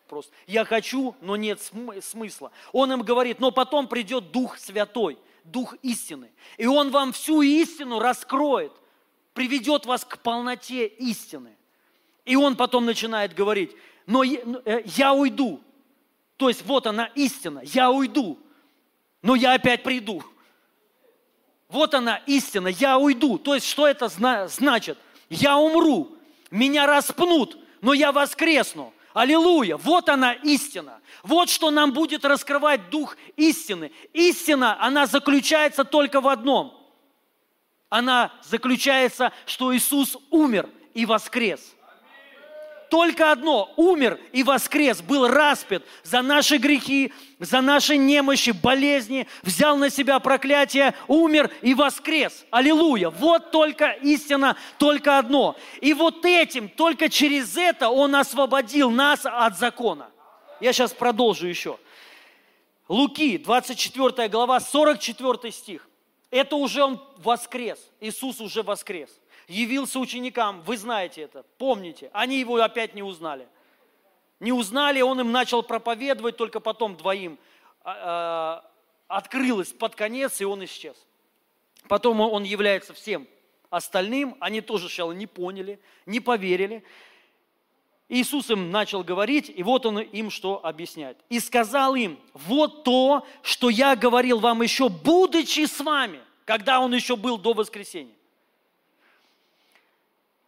просто. 0.08 0.34
Я 0.48 0.64
хочу, 0.64 1.16
но 1.20 1.36
нет 1.36 1.60
смысла. 2.02 2.52
Он 2.72 2.94
им 2.94 3.02
говорит, 3.02 3.42
но 3.42 3.52
потом 3.52 3.88
придет 3.88 4.32
Дух 4.32 4.58
Святой– 4.58 5.18
Дух 5.44 5.76
истины. 5.82 6.32
И 6.58 6.66
Он 6.66 6.92
вам 6.92 7.12
всю 7.14 7.42
истину 7.42 8.00
раскроет, 8.00 8.72
приведет 9.34 9.86
вас 9.86 10.06
к 10.06 10.20
полноте 10.20 10.88
истины. 10.88 11.56
И 12.26 12.36
Он 12.36 12.56
потом 12.56 12.86
начинает 12.86 13.34
говорить, 13.34 13.72
но 14.06 14.24
э, 14.24 14.84
я 14.86 15.14
уйду. 15.14 15.62
То 16.38 16.50
есть 16.50 16.66
вот 16.66 16.88
она 16.88 17.06
истина, 17.16 17.62
я 17.64 17.92
уйду, 17.92 18.40
но 19.22 19.36
я 19.36 19.54
опять 19.54 19.84
приду. 19.84 20.24
Вот 21.70 21.94
она 21.94 22.18
истина, 22.26 22.68
я 22.68 22.98
уйду. 22.98 23.38
То 23.38 23.56
есть 23.56 23.68
что 23.68 23.88
это 23.88 24.08
значит? 24.08 24.98
Я 25.30 25.58
умру, 25.58 26.18
меня 26.50 26.86
распнут, 26.86 27.58
но 27.82 27.94
я 27.94 28.12
воскресну. 28.12 28.94
Аллилуйя! 29.14 29.78
Вот 29.78 30.10
она 30.10 30.34
истина. 30.34 31.00
Вот 31.24 31.50
что 31.50 31.72
нам 31.72 31.92
будет 31.92 32.24
раскрывать 32.26 32.90
дух 32.90 33.18
истины. 33.36 33.92
Истина, 34.14 34.82
она 34.84 35.06
заключается 35.06 35.84
только 35.84 36.22
в 36.22 36.28
одном. 36.28 36.78
Она 37.90 38.32
заключается, 38.44 39.34
что 39.46 39.76
Иисус 39.76 40.18
умер 40.30 40.70
и 40.94 41.06
воскрес 41.06 41.76
только 42.92 43.32
одно– 43.32 43.72
умер 43.78 44.20
и 44.34 44.44
воскрес, 44.44 45.02
был 45.02 45.26
распят 45.30 45.82
за 46.04 46.22
наши 46.22 46.58
грехи, 46.58 47.14
за 47.40 47.62
наши 47.62 47.96
немощи, 47.96 48.52
болезни, 48.52 49.28
взял 49.44 49.78
на 49.78 49.90
себя 49.90 50.20
проклятие, 50.20 50.94
умер 51.08 51.50
и 51.62 51.74
воскрес. 51.74 52.46
Аллилуйя! 52.52 53.10
Вот 53.10 53.52
только 53.52 53.92
истина, 53.92 54.58
только 54.78 55.18
одно. 55.18 55.56
И 55.80 55.94
вот 55.94 56.26
этим, 56.26 56.68
только 56.68 57.08
через 57.08 57.56
это 57.56 57.90
Он 57.90 58.14
освободил 58.14 58.92
нас 58.92 59.22
от 59.24 59.58
закона. 59.58 60.10
Я 60.60 60.74
сейчас 60.74 60.92
продолжу 60.92 61.48
еще. 61.48 61.80
Луки, 62.90 63.38
24 63.38 64.28
глава, 64.28 64.60
44 64.60 65.54
стих. 65.54 65.88
Это 66.30 66.58
уже 66.58 66.84
Он 66.84 67.02
воскрес. 67.20 67.80
Иисус 68.02 68.42
уже 68.42 68.64
воскрес 68.64 69.21
явился 69.52 70.00
ученикам, 70.00 70.62
вы 70.62 70.78
знаете 70.78 71.22
это, 71.22 71.44
помните, 71.58 72.10
они 72.14 72.40
его 72.40 72.56
опять 72.56 72.96
не 72.96 73.04
узнали. 73.04 73.48
Не 74.40 74.54
узнали, 74.54 75.02
он 75.02 75.20
им 75.20 75.32
начал 75.32 75.62
проповедовать, 75.62 76.38
только 76.38 76.60
потом 76.60 76.96
двоим 76.96 77.38
э, 77.84 78.62
открылось 79.08 79.72
под 79.72 79.96
конец, 79.96 80.42
и 80.42 80.46
он 80.46 80.64
исчез. 80.66 80.96
Потом 81.88 82.22
он 82.22 82.44
является 82.44 82.94
всем 82.94 83.28
остальным, 83.70 84.36
они 84.40 84.62
тоже 84.62 84.88
сначала 84.88 85.12
не 85.12 85.28
поняли, 85.28 85.80
не 86.06 86.20
поверили. 86.20 86.84
Иисус 88.10 88.50
им 88.50 88.72
начал 88.72 89.04
говорить, 89.04 89.52
и 89.54 89.64
вот 89.64 89.86
он 89.86 90.00
им 90.00 90.32
что 90.32 90.66
объясняет. 90.66 91.18
«И 91.30 91.40
сказал 91.40 91.96
им, 91.96 92.20
вот 92.34 92.84
то, 92.84 93.26
что 93.42 93.70
я 93.70 93.96
говорил 93.96 94.40
вам 94.40 94.64
еще, 94.64 94.90
будучи 94.90 95.66
с 95.66 95.80
вами, 95.80 96.20
когда 96.46 96.80
он 96.80 96.94
еще 96.94 97.16
был 97.16 97.38
до 97.38 97.54
воскресения 97.54 98.16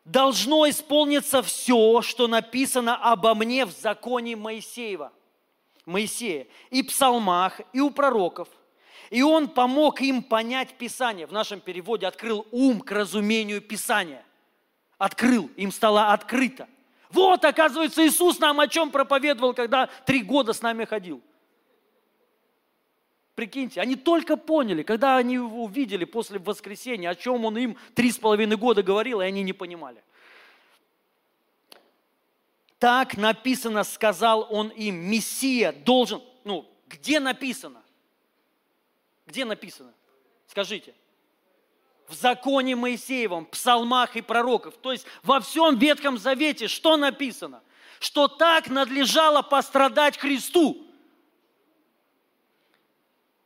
должно 0.06 0.70
исполниться 0.70 1.42
все, 1.42 2.02
что 2.02 2.28
написано 2.28 2.96
обо 2.96 3.36
мне 3.36 3.66
в 3.66 3.72
законе 3.72 4.36
Моисеева, 4.36 5.12
Моисея, 5.86 6.48
и 6.70 6.84
псалмах, 6.84 7.62
и 7.72 7.80
у 7.80 7.90
пророков. 7.90 8.48
И 9.10 9.22
он 9.22 9.48
помог 9.48 10.02
им 10.02 10.24
понять 10.24 10.78
Писание. 10.78 11.28
В 11.28 11.32
нашем 11.32 11.60
переводе 11.60 12.08
открыл 12.08 12.48
ум 12.52 12.82
к 12.82 12.92
разумению 12.92 13.62
Писания. 13.62 14.24
Открыл, 14.98 15.50
им 15.56 15.72
стало 15.72 16.14
открыто. 16.14 16.68
Вот, 17.10 17.46
оказывается, 17.46 18.06
Иисус 18.08 18.40
нам 18.40 18.60
о 18.60 18.68
чем 18.68 18.90
проповедовал, 18.90 19.54
когда 19.54 19.88
три 20.06 20.22
года 20.22 20.54
с 20.54 20.62
нами 20.62 20.86
ходил– 20.86 21.22
Прикиньте, 23.36 23.82
они 23.82 23.96
только 23.96 24.38
поняли, 24.38 24.84
когда 24.84 25.18
они 25.18 25.36
его 25.36 25.64
увидели 25.64 26.06
после 26.06 26.38
воскресения, 26.38 27.10
о 27.10 27.16
чем 27.16 27.46
он 27.46 27.58
им 27.58 27.78
три 27.96 28.12
с 28.12 28.18
половиной 28.18 28.58
года 28.58 28.84
говорил, 28.84 29.22
и 29.22 29.26
они 29.26 29.42
не 29.42 29.54
понимали. 29.54 30.04
Так 32.78 33.18
написано, 33.18 33.84
сказал 33.84 34.48
он 34.52 34.70
им, 34.70 34.96
Мессия 34.96 35.72
должен, 35.72 36.22
ну, 36.44 36.70
где 36.88 37.20
написано? 37.20 37.82
Где 39.26 39.46
написано? 39.46 39.94
Скажите. 40.48 40.94
В 42.08 42.14
законе 42.14 42.76
Моисеевом, 42.76 43.46
псалмах 43.46 44.16
и 44.16 44.22
пророков. 44.22 44.76
То 44.78 44.92
есть 44.92 45.06
во 45.24 45.40
всем 45.40 45.80
Ветхом 45.80 46.20
Завете 46.20 46.68
что 46.68 46.98
написано? 46.98 47.64
Что 48.00 48.28
так 48.28 48.70
надлежало 48.70 49.42
пострадать 49.42 50.18
Христу. 50.18 50.83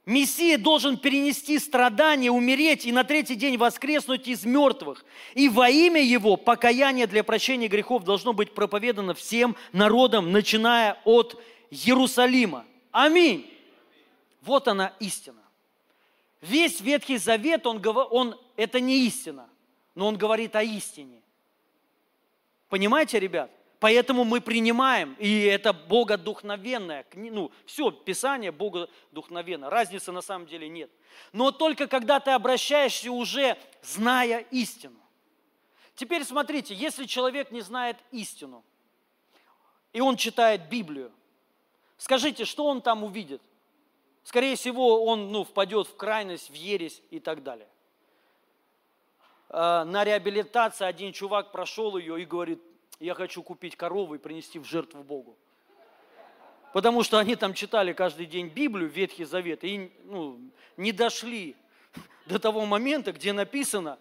Мессия 0.08 0.58
должен 0.58 0.96
перенести 0.96 1.60
страдания, 1.60 2.32
умереть 2.32 2.86
и 2.86 2.94
на 2.94 3.04
третий 3.04 3.36
день 3.36 3.58
воскреснуть 3.58 4.26
из 4.30 4.46
мертвых. 4.46 5.04
И 5.34 5.50
во 5.50 5.70
имя 5.70 6.02
Его 6.02 6.38
покаяние 6.38 7.08
для 7.08 7.26
прощения 7.26 7.68
грехов 7.68 8.06
должно 8.06 8.32
быть 8.32 8.54
проповедано 8.54 9.14
всем 9.14 9.58
народам, 9.74 10.32
начиная 10.32 10.98
от 11.04 11.38
Иерусалима. 11.72 12.64
Аминь. 12.94 13.54
Вот 14.44 14.70
она 14.70 14.94
истина. 15.02 15.44
Весь 16.40 16.80
Ветхий 16.80 17.18
Завет, 17.18 17.68
он, 17.68 17.82
он, 17.86 18.40
это 18.56 18.80
не 18.80 19.06
истина, 19.08 19.50
но 19.94 20.08
он 20.08 20.18
говорит 20.18 20.56
о 20.56 20.64
истине. 20.64 21.22
Понимаете, 22.70 23.20
ребят? 23.20 23.52
Поэтому 23.80 24.24
мы 24.24 24.42
принимаем, 24.42 25.16
и 25.20 25.44
это 25.44 25.72
богодухновенное, 25.72 27.06
ну, 27.14 27.52
все, 27.66 27.92
Писание 27.92 28.52
богодухновенно, 28.52 29.70
разницы 29.70 30.12
на 30.12 30.22
самом 30.22 30.48
деле 30.48 30.68
нет. 30.68 30.90
Но 31.32 31.52
только 31.52 31.88
когда 31.88 32.20
ты 32.20 32.32
обращаешься 32.32 33.12
уже, 33.12 33.56
зная 33.84 34.40
истину. 34.50 35.00
Теперь 35.96 36.24
смотрите, 36.24 36.74
если 36.74 37.06
человек 37.06 37.52
не 37.52 37.62
знает 37.62 37.98
истину, 38.12 38.64
и 39.94 40.02
он 40.02 40.16
читает 40.16 40.70
Библию, 40.70 41.12
скажите, 41.98 42.46
что 42.46 42.66
он 42.66 42.82
там 42.82 43.04
увидит? 43.04 43.42
Скорее 44.24 44.56
всего, 44.56 45.06
он 45.06 45.32
ну, 45.32 45.44
впадет 45.44 45.88
в 45.88 45.96
крайность, 45.96 46.50
в 46.50 46.54
ересь 46.54 47.02
и 47.12 47.20
так 47.20 47.44
далее. 47.44 47.68
А, 49.50 49.86
на 49.86 50.04
реабилитации 50.04 50.86
один 50.86 51.14
чувак 51.14 51.52
прошел 51.52 51.98
ее 51.98 52.22
и 52.22 52.26
говорит, 52.26 52.62
я 53.00 53.14
хочу 53.14 53.44
купить 53.44 53.76
корову 53.76 54.16
и 54.16 54.18
принести 54.18 54.60
в 54.60 54.66
жертву 54.66 55.04
Богу. 55.04 55.38
Потому 56.74 57.04
что 57.04 57.18
они 57.18 57.36
там 57.36 57.54
читали 57.54 57.94
каждый 57.94 58.26
день 58.26 58.50
Библию, 58.50 58.90
Ветхий 58.90 59.26
Завет, 59.26 59.64
и 59.64 59.92
ну, 60.04 60.40
не 60.76 60.92
дошли 60.92 61.56
до 62.26 62.40
того 62.40 62.66
момента, 62.66 63.12
где 63.12 63.34
написано, 63.34 63.98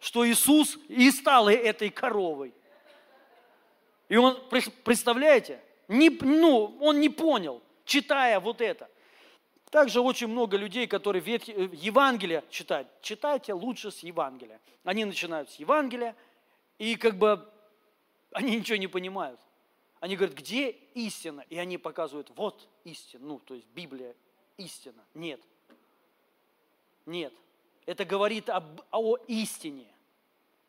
что 0.00 0.28
Иисус 0.28 0.78
и 0.88 1.10
стал 1.10 1.48
этой 1.48 1.90
коровой. 1.90 2.54
И 4.08 4.16
он, 4.16 4.38
представляете, 4.84 5.60
не, 5.86 6.10
ну, 6.10 6.76
он 6.80 7.00
не 7.00 7.08
понял, 7.08 7.62
читая 7.84 8.40
вот 8.40 8.60
это. 8.60 8.88
Также 9.70 10.00
очень 10.00 10.28
много 10.28 10.56
людей, 10.56 10.86
которые 10.86 11.20
Ветхи, 11.20 11.50
э, 11.50 11.68
Евангелие 11.72 12.42
читают. 12.48 12.88
Читайте 13.02 13.52
лучше 13.52 13.90
с 13.90 13.98
Евангелия. 14.00 14.60
Они 14.84 15.04
начинают 15.04 15.50
с 15.50 15.56
Евангелия, 15.56 16.16
и 16.78 16.96
как 16.96 17.18
бы 17.18 17.46
они 18.38 18.54
ничего 18.54 18.76
не 18.76 18.86
понимают. 18.86 19.40
Они 19.98 20.14
говорят, 20.14 20.36
где 20.36 20.70
истина? 20.94 21.44
И 21.50 21.58
они 21.58 21.76
показывают, 21.76 22.30
вот 22.36 22.68
истина. 22.84 23.26
Ну, 23.26 23.40
то 23.40 23.54
есть 23.54 23.66
Библия 23.74 24.14
истина. 24.58 25.04
Нет. 25.12 25.40
Нет. 27.04 27.34
Это 27.84 28.04
говорит 28.04 28.48
об, 28.48 28.80
о 28.92 29.16
истине. 29.26 29.88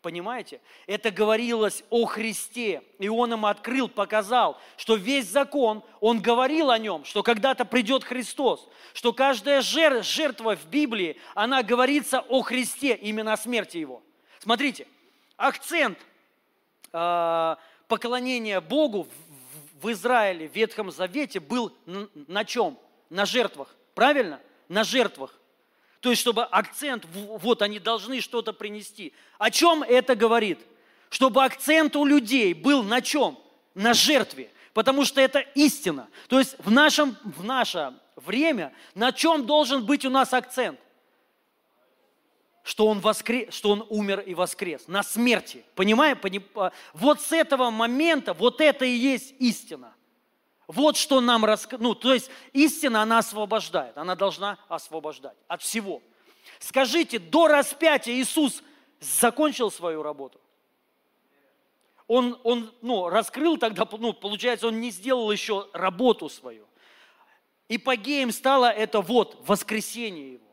Понимаете? 0.02 0.62
Это 0.88 1.12
говорилось 1.12 1.84
о 1.92 2.08
Христе. 2.08 2.82
И 2.98 3.08
Он 3.08 3.34
им 3.34 3.46
открыл, 3.46 3.88
показал, 3.88 4.60
что 4.76 4.96
весь 4.96 5.28
закон, 5.28 5.84
Он 6.00 6.24
говорил 6.24 6.72
о 6.72 6.80
нем, 6.80 7.06
что 7.06 7.22
когда-то 7.22 7.66
придет 7.66 8.04
Христос, 8.04 8.68
что 8.96 9.14
каждая 9.14 9.62
жертва 9.62 10.56
в 10.56 10.66
Библии, 10.66 11.18
она 11.36 11.62
говорится 11.62 12.22
о 12.22 12.42
Христе, 12.42 12.96
именно 12.96 13.34
о 13.34 13.38
смерти 13.38 13.78
Его. 13.78 14.02
Смотрите, 14.40 14.88
акцент 15.38 16.00
поклонение 16.92 18.60
Богу 18.62 19.08
в 19.82 19.92
Израиле, 19.92 20.48
в 20.48 20.56
Ветхом 20.56 20.92
Завете 20.92 21.40
был 21.40 21.74
на 22.28 22.46
чем? 22.46 22.78
На 23.10 23.26
жертвах. 23.26 23.76
Правильно? 23.96 24.40
На 24.68 24.84
жертвах. 24.84 25.34
То 26.00 26.12
есть, 26.12 26.22
чтобы 26.22 26.44
акцент, 26.44 27.06
вот 27.14 27.62
они 27.62 27.80
должны 27.80 28.22
что-то 28.22 28.54
принести. 28.54 29.14
О 29.38 29.52
чем 29.52 29.84
это 29.84 30.16
говорит? 30.16 30.60
Чтобы 31.10 31.44
акцент 31.44 31.96
у 31.96 32.06
людей 32.06 32.54
был 32.54 32.84
на 32.84 33.02
чем? 33.02 33.38
На 33.74 33.94
жертве. 33.94 34.50
Потому 34.74 35.04
что 35.04 35.20
это 35.20 35.40
истина. 35.40 36.08
То 36.28 36.40
есть 36.40 36.56
в, 36.60 36.72
нашем, 36.72 37.18
в 37.24 37.44
наше 37.44 37.94
время 38.16 38.72
на 38.96 39.12
чем 39.12 39.46
должен 39.46 39.86
быть 39.86 40.06
у 40.06 40.10
нас 40.10 40.34
акцент? 40.34 40.80
Что 42.70 42.86
он, 42.86 43.00
воскрес, 43.00 43.52
что 43.52 43.72
он 43.72 43.84
умер 43.90 44.20
и 44.20 44.36
воскрес, 44.36 44.88
на 44.88 45.02
смерти. 45.02 45.66
Понимаем? 45.74 46.20
Вот 46.94 47.20
с 47.20 47.32
этого 47.32 47.72
момента, 47.72 48.36
вот 48.36 48.62
это 48.62 48.86
и 48.86 48.92
есть 48.92 49.34
истина. 49.40 49.96
Вот 50.68 50.96
что 50.96 51.20
нам 51.20 51.46
рассказывает. 51.46 51.82
Ну, 51.82 51.96
то 51.96 52.14
есть 52.14 52.30
истина, 52.54 53.02
она 53.02 53.18
освобождает. 53.18 53.98
Она 53.98 54.16
должна 54.16 54.60
освобождать 54.68 55.36
от 55.48 55.64
всего. 55.64 56.04
Скажите, 56.60 57.18
до 57.18 57.48
распятия 57.48 58.14
Иисус 58.14 58.62
закончил 59.00 59.72
свою 59.72 60.04
работу? 60.04 60.40
Он, 62.06 62.40
он 62.44 62.72
ну, 62.84 63.10
раскрыл 63.10 63.58
тогда, 63.58 63.88
ну, 63.98 64.14
получается, 64.14 64.68
он 64.68 64.80
не 64.80 64.92
сделал 64.92 65.32
еще 65.32 65.68
работу 65.74 66.30
свою. 66.30 66.68
И 67.68 67.78
Ипогеем 67.78 68.32
стало 68.32 68.70
это 68.70 69.02
вот 69.02 69.44
воскресение 69.48 70.34
его. 70.34 70.49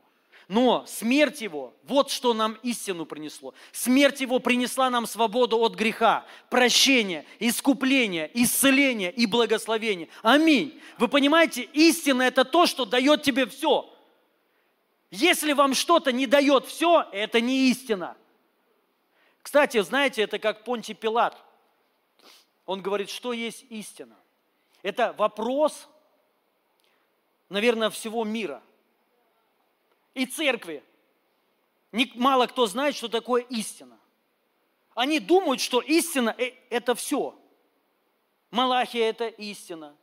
Но 0.49 0.87
смерть 0.87 1.41
Его, 1.41 1.75
вот 1.83 2.11
что 2.11 2.33
нам 2.33 2.57
истину 2.63 3.05
принесло. 3.05 3.53
Смерть 3.73 4.21
Его 4.21 4.39
принесла 4.39 4.91
нам 4.91 5.07
свободу 5.07 5.59
от 5.59 5.75
греха, 5.75 6.25
прощение, 6.51 7.25
искупление, 7.41 8.31
исцеление 8.33 9.11
и 9.11 9.27
благословение. 9.27 10.09
Аминь. 10.23 10.81
Вы 10.99 11.09
понимаете, 11.09 11.63
истина– 11.73 12.23
это 12.25 12.45
то, 12.45 12.67
что 12.67 12.85
дает 12.85 13.25
тебе 13.25 13.47
все. 13.47 13.93
Если 15.11 15.53
вам 15.53 15.75
что-то 15.75 16.13
не 16.13 16.29
дает 16.29 16.67
все, 16.67 17.09
это 17.11 17.41
не 17.41 17.69
истина. 17.71 18.17
Кстати, 19.43 19.81
знаете, 19.81 20.23
это 20.23 20.39
как 20.39 20.63
Понти 20.63 20.95
Пилат. 20.95 21.37
Он 22.67 22.83
говорит, 22.83 23.11
что 23.11 23.33
есть 23.33 23.65
истина. 23.69 24.17
Это 24.83 25.13
вопрос, 25.19 25.89
наверное, 27.49 27.91
всего 27.91 28.23
мира– 28.23 28.63
и 30.17 30.25
церкви. 30.25 30.83
Мало 32.15 32.47
кто 32.47 32.67
знает, 32.67 32.97
что 32.97 33.09
такое 33.09 33.43
истина. 33.43 33.99
Они 34.95 35.21
думают, 35.21 35.61
что 35.61 35.81
истина 35.81 36.35
э,– 36.39 36.53
это 36.71 36.95
все. 36.95 37.39
Малахия– 38.51 39.05
это 39.11 39.29
истина. 39.29 39.95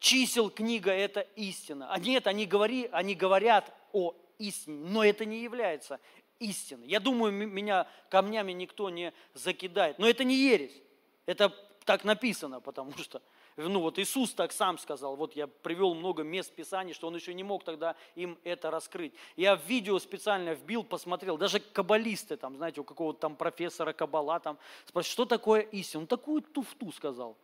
Чисел 0.00 0.50
книга– 0.50 0.90
это 0.92 1.20
истина. 1.36 1.92
А 1.92 1.98
нет, 2.00 2.26
они, 2.26 2.44
говори, 2.44 2.88
они 2.90 3.14
говорят 3.14 3.72
о 3.92 4.16
истине, 4.38 4.84
но 4.90 5.04
это 5.04 5.24
не 5.24 5.42
является 5.42 6.00
истиной. 6.40 6.88
Я 6.88 6.98
думаю, 6.98 7.32
меня 7.32 7.86
камнями 8.10 8.50
никто 8.50 8.90
не 8.90 9.12
закидает. 9.32 10.00
Но 10.00 10.08
это 10.08 10.24
не 10.24 10.34
ересь. 10.34 10.82
Это 11.24 11.50
так 11.84 12.02
написано, 12.02 12.60
потому 12.60 12.98
что 12.98 13.22
ну 13.56 13.80
вот 13.80 13.98
Иисус 13.98 14.32
так 14.32 14.52
сам 14.52 14.78
сказал, 14.78 15.16
вот 15.16 15.36
я 15.36 15.46
привел 15.46 15.94
много 15.94 16.22
мест 16.22 16.52
Писаний, 16.52 16.94
что 16.94 17.06
он 17.06 17.14
еще 17.14 17.34
не 17.34 17.44
мог 17.44 17.64
тогда 17.64 17.96
им 18.14 18.38
это 18.44 18.70
раскрыть. 18.70 19.12
Я 19.36 19.56
в 19.56 19.64
видео 19.66 19.98
специально 19.98 20.54
вбил, 20.54 20.84
посмотрел, 20.84 21.36
даже 21.36 21.60
каббалисты, 21.60 22.36
там, 22.36 22.56
знаете, 22.56 22.80
у 22.80 22.84
какого-то 22.84 23.20
там 23.20 23.36
профессора 23.36 23.92
каббала, 23.92 24.40
там, 24.40 24.58
спрашивают, 24.86 25.12
что 25.12 25.24
такое 25.26 25.60
истина? 25.60 26.02
Он 26.02 26.06
такую 26.06 26.42
туфту 26.42 26.92
сказал. 26.92 27.36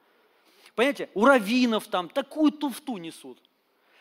Понимаете, 0.74 1.10
у 1.14 1.24
раввинов 1.24 1.88
там 1.88 2.08
такую 2.08 2.52
туфту 2.52 2.96
несут. 2.96 3.38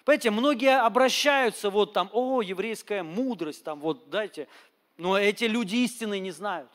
Понимаете, 0.06 0.32
многие 0.32 0.80
обращаются 0.80 1.70
вот 1.70 1.92
там, 1.92 2.10
о, 2.14 2.42
еврейская 2.42 3.04
мудрость, 3.04 3.64
там 3.64 3.82
вот 3.82 4.10
дайте, 4.10 4.48
но 4.96 5.18
эти 5.18 5.44
люди 5.44 5.76
истины 5.78 6.20
не 6.20 6.32
знают. 6.32 6.70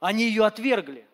Они 0.00 0.24
ее 0.24 0.44
отвергли. 0.44 1.06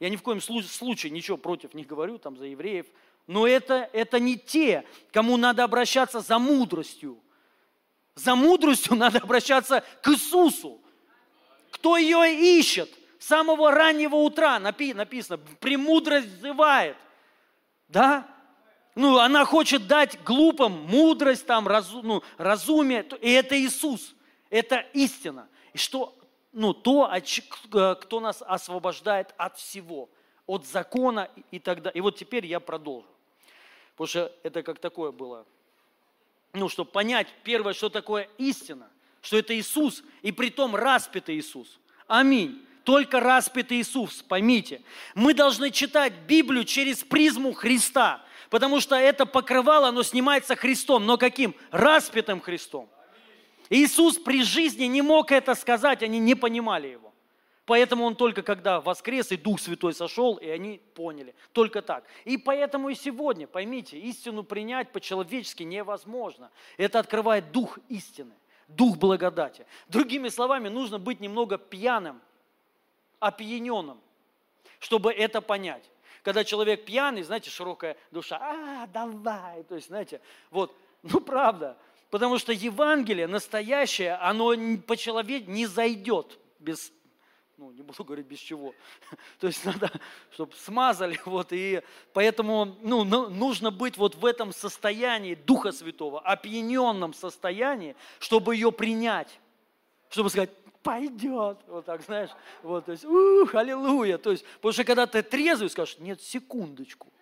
Я 0.00 0.08
ни 0.10 0.16
в 0.16 0.22
коем 0.22 0.40
случае 0.40 1.10
ничего 1.10 1.36
против 1.36 1.74
не 1.74 1.84
говорю 1.84 2.18
там 2.18 2.36
за 2.36 2.46
евреев, 2.46 2.86
но 3.26 3.46
это, 3.46 3.88
это 3.92 4.18
не 4.18 4.36
те, 4.36 4.84
кому 5.12 5.36
надо 5.36 5.64
обращаться 5.64 6.20
за 6.20 6.38
мудростью. 6.38 7.18
За 8.14 8.34
мудростью 8.34 8.94
надо 8.96 9.18
обращаться 9.18 9.84
к 10.02 10.08
Иисусу. 10.08 10.80
Кто 11.70 11.96
ее 11.96 12.58
ищет? 12.58 12.90
С 13.18 13.26
самого 13.26 13.70
раннего 13.70 14.16
утра 14.16 14.58
написано, 14.58 15.38
премудрость 15.60 16.28
взывает. 16.28 16.96
Да? 17.88 18.28
Ну, 18.94 19.18
она 19.18 19.44
хочет 19.44 19.86
дать 19.86 20.22
глупым 20.22 20.72
мудрость, 20.72 21.46
там, 21.46 21.66
разу, 21.66 22.02
ну, 22.02 22.22
разумие. 22.36 23.04
И 23.22 23.30
это 23.30 23.58
Иисус. 23.58 24.14
Это 24.50 24.80
истина. 24.92 25.48
И 25.72 25.78
что 25.78 26.16
ну, 26.54 26.72
то, 26.72 27.10
э, 27.12 27.94
кто 28.00 28.20
нас 28.20 28.42
освобождает 28.46 29.34
от 29.36 29.58
всего, 29.58 30.08
от 30.46 30.66
закона 30.66 31.28
и 31.50 31.58
так 31.58 31.82
далее. 31.82 31.98
И 31.98 32.00
вот 32.00 32.16
теперь 32.16 32.46
я 32.46 32.60
продолжу. 32.60 33.08
Потому 33.96 34.08
что 34.08 34.32
это 34.42 34.62
как 34.62 34.78
такое 34.78 35.10
было. 35.10 35.44
Ну, 36.52 36.68
чтобы 36.68 36.90
понять, 36.90 37.26
первое, 37.42 37.74
что 37.74 37.88
такое 37.88 38.28
истина, 38.38 38.88
что 39.20 39.36
это 39.36 39.58
Иисус, 39.58 40.04
и 40.22 40.30
при 40.30 40.50
том 40.50 40.76
распятый 40.76 41.36
Иисус. 41.36 41.80
Аминь. 42.06 42.64
Только 42.84 43.18
распятый 43.18 43.80
Иисус, 43.80 44.22
поймите. 44.22 44.82
Мы 45.14 45.34
должны 45.34 45.70
читать 45.70 46.12
Библию 46.28 46.64
через 46.64 47.02
призму 47.02 47.52
Христа, 47.52 48.24
потому 48.50 48.78
что 48.80 48.94
это 48.94 49.26
покрывало, 49.26 49.88
оно 49.88 50.02
снимается 50.04 50.54
Христом. 50.54 51.06
Но 51.06 51.16
каким? 51.16 51.56
Распятым 51.70 52.40
Христом. 52.40 52.88
Иисус 53.70 54.18
при 54.18 54.42
жизни 54.42 54.84
не 54.84 55.02
мог 55.02 55.32
это 55.32 55.54
сказать, 55.54 56.02
они 56.02 56.18
не 56.18 56.34
понимали 56.34 56.88
его. 56.88 57.14
Поэтому 57.66 58.04
он 58.04 58.14
только 58.14 58.42
когда 58.42 58.80
воскрес, 58.80 59.32
и 59.32 59.38
Дух 59.38 59.58
Святой 59.58 59.94
сошел, 59.94 60.36
и 60.36 60.48
они 60.48 60.82
поняли. 60.94 61.34
Только 61.52 61.80
так. 61.80 62.04
И 62.24 62.36
поэтому 62.36 62.90
и 62.90 62.94
сегодня, 62.94 63.46
поймите, 63.46 63.98
истину 63.98 64.42
принять 64.44 64.92
по-человечески 64.92 65.62
невозможно. 65.62 66.50
Это 66.76 66.98
открывает 66.98 67.52
Дух 67.52 67.78
истины, 67.88 68.34
Дух 68.68 68.98
благодати. 68.98 69.66
Другими 69.88 70.28
словами, 70.28 70.68
нужно 70.68 70.98
быть 70.98 71.20
немного 71.20 71.56
пьяным, 71.56 72.20
опьяненным, 73.18 73.98
чтобы 74.78 75.12
это 75.12 75.40
понять. 75.40 75.90
Когда 76.22 76.44
человек 76.44 76.84
пьяный, 76.84 77.22
знаете, 77.22 77.48
широкая 77.48 77.96
душа, 78.10 78.38
а, 78.40 78.86
давай, 78.88 79.62
то 79.64 79.74
есть, 79.74 79.88
знаете, 79.88 80.20
вот, 80.50 80.76
ну 81.02 81.20
правда, 81.20 81.78
Потому 82.14 82.38
что 82.38 82.52
Евангелие 82.52 83.26
настоящее, 83.26 84.14
оно 84.14 84.54
по 84.86 84.96
человеку 84.96 85.50
не 85.50 85.66
зайдет 85.66 86.38
без, 86.60 86.92
ну, 87.56 87.72
не 87.72 87.82
буду 87.82 88.04
говорить 88.04 88.26
без 88.26 88.38
чего. 88.38 88.72
То 89.40 89.48
есть 89.48 89.64
надо, 89.64 89.90
чтобы 90.30 90.54
смазали, 90.54 91.18
вот, 91.26 91.52
и 91.52 91.82
поэтому, 92.12 92.76
ну, 92.82 93.02
нужно 93.02 93.72
быть 93.72 93.96
вот 93.96 94.14
в 94.14 94.24
этом 94.26 94.52
состоянии 94.52 95.34
Духа 95.34 95.72
Святого, 95.72 96.20
опьяненном 96.20 97.14
состоянии, 97.14 97.96
чтобы 98.20 98.54
ее 98.54 98.70
принять, 98.70 99.40
чтобы 100.08 100.30
сказать, 100.30 100.50
пойдет, 100.84 101.58
вот 101.66 101.84
так, 101.84 102.00
знаешь, 102.02 102.30
вот, 102.62 102.84
то 102.84 102.92
есть, 102.92 103.04
ух, 103.04 103.56
аллилуйя, 103.56 104.18
то 104.18 104.30
есть, 104.30 104.44
потому 104.58 104.72
что 104.72 104.84
когда 104.84 105.08
ты 105.08 105.20
трезвый, 105.24 105.68
скажешь, 105.68 105.98
нет, 105.98 106.22
секундочку, 106.22 107.12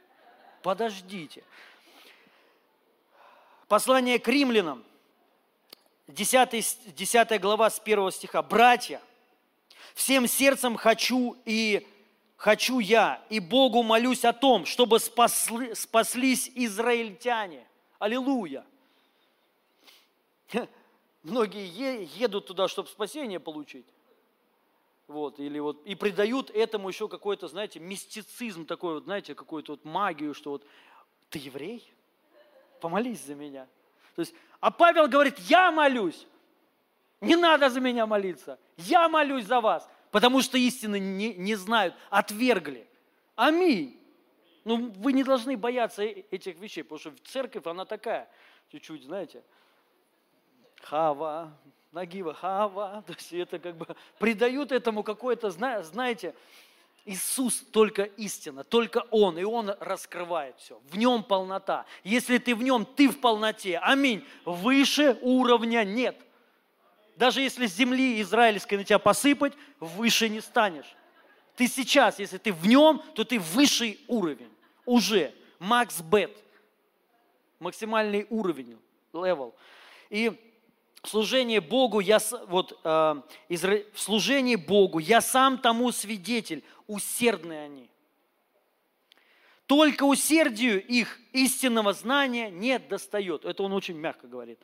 подождите, 0.62 1.44
Послание 3.72 4.18
к 4.18 4.28
римлянам, 4.28 4.84
10, 6.06 6.94
10 6.94 7.40
глава 7.40 7.70
с 7.70 7.80
1 7.82 8.10
стиха. 8.10 8.42
«Братья, 8.42 9.00
всем 9.94 10.26
сердцем 10.26 10.76
хочу 10.76 11.38
и 11.46 11.88
хочу 12.36 12.80
я, 12.80 13.24
и 13.30 13.40
Богу 13.40 13.82
молюсь 13.82 14.26
о 14.26 14.34
том, 14.34 14.66
чтобы 14.66 15.00
спасли, 15.00 15.74
спаслись 15.74 16.52
израильтяне». 16.54 17.66
Аллилуйя! 17.98 18.66
Многие 21.22 22.04
едут 22.18 22.48
туда, 22.48 22.68
чтобы 22.68 22.90
спасение 22.90 23.40
получить. 23.40 23.86
Вот, 25.08 25.40
или 25.40 25.58
вот, 25.58 25.82
и 25.86 25.94
придают 25.94 26.50
этому 26.50 26.90
еще 26.90 27.08
какой-то, 27.08 27.48
знаете, 27.48 27.80
мистицизм 27.80 28.66
такой, 28.66 28.96
вот, 28.96 29.04
знаете, 29.04 29.34
какую-то 29.34 29.72
вот 29.72 29.84
магию, 29.86 30.34
что 30.34 30.50
вот 30.50 30.66
ты 31.30 31.38
еврей? 31.38 31.90
Помолись 32.82 33.24
за 33.24 33.34
меня. 33.34 33.66
То 34.16 34.20
есть, 34.20 34.34
а 34.60 34.70
Павел 34.70 35.08
говорит, 35.08 35.38
я 35.38 35.70
молюсь. 35.70 36.26
Не 37.20 37.36
надо 37.36 37.70
за 37.70 37.80
меня 37.80 38.04
молиться. 38.06 38.58
Я 38.76 39.08
молюсь 39.08 39.46
за 39.46 39.60
вас. 39.60 39.88
Потому 40.10 40.42
что 40.42 40.58
истины 40.58 40.98
не, 40.98 41.34
не 41.34 41.54
знают, 41.54 41.94
отвергли. 42.10 42.86
Аминь. 43.36 43.98
Ну, 44.64 44.92
вы 44.98 45.12
не 45.12 45.24
должны 45.24 45.56
бояться 45.56 46.02
э, 46.02 46.24
этих 46.30 46.58
вещей, 46.58 46.82
потому 46.82 46.98
что 46.98 47.12
церковь, 47.24 47.66
она 47.66 47.84
такая, 47.84 48.28
чуть-чуть, 48.70 49.04
знаете, 49.04 49.42
хава, 50.82 51.56
нагива, 51.92 52.34
хава, 52.34 53.02
то 53.06 53.12
есть 53.14 53.32
это 53.32 53.58
как 53.58 53.76
бы 53.76 53.86
придают 54.18 54.70
этому 54.70 55.02
какое-то, 55.02 55.50
знаете, 55.50 56.34
Иисус 57.04 57.64
только 57.72 58.04
истина, 58.04 58.62
только 58.62 58.98
Он, 59.10 59.36
и 59.36 59.42
Он 59.42 59.74
раскрывает 59.80 60.56
все. 60.58 60.80
В 60.90 60.96
Нем 60.96 61.24
полнота. 61.24 61.84
Если 62.04 62.38
ты 62.38 62.54
в 62.54 62.62
Нем, 62.62 62.84
ты 62.84 63.08
в 63.08 63.18
полноте. 63.20 63.78
Аминь. 63.78 64.24
Выше 64.44 65.18
уровня 65.20 65.82
нет. 65.84 66.16
Даже 67.16 67.40
если 67.40 67.66
с 67.66 67.74
земли 67.74 68.20
израильской 68.20 68.78
на 68.78 68.84
тебя 68.84 69.00
посыпать, 69.00 69.54
выше 69.80 70.28
не 70.28 70.40
станешь. 70.40 70.94
Ты 71.56 71.66
сейчас, 71.66 72.20
если 72.20 72.38
ты 72.38 72.52
в 72.52 72.66
Нем, 72.66 73.02
то 73.14 73.24
ты 73.24 73.40
высший 73.40 74.00
уровень. 74.06 74.50
Уже. 74.84 75.34
Макс 75.58 76.00
Бет. 76.00 76.36
Максимальный 77.58 78.26
уровень. 78.30 78.78
Левел. 79.12 79.54
И 80.08 80.51
в 81.02 81.08
служении 81.08 81.58
Богу 81.58 82.00
я, 82.00 82.18
вот, 82.46 82.78
э, 82.84 83.14
в 83.48 83.84
служении 83.96 84.56
Богу 84.56 85.00
я 85.00 85.20
сам 85.20 85.58
тому 85.58 85.90
свидетель, 85.90 86.62
усердны 86.86 87.54
они. 87.54 87.90
Только 89.66 90.04
усердию 90.04 90.84
их 90.84 91.18
истинного 91.32 91.92
знания 91.92 92.50
не 92.50 92.78
достает. 92.78 93.44
Это 93.44 93.62
он 93.62 93.72
очень 93.72 93.96
мягко 93.96 94.26
говорит. 94.26 94.60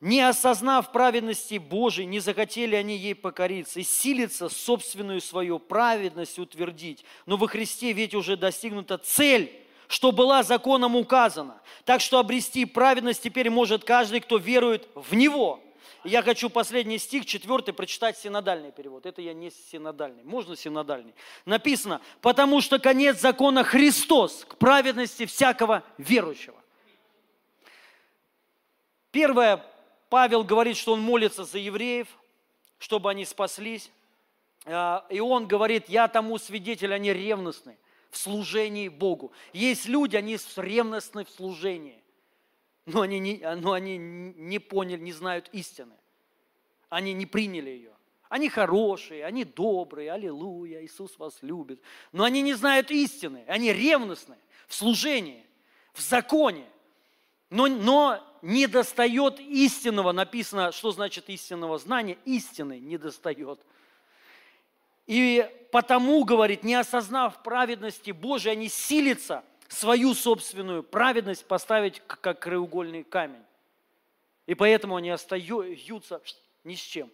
Не 0.00 0.20
осознав 0.20 0.92
праведности 0.92 1.58
Божией, 1.58 2.06
не 2.06 2.20
захотели 2.20 2.76
они 2.76 2.96
ей 2.96 3.14
покориться 3.14 3.80
и 3.80 3.84
силиться 3.84 4.48
собственную 4.48 5.20
свою 5.20 5.58
праведность 5.58 6.38
утвердить. 6.38 7.04
Но 7.26 7.36
во 7.36 7.48
Христе 7.48 7.92
ведь 7.92 8.14
уже 8.14 8.36
достигнута 8.36 8.98
цель, 8.98 9.52
что 9.88 10.12
была 10.12 10.42
законом 10.42 10.94
указана. 10.94 11.60
Так 11.84 12.00
что 12.00 12.18
обрести 12.18 12.64
праведность 12.66 13.22
теперь 13.22 13.50
может 13.50 13.84
каждый, 13.84 14.20
кто 14.20 14.36
верует 14.36 14.86
в 14.94 15.14
Него. 15.14 15.60
Я 16.04 16.22
хочу 16.22 16.48
последний 16.48 16.98
стих, 16.98 17.26
четвертый, 17.26 17.72
прочитать 17.72 18.16
синодальный 18.16 18.70
перевод. 18.70 19.04
Это 19.04 19.20
я 19.20 19.32
не 19.32 19.50
синодальный. 19.50 20.22
Можно 20.22 20.56
синодальный? 20.56 21.14
Написано, 21.44 22.00
потому 22.20 22.60
что 22.60 22.78
конец 22.78 23.20
закона 23.20 23.64
Христос 23.64 24.44
к 24.46 24.56
праведности 24.56 25.26
всякого 25.26 25.82
верующего. 25.96 26.56
Первое, 29.10 29.64
Павел 30.10 30.44
говорит, 30.44 30.76
что 30.76 30.92
он 30.92 31.00
молится 31.00 31.44
за 31.44 31.58
евреев, 31.58 32.08
чтобы 32.78 33.10
они 33.10 33.24
спаслись. 33.24 33.90
А, 34.66 35.04
и 35.08 35.18
он 35.18 35.46
говорит, 35.46 35.88
я 35.88 36.08
тому 36.08 36.38
свидетель, 36.38 36.94
они 36.94 37.12
ревностны 37.12 37.76
в 38.10 38.18
служении 38.18 38.88
Богу. 38.88 39.32
Есть 39.52 39.86
люди, 39.86 40.16
они 40.16 40.38
ревностны 40.56 41.24
в 41.24 41.30
служении 41.30 42.02
но 42.88 43.02
они 43.02 43.18
не, 43.18 43.40
но 43.56 43.72
они 43.72 43.98
не 43.98 44.58
поняли, 44.58 45.00
не 45.00 45.12
знают 45.12 45.48
истины. 45.52 45.94
Они 46.88 47.12
не 47.12 47.26
приняли 47.26 47.68
ее. 47.68 47.92
Они 48.30 48.48
хорошие, 48.48 49.24
они 49.26 49.44
добрые, 49.44 50.10
аллилуйя, 50.10 50.84
Иисус 50.84 51.18
вас 51.18 51.38
любит. 51.42 51.80
Но 52.12 52.24
они 52.24 52.40
не 52.40 52.54
знают 52.54 52.90
истины, 52.90 53.44
они 53.46 53.72
ревностны 53.72 54.36
в 54.66 54.74
служении, 54.74 55.44
в 55.92 56.00
законе. 56.00 56.66
Но, 57.50 57.66
но 57.66 58.22
не 58.40 58.66
достает 58.66 59.38
истинного, 59.38 60.12
написано, 60.12 60.72
что 60.72 60.90
значит 60.90 61.28
истинного 61.28 61.78
знания, 61.78 62.18
истины 62.24 62.78
не 62.78 62.96
достает. 62.96 63.60
И 65.08 65.50
потому, 65.72 66.22
говорит, 66.24 66.62
не 66.62 66.76
осознав 66.76 67.42
праведности 67.42 68.12
Божией, 68.12 68.52
они 68.52 68.68
силятся– 68.68 69.42
свою 69.68 70.14
собственную 70.14 70.82
праведность 70.82 71.46
поставить 71.46 72.02
как 72.06 72.40
краеугольный 72.40 73.04
камень. 73.04 73.44
И 74.46 74.54
поэтому 74.54 74.96
они 74.96 75.10
остаются 75.10 76.22
ни 76.64 76.74
с 76.74 76.80
чем. 76.80 77.10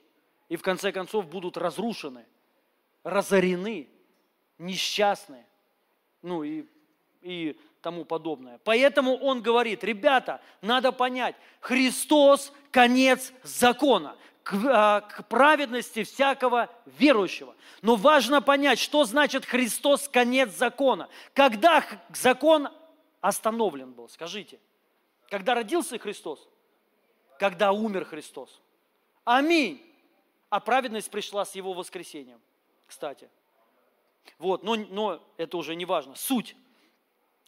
И 0.48 0.56
в 0.56 0.62
конце 0.62 0.92
концов 0.92 1.26
будут 1.26 1.56
разрушены, 1.56 2.24
разорены, 3.02 3.88
несчастны, 4.58 5.44
ну 6.22 6.44
и, 6.44 6.64
и 7.22 7.58
тому 7.82 8.04
подобное. 8.04 8.60
Поэтому 8.62 9.16
он 9.16 9.42
говорит, 9.42 9.82
ребята, 9.82 10.40
надо 10.62 10.92
понять, 10.92 11.34
Христос– 11.60 12.52
конец 12.70 13.32
закона 13.42 14.16
к, 14.44 14.52
а, 14.66 15.00
к 15.00 15.26
праведности 15.26 16.04
всякого 16.04 16.68
верующего. 16.84 17.56
Но 17.82 17.96
важно 17.96 18.42
понять, 18.42 18.78
что 18.78 19.04
значит 19.04 19.46
Христос 19.46 20.06
конец 20.06 20.50
закона. 20.50 21.08
Когда 21.32 21.84
закон 22.10 22.68
остановлен 23.20 23.92
был, 23.92 24.08
скажите. 24.08 24.60
Когда 25.30 25.54
родился 25.54 25.98
Христос? 25.98 26.46
Когда 27.38 27.72
умер 27.72 28.04
Христос. 28.04 28.60
Аминь. 29.24 29.82
А 30.50 30.60
праведность 30.60 31.10
пришла 31.10 31.46
с 31.46 31.54
Его 31.54 31.72
воскресением, 31.72 32.40
кстати. 32.86 33.30
Вот, 34.38 34.62
но, 34.62 34.76
но 34.76 35.26
это 35.38 35.56
уже 35.56 35.74
не 35.74 35.86
важно. 35.86 36.14
Суть. 36.16 36.54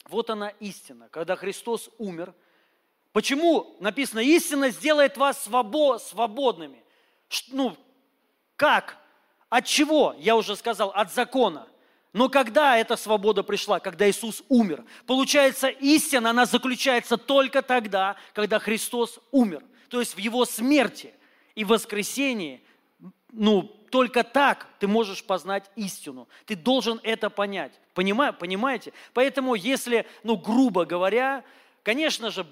Вот 0.06 0.30
она 0.30 0.48
истина. 0.60 1.08
Когда 1.10 1.36
Христос 1.36 1.90
умер, 1.98 2.34
Почему 3.12 3.74
написано, 3.80 4.20
истина 4.20 4.68
сделает 4.68 5.16
вас 5.16 5.42
свободными? 5.42 6.84
Ну, 7.50 7.76
как? 8.56 8.98
От 9.48 9.64
чего? 9.66 10.14
Я 10.18 10.36
уже 10.36 10.56
сказал, 10.56 10.90
от 10.90 11.12
закона. 11.12 11.66
Но 12.12 12.28
когда 12.28 12.78
эта 12.78 12.96
свобода 12.96 13.42
пришла? 13.42 13.78
Когда 13.78 14.08
Иисус 14.08 14.42
умер. 14.48 14.84
Получается, 15.06 15.68
истина, 15.68 16.30
она 16.30 16.46
заключается 16.46 17.18
только 17.18 17.62
тогда, 17.62 18.16
когда 18.32 18.58
Христос 18.58 19.18
умер. 19.32 19.62
То 19.90 20.00
есть 20.00 20.14
в 20.14 20.18
Его 20.18 20.44
смерти 20.46 21.12
и 21.54 21.64
воскресении, 21.64 22.64
ну, 23.32 23.62
только 23.90 24.24
так 24.24 24.66
ты 24.78 24.88
можешь 24.88 25.24
познать 25.24 25.70
истину. 25.76 26.26
Ты 26.46 26.56
должен 26.56 27.00
это 27.02 27.30
понять. 27.30 27.78
Понимаете? 27.94 28.92
Поэтому, 29.12 29.54
если, 29.54 30.06
ну, 30.22 30.36
грубо 30.36 30.84
говоря, 30.84 31.44
конечно 31.82 32.30
же, 32.30 32.46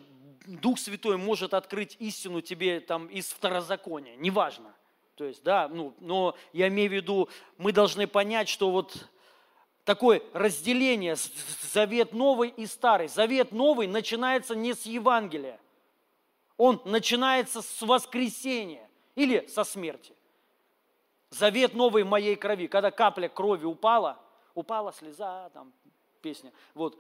Дух 0.45 0.78
Святой 0.78 1.16
может 1.16 1.55
открыть 1.55 1.97
истину 2.01 2.40
тебе 2.40 2.80
там 2.80 3.07
из 3.07 3.28
второзакония, 3.28 4.16
неважно. 4.16 4.74
То 5.14 5.24
есть, 5.24 5.42
да, 5.42 5.68
ну, 5.68 5.95
но 6.01 6.36
я 6.53 6.68
имею 6.68 6.90
в 6.90 6.92
виду, 6.92 7.28
мы 7.57 7.72
должны 7.72 8.07
понять, 8.07 8.49
что 8.49 8.70
вот 8.70 9.09
такое 9.84 10.22
разделение, 10.32 11.16
завет 11.72 12.12
новый 12.12 12.51
и 12.51 12.66
старый. 12.66 13.09
Завет 13.09 13.53
новый 13.53 13.86
начинается 13.86 14.55
не 14.55 14.74
с 14.74 14.82
Евангелия, 14.82 15.59
он 16.57 16.80
начинается 16.84 17.62
с 17.62 17.82
воскресения 17.82 18.88
или 19.14 19.47
со 19.47 19.64
смерти. 19.64 20.14
Завет 21.30 21.74
новый 21.74 22.05
моей 22.05 22.36
крови, 22.36 22.68
когда 22.68 22.90
капля 22.90 23.28
крови 23.28 23.64
упала, 23.64 24.20
упала 24.55 24.92
слеза, 24.92 25.49
там 25.51 25.72
песня, 26.20 26.53
вот, 26.74 26.99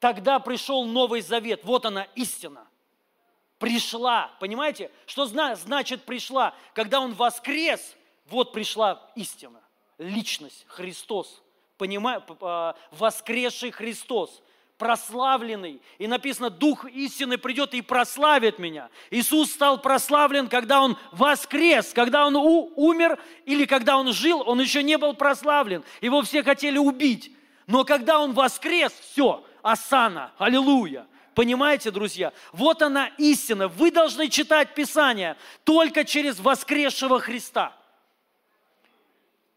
тогда 0.00 0.38
пришел 0.38 0.84
новый 0.84 1.20
завет, 1.20 1.64
вот 1.64 1.86
она 1.86 2.04
истина 2.14 2.66
пришла. 3.60 4.32
Понимаете, 4.40 4.90
что 5.06 5.26
значит 5.26 6.02
пришла? 6.02 6.54
Когда 6.74 6.98
Он 6.98 7.14
воскрес, 7.14 7.94
вот 8.26 8.52
пришла 8.52 9.08
истина, 9.14 9.60
личность, 9.98 10.64
Христос. 10.66 11.40
Понимаете, 11.76 12.24
а, 12.40 12.74
воскресший 12.90 13.70
Христос, 13.70 14.42
прославленный. 14.78 15.82
И 15.98 16.06
написано, 16.06 16.48
Дух 16.48 16.86
истины 16.86 17.36
придет 17.36 17.74
и 17.74 17.82
прославит 17.82 18.58
меня. 18.58 18.88
Иисус 19.10 19.52
стал 19.52 19.80
прославлен, 19.80 20.48
когда 20.48 20.80
Он 20.80 20.96
воскрес, 21.12 21.92
когда 21.92 22.26
Он 22.26 22.36
умер 22.36 23.18
или 23.44 23.66
когда 23.66 23.98
Он 23.98 24.12
жил, 24.12 24.42
Он 24.46 24.58
еще 24.60 24.82
не 24.82 24.96
был 24.96 25.14
прославлен. 25.14 25.84
Его 26.00 26.22
все 26.22 26.42
хотели 26.42 26.78
убить. 26.78 27.30
Но 27.66 27.84
когда 27.84 28.20
Он 28.20 28.32
воскрес, 28.32 28.92
все, 28.92 29.44
Асана, 29.62 30.32
аллилуйя. 30.38 31.06
Понимаете, 31.40 31.90
друзья? 31.90 32.34
Вот 32.52 32.82
она 32.82 33.06
истина. 33.16 33.66
Вы 33.66 33.90
должны 33.90 34.28
читать 34.28 34.74
Писание 34.74 35.38
только 35.64 36.04
через 36.04 36.38
воскресшего 36.38 37.18
Христа. 37.18 37.74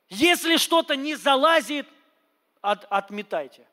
Если 0.08 0.56
что-то 0.56 0.96
не 0.96 1.16
залазит, 1.16 1.86
от, 2.62 2.86
отметайте. 2.86 3.68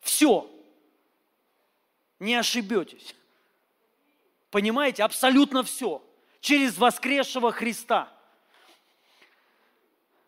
Все. 0.00 0.50
Не 2.18 2.34
ошибетесь. 2.34 3.14
Понимаете? 4.50 5.02
Абсолютно 5.02 5.62
все. 5.62 6.06
Через 6.42 6.76
воскресшего 6.76 7.52
Христа. 7.52 8.12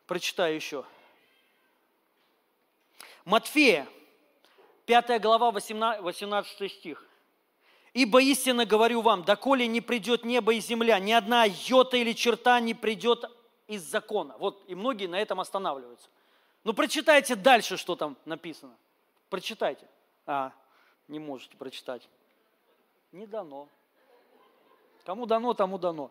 Прочитаю 0.06 0.54
еще. 0.54 0.86
Матфея, 3.26 3.86
5 4.90 5.20
глава, 5.22 5.52
18, 5.52 6.02
18 6.02 6.72
стих. 6.72 7.06
«Ибо 7.94 8.20
истинно 8.22 8.66
говорю 8.66 9.02
вам, 9.02 9.22
доколе 9.22 9.68
не 9.68 9.80
придет 9.80 10.24
небо 10.24 10.52
и 10.52 10.58
земля, 10.58 10.98
ни 10.98 11.12
одна 11.12 11.44
йота 11.44 11.96
или 11.96 12.12
черта 12.12 12.58
не 12.58 12.74
придет 12.74 13.24
из 13.68 13.82
закона». 13.82 14.36
Вот, 14.38 14.64
и 14.66 14.74
многие 14.74 15.06
на 15.06 15.20
этом 15.20 15.38
останавливаются. 15.38 16.08
Ну, 16.64 16.72
прочитайте 16.72 17.36
дальше, 17.36 17.76
что 17.76 17.94
там 17.94 18.16
написано. 18.24 18.76
Прочитайте. 19.28 19.86
А, 20.26 20.50
не 21.06 21.20
можете 21.20 21.56
прочитать. 21.56 22.08
Не 23.12 23.28
дано. 23.28 23.68
Кому 25.04 25.26
дано, 25.26 25.54
тому 25.54 25.78
дано. 25.78 26.10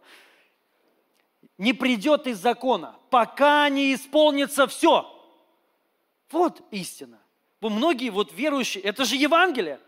Не 1.57 1.73
придет 1.73 2.27
из 2.27 2.37
закона, 2.37 2.95
пока 3.09 3.67
не 3.67 3.93
исполнится 3.93 4.67
все. 4.67 5.05
Вот 6.31 6.61
истина. 6.71 7.19
Многие 7.61 8.09
вот 8.09 8.31
верующие, 8.31 8.83
это 8.83 9.03
же 9.03 9.15
Евангелие. 9.15 9.79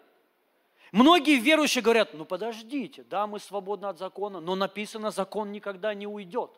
Многие 0.91 1.39
верующие 1.39 1.82
говорят, 1.82 2.13
ну 2.13 2.26
подождите, 2.26 3.03
да, 3.03 3.26
мы 3.26 3.39
свободны 3.39 3.86
от 3.86 3.97
закона, 3.97 4.41
но 4.41 4.55
написано, 4.55 5.09
закон 5.09 5.51
никогда 5.51 5.93
не 5.93 6.05
уйдет. 6.05 6.51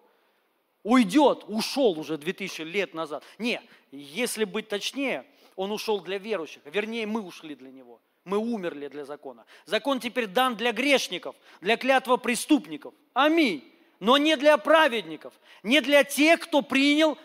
Уйдет, 0.82 1.46
ушел 1.48 2.00
уже 2.00 2.18
2000 2.18 2.64
лет 2.64 2.94
назад. 2.94 3.24
Не, 3.38 3.62
если 3.92 4.44
быть 4.44 4.68
точнее, 4.68 5.26
он 5.56 5.72
ушел 5.72 6.02
для 6.02 6.18
верующих, 6.18 6.64
вернее, 6.66 7.06
мы 7.06 7.22
ушли 7.22 7.56
для 7.56 7.72
него. 7.72 8.02
Мы 8.26 8.38
умерли 8.38 8.88
для 8.88 9.06
закона. 9.06 9.46
Закон 9.66 10.00
теперь 10.00 10.28
дан 10.28 10.56
для 10.56 10.72
грешников, 10.72 11.36
для 11.62 11.78
клятва 11.78 12.18
преступников. 12.18 12.94
Аминь. 13.14 13.64
Но 14.00 14.18
не 14.18 14.36
для 14.38 14.58
праведников, 14.58 15.34
не 15.62 15.80
для 15.82 16.04
тех, 16.04 16.40
кто 16.40 16.62
принял 16.62 17.18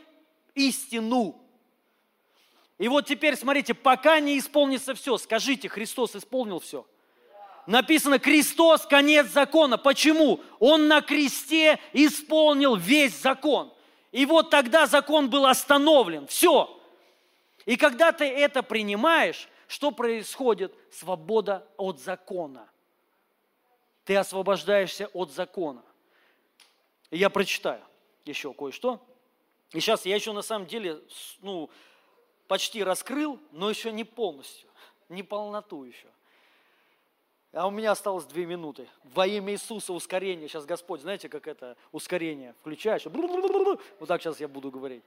истину. 0.55 1.41
И 2.79 2.89
вот 2.89 3.07
теперь 3.07 3.37
смотрите, 3.37 3.75
пока 3.75 4.21
не 4.21 4.39
исполнится 4.39 4.95
все, 4.95 5.19
скажите, 5.19 5.69
Христос 5.69 6.15
исполнил 6.15 6.61
все. 6.61 6.87
Написано, 7.67 8.19
Христос– 8.19 8.87
конец 8.89 9.27
закона. 9.27 9.77
Почему? 9.77 10.41
Он 10.59 10.89
на 10.89 11.03
кресте 11.03 11.79
исполнил 11.93 12.77
весь 12.77 13.21
закон. 13.21 13.73
И 14.11 14.25
вот 14.25 14.49
тогда 14.49 14.87
закон 14.87 15.29
был 15.29 15.45
остановлен. 15.45 16.27
Все. 16.29 16.81
И 17.67 17.77
когда 17.77 18.13
ты 18.13 18.25
это 18.25 18.63
принимаешь, 18.63 19.49
что 19.67 19.91
происходит? 19.91 20.75
Свобода 20.91 21.67
от 21.77 22.01
закона. 22.01 22.71
Ты 24.05 24.17
освобождаешься 24.17 25.09
от 25.09 25.31
закона. 25.31 25.83
Я 27.11 27.29
прочитаю 27.29 27.83
еще 28.25 28.55
кое-что. 28.55 29.07
И 29.73 29.81
сейчас 29.81 30.07
я 30.07 30.15
еще 30.15 30.33
на 30.33 30.41
самом 30.41 30.67
деле, 30.67 31.03
ну, 31.43 31.69
почти 32.49 32.83
раскрыл, 32.83 33.39
но 33.53 33.71
еще 33.71 33.93
не 33.93 34.05
полностью, 34.05 34.69
не 35.09 35.23
полноту 35.23 35.85
еще. 35.85 36.09
А 37.53 37.67
у 37.67 37.71
меня 37.71 37.93
осталось 37.93 38.25
две 38.25 38.45
минуты. 38.45 38.89
Во 39.05 39.27
имя 39.27 39.55
Иисуса 39.55 39.93
ускорение. 39.93 40.49
Сейчас 40.49 40.67
Господь, 40.67 41.01
знаете, 41.01 41.29
как 41.29 41.47
это 41.47 41.77
ускорение 41.93 42.55
включаешь? 42.61 43.05
Вот 43.05 44.09
так 44.09 44.21
сейчас 44.21 44.41
я 44.41 44.49
буду 44.49 44.71
говорить. 44.71 45.03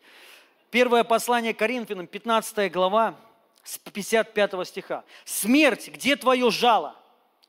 Первое 0.72 1.04
послание 1.04 1.54
Коринфянам, 1.54 2.08
15 2.08 2.72
глава, 2.72 3.16
с 3.64 3.78
55 3.78 4.68
стиха. 4.68 5.04
«Смерть, 5.24 5.90
где 5.90 6.16
твое 6.16 6.50
жало? 6.50 6.96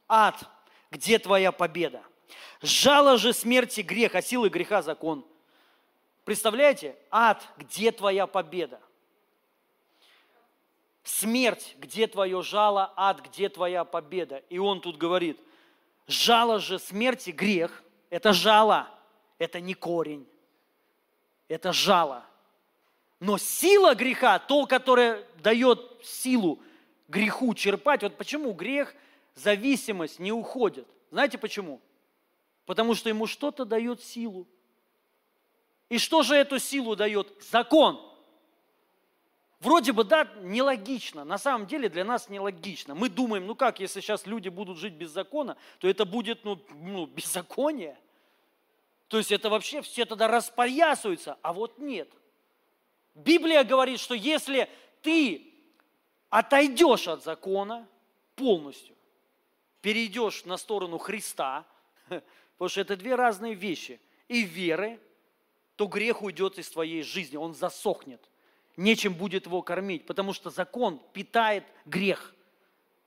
Ад, 0.08 0.36
где 0.90 1.18
твоя 1.18 1.52
победа? 1.52 2.02
Жало 2.60 3.16
же 3.16 3.32
смерти 3.32 3.80
грех, 3.80 4.14
а 4.14 4.20
силы 4.20 4.48
греха 4.50 4.82
закон». 4.82 5.24
Представляете? 6.24 6.96
Ад, 7.10 7.42
где 7.56 7.92
твоя 7.92 8.26
победа? 8.26 8.80
Смерть, 11.02 11.74
где 11.78 12.06
твое 12.06 12.42
жало, 12.42 12.92
ад, 12.96 13.22
где 13.26 13.48
твоя 13.48 13.84
победа? 13.84 14.36
И 14.48 14.58
он 14.58 14.80
тут 14.80 14.96
говорит, 14.96 15.40
жало 16.06 16.60
же 16.60 16.78
смерти 16.78 17.30
грех, 17.30 17.82
это 18.08 18.32
жало, 18.32 18.88
это 19.38 19.60
не 19.60 19.74
корень, 19.74 20.26
это 21.48 21.72
жало. 21.72 22.24
Но 23.18 23.36
сила 23.36 23.94
греха, 23.94 24.38
то, 24.38 24.66
которое 24.66 25.26
дает 25.42 25.80
силу 26.04 26.60
греху 27.08 27.54
черпать, 27.54 28.02
вот 28.02 28.16
почему 28.16 28.52
грех, 28.52 28.94
зависимость 29.34 30.20
не 30.20 30.30
уходит. 30.30 30.86
Знаете 31.10 31.36
почему? 31.36 31.80
Потому 32.64 32.94
что 32.94 33.08
ему 33.08 33.26
что-то 33.26 33.64
дает 33.64 34.02
силу. 34.02 34.46
И 35.88 35.98
что 35.98 36.22
же 36.22 36.36
эту 36.36 36.58
силу 36.60 36.94
дает? 36.94 37.32
Закон– 37.50 38.00
Вроде 39.62 39.92
бы, 39.92 40.02
да, 40.02 40.28
нелогично. 40.40 41.24
На 41.24 41.38
самом 41.38 41.68
деле 41.68 41.88
для 41.88 42.04
нас 42.04 42.28
нелогично. 42.28 42.96
Мы 42.96 43.08
думаем, 43.08 43.46
ну 43.46 43.54
как, 43.54 43.78
если 43.78 44.00
сейчас 44.00 44.26
люди 44.26 44.48
будут 44.48 44.76
жить 44.76 44.94
без 44.94 45.10
закона, 45.10 45.56
то 45.78 45.86
это 45.86 46.04
будет, 46.04 46.44
ну, 46.44 46.60
ну 46.80 47.06
беззаконие. 47.16 47.96
То 49.06 49.18
есть 49.18 49.30
это 49.30 49.48
вообще 49.50 49.80
все 49.80 50.04
тогда 50.04 50.26
распоясываются, 50.26 51.38
а 51.42 51.52
вот 51.52 51.78
нет. 51.78 52.10
Библия 53.14 53.62
говорит, 53.62 54.00
что 54.00 54.14
если 54.14 54.68
ты 55.00 55.54
отойдешь 56.28 57.06
от 57.06 57.22
закона 57.22 57.86
полностью, 58.34 58.96
перейдешь 59.80 60.44
на 60.44 60.56
сторону 60.56 60.98
Христа, 60.98 61.64
потому 62.08 62.68
что 62.68 62.80
это 62.80 62.96
две 62.96 63.14
разные 63.14 63.54
вещи, 63.54 64.00
и 64.26 64.42
веры, 64.42 64.98
то 65.76 65.86
грех 65.86 66.22
уйдет 66.22 66.58
из 66.58 66.68
твоей 66.68 67.04
жизни, 67.04 67.36
он 67.36 67.54
засохнет 67.54 68.28
нечем 68.76 69.14
будет 69.14 69.46
его 69.46 69.62
кормить, 69.62 70.06
потому 70.06 70.32
что 70.32 70.50
закон 70.50 71.00
питает 71.12 71.64
грех. 71.84 72.34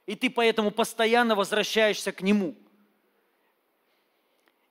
И 0.05 0.15
ты 0.15 0.29
поэтому 0.29 0.71
постоянно 0.71 1.35
возвращаешься 1.35 2.11
к 2.11 2.21
нему. 2.21 2.55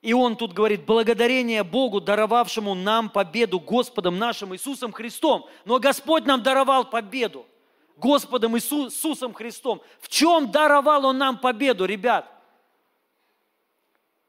И 0.01 0.13
он 0.13 0.37
тут 0.37 0.53
говорит, 0.53 0.85
благодарение 0.85 1.63
Богу, 1.63 1.99
даровавшему 1.99 2.75
нам 2.75 3.09
победу 3.09 3.59
Господом 3.59 4.19
нашим 4.19 4.53
Иисусом 4.53 4.91
Христом. 4.91 5.49
Но 5.65 5.79
Господь 5.79 6.25
нам 6.25 6.43
даровал 6.43 6.89
победу. 6.89 7.47
Господом 7.97 8.55
Иисусом 8.55 9.33
Христом. 9.33 9.81
В 9.99 10.07
чем 10.07 10.51
даровал 10.51 11.05
Он 11.05 11.17
нам 11.17 11.39
победу, 11.39 11.85
ребят? 11.85 12.31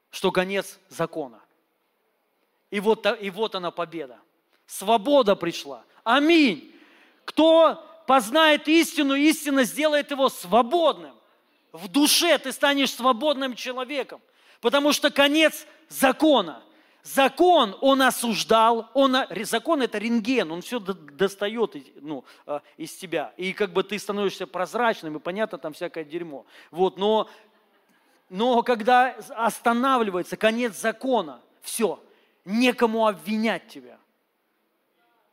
Что 0.09 0.31
конец 0.31 0.79
закона. 0.89 1.41
И 2.71 2.79
вот, 2.79 3.05
и 3.21 3.29
вот 3.29 3.53
она 3.53 3.69
победа. 3.69 4.19
Свобода 4.65 5.35
пришла. 5.35 5.83
Аминь. 6.07 6.73
Кто 7.25 7.85
познает 8.07 8.69
истину, 8.69 9.13
истина 9.13 9.65
сделает 9.65 10.09
его 10.09 10.29
свободным. 10.29 11.13
В 11.73 11.89
душе 11.89 12.37
ты 12.37 12.53
станешь 12.53 12.93
свободным 12.93 13.55
человеком, 13.55 14.21
потому 14.61 14.93
что 14.93 15.11
конец 15.11 15.67
закона. 15.89 16.63
Закон 17.03 17.77
он 17.81 18.01
осуждал, 18.01 18.89
он, 18.93 19.17
закон 19.41 19.81
это 19.81 19.97
рентген, 19.97 20.49
он 20.49 20.61
все 20.61 20.79
достает 20.79 21.75
ну, 22.01 22.23
а, 22.45 22.61
из 22.77 22.93
тебя. 22.93 23.33
И 23.35 23.51
как 23.51 23.73
бы 23.73 23.83
ты 23.83 23.99
становишься 23.99 24.47
прозрачным, 24.47 25.17
и 25.17 25.19
понятно, 25.19 25.57
там 25.57 25.73
всякое 25.73 26.05
дерьмо. 26.05 26.45
Вот, 26.71 26.97
но, 26.97 27.29
но 28.29 28.63
когда 28.63 29.13
останавливается 29.35 30.37
конец 30.37 30.79
закона, 30.79 31.41
все, 31.61 32.01
некому 32.45 33.07
обвинять 33.07 33.67
тебя. 33.67 33.97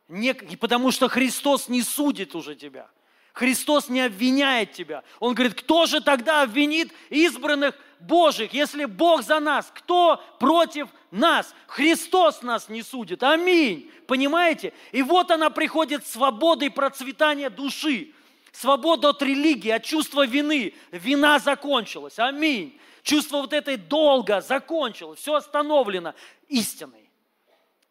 Не, 0.07 0.33
потому 0.33 0.91
что 0.91 1.07
Христос 1.07 1.67
не 1.67 1.81
судит 1.81 2.35
уже 2.35 2.55
тебя. 2.55 2.87
Христос 3.33 3.89
не 3.89 4.01
обвиняет 4.01 4.71
тебя. 4.71 5.03
Он 5.19 5.33
говорит, 5.33 5.55
кто 5.55 5.87
же 5.87 5.99
тогда 5.99 6.41
обвинит 6.41 6.93
избранных 7.09 7.75
Божьих, 7.99 8.53
если 8.53 8.85
Бог 8.85 9.23
за 9.23 9.41
нас? 9.41 9.69
Кто 9.73 10.23
против 10.39 10.87
нас? 11.11 11.53
Христос 11.67 12.43
нас 12.43 12.69
не 12.69 12.81
судит. 12.81 13.23
Аминь. 13.23 13.91
Понимаете? 14.07 14.71
И 14.93 15.01
вот 15.01 15.31
она 15.31 15.49
приходит 15.49 16.07
свобода 16.07 16.65
и 16.65 16.69
процветание 16.69 17.49
души. 17.49 18.13
Свобода 18.53 19.09
от 19.09 19.21
религии, 19.21 19.69
от 19.69 19.83
чувства 19.83 20.25
вины. 20.25 20.73
Вина 20.91 21.39
закончилась. 21.39 22.19
Аминь. 22.19 22.79
Чувство 23.03 23.37
вот 23.37 23.51
этой 23.51 23.75
долга 23.75 24.39
закончилось. 24.39 25.19
Все 25.19 25.33
остановлено 25.33 26.13
истиной. 26.47 27.09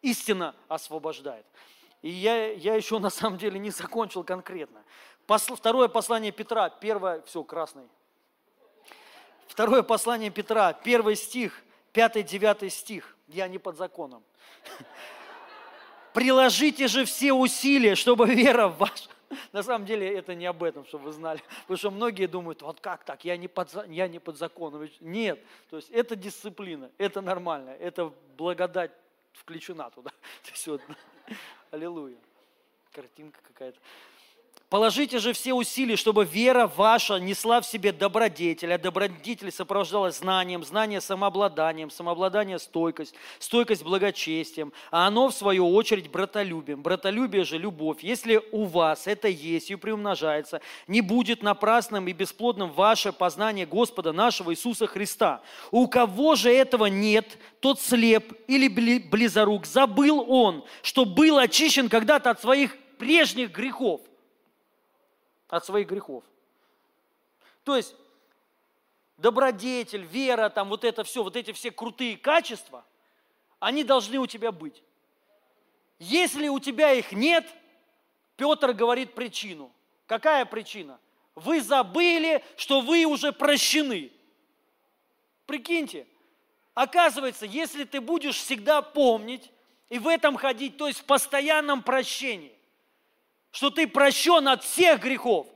Истина 0.01 0.55
освобождает. 0.67 1.45
И 2.05 2.09
я, 2.09 2.51
я 2.51 2.75
еще 2.75 2.99
на 2.99 3.09
самом 3.09 3.39
деле 3.39 3.57
не 3.57 3.71
закончил 3.71 4.23
конкретно. 4.23 4.83
Посл, 5.25 5.55
второе 5.55 5.87
послание 5.87 6.31
Петра, 6.31 6.69
первое, 6.69 7.23
все, 7.23 7.43
красный. 7.43 7.89
Второе 9.47 9.81
послание 9.81 10.29
Петра, 10.29 10.71
первый 10.73 11.15
стих, 11.15 11.63
пятый, 11.93 12.21
девятый 12.21 12.69
стих. 12.69 13.17
Я 13.27 13.47
не 13.47 13.57
под 13.57 13.77
законом. 13.77 14.23
Приложите 16.13 16.87
же 16.87 17.05
все 17.05 17.33
усилия, 17.33 17.95
чтобы 17.95 18.27
вера 18.27 18.67
ваша... 18.67 19.09
На 19.51 19.63
самом 19.63 19.87
деле 19.87 20.15
это 20.15 20.35
не 20.35 20.45
об 20.45 20.61
этом, 20.61 20.85
чтобы 20.85 21.05
вы 21.05 21.11
знали. 21.11 21.41
Потому 21.61 21.77
что 21.77 21.89
многие 21.89 22.27
думают, 22.27 22.61
вот 22.61 22.81
как 22.81 23.03
так, 23.03 23.25
я 23.25 23.35
не 23.35 23.47
под, 23.47 23.73
я 23.87 24.07
не 24.07 24.19
под 24.19 24.37
законом. 24.37 24.87
Нет, 24.99 25.43
то 25.71 25.77
есть 25.77 25.89
это 25.89 26.15
дисциплина, 26.15 26.91
это 26.99 27.21
нормально, 27.21 27.71
это 27.71 28.13
благодать 28.37 28.91
включена 29.33 29.89
туда. 29.89 30.11
То 30.43 30.51
есть 30.51 30.67
вот, 30.67 30.81
Аллилуйя. 31.75 32.15
Картинка 32.93 33.37
какая-то. 33.45 33.77
Положите 34.67 35.19
же 35.19 35.31
все 35.33 35.53
усилия, 35.53 35.95
чтобы 35.95 36.25
вера 36.25 36.65
ваша 36.65 37.19
несла 37.19 37.61
в 37.61 37.67
себе 37.67 37.91
добродетель, 37.91 38.73
а 38.73 38.79
добродетель 38.79 39.51
сопровождалась 39.51 40.17
знанием, 40.17 40.63
знание 40.63 41.01
самообладанием, 41.01 41.91
самообладание 41.91 42.57
стойкость, 42.57 43.13
стойкость 43.37 43.83
благочестием, 43.83 44.73
а 44.89 45.05
оно, 45.05 45.29
в 45.29 45.35
свою 45.35 45.71
очередь, 45.71 46.09
братолюбием. 46.09 46.81
Братолюбие 46.81 47.43
же 47.43 47.59
любовь. 47.59 47.99
Если 48.01 48.41
у 48.51 48.65
вас 48.65 49.05
это 49.05 49.27
есть 49.27 49.69
и 49.69 49.75
приумножается, 49.75 50.61
не 50.87 51.01
будет 51.01 51.43
напрасным 51.43 52.07
и 52.07 52.13
бесплодным 52.13 52.71
ваше 52.71 53.13
познание 53.13 53.67
Господа 53.67 54.13
нашего 54.13 54.51
Иисуса 54.51 54.87
Христа. 54.87 55.43
У 55.69 55.87
кого 55.87 56.33
же 56.33 56.51
этого 56.51 56.87
нет, 56.87 57.37
тот 57.59 57.79
слеп 57.79 58.33
или 58.47 58.67
близорук. 58.67 59.67
Забыл 59.67 60.25
он, 60.27 60.65
что 60.81 61.05
был 61.05 61.37
очищен 61.37 61.87
когда-то 61.87 62.31
от 62.31 62.41
своих 62.41 62.75
прежних 62.97 63.51
грехов– 63.51 64.01
от 65.47 65.65
своих 65.65 65.87
грехов. 65.87 66.23
То 67.63 67.75
есть 67.75 67.95
добродетель, 69.17 70.03
вера, 70.03 70.49
там 70.49 70.69
вот 70.69 70.83
это 70.83 71.03
все, 71.03 71.23
вот 71.23 71.35
эти 71.35 71.51
все 71.51 71.71
крутые 71.71 72.17
качества, 72.17 72.85
они 73.59 73.83
должны 73.83 74.17
у 74.19 74.27
тебя 74.27 74.51
быть. 74.51 74.83
Если 75.99 76.47
у 76.47 76.59
тебя 76.59 76.91
их 76.91 77.11
нет, 77.11 77.45
Петр 78.35 78.73
говорит 78.73 79.15
причину. 79.15 79.71
Какая 80.07 80.45
причина? 80.45 80.99
Вы 81.35 81.61
забыли, 81.61 82.43
что 82.57 82.81
вы 82.81 83.05
уже 83.05 83.31
прощены. 83.31 84.11
Прикиньте, 85.45 86.07
оказывается, 86.73 87.45
если 87.45 87.83
ты 87.83 88.01
будешь 88.01 88.37
всегда 88.37 88.81
помнить 88.81 89.51
и 89.89 89.99
в 89.99 90.07
этом 90.07 90.35
ходить, 90.35 90.77
то 90.77 90.87
есть 90.87 90.99
в 90.99 91.05
постоянном 91.05 91.83
прощении, 91.83 92.54
что 93.55 93.69
ты 93.69 93.87
прощен 93.87 94.49
от 94.49 94.65
всех 94.65 94.99
грехов, 94.99 95.47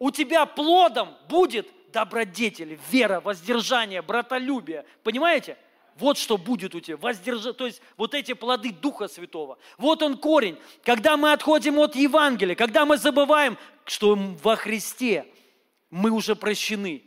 у 0.00 0.10
тебя 0.10 0.44
плодом 0.44 1.16
будет 1.28 1.68
добродетель, 1.92 2.80
вера, 2.90 3.20
воздержание, 3.20 4.02
братолюбие. 4.02 4.84
Понимаете? 5.04 5.56
Вот 5.94 6.18
что 6.18 6.36
будет 6.36 6.74
у 6.74 6.80
тебя, 6.80 6.96
воздержа, 6.96 7.52
то 7.52 7.66
есть 7.66 7.80
вот 7.96 8.14
эти 8.14 8.32
плоды 8.32 8.72
Духа 8.72 9.06
Святого. 9.06 9.58
Вот 9.78 10.02
он 10.02 10.18
корень. 10.18 10.58
Когда 10.82 11.16
мы 11.16 11.32
отходим 11.32 11.78
от 11.78 11.94
Евангелия, 11.94 12.56
когда 12.56 12.84
мы 12.84 12.96
забываем, 12.96 13.56
что 13.84 14.16
во 14.16 14.56
Христе 14.56 15.24
мы 15.90 16.10
уже 16.10 16.34
прощены. 16.34 17.04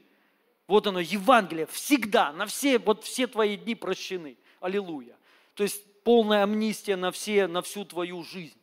Вот 0.67 0.87
оно, 0.87 1.01
Евангелие, 1.01 1.65
всегда, 1.65 2.31
на 2.31 2.45
все, 2.45 2.79
вот 2.79 3.03
все 3.03 3.27
твои 3.27 3.57
дни 3.57 3.75
прощены. 3.75 4.37
Аллилуйя. 4.61 5.17
То 5.55 5.63
есть 5.63 5.83
полная 6.03 6.43
амнистия 6.43 6.95
на, 6.95 7.11
все, 7.11 7.47
на 7.47 7.61
всю 7.61 7.83
твою 7.83 8.23
жизнь. 8.23 8.57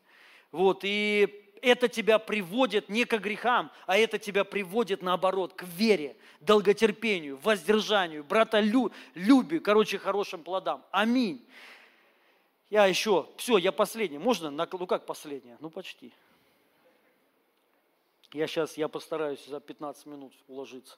Вот, 0.53 0.81
и 0.85 1.42
это 1.63 1.89
тебя 1.89 2.19
приводит 2.19 2.89
не 2.89 3.05
к 3.05 3.17
грехам, 3.19 3.71
а 3.87 3.97
это 3.97 4.19
тебя 4.19 4.45
приводит 4.45 5.01
наоборот 5.01 5.55
к 5.55 5.63
вере, 5.63 6.17
долготерпению, 6.41 7.39
воздержанию, 7.39 8.25
братолюбию, 8.25 9.63
короче, 9.63 9.99
хорошим 9.99 10.43
плодам. 10.43 10.85
Аминь. 10.91 11.47
Я 12.69 12.87
еще, 12.87 13.29
все, 13.37 13.59
я 13.59 13.71
последний. 13.71 14.19
Можно? 14.19 14.51
Ну 14.51 14.87
как 14.87 15.07
последняя? 15.07 15.57
Ну 15.61 15.71
почти. 15.71 16.13
Я 18.33 18.47
сейчас, 18.47 18.77
я 18.77 18.89
постараюсь 18.89 19.45
за 19.47 19.61
15 19.61 20.07
минут 20.07 20.33
уложиться. 20.49 20.97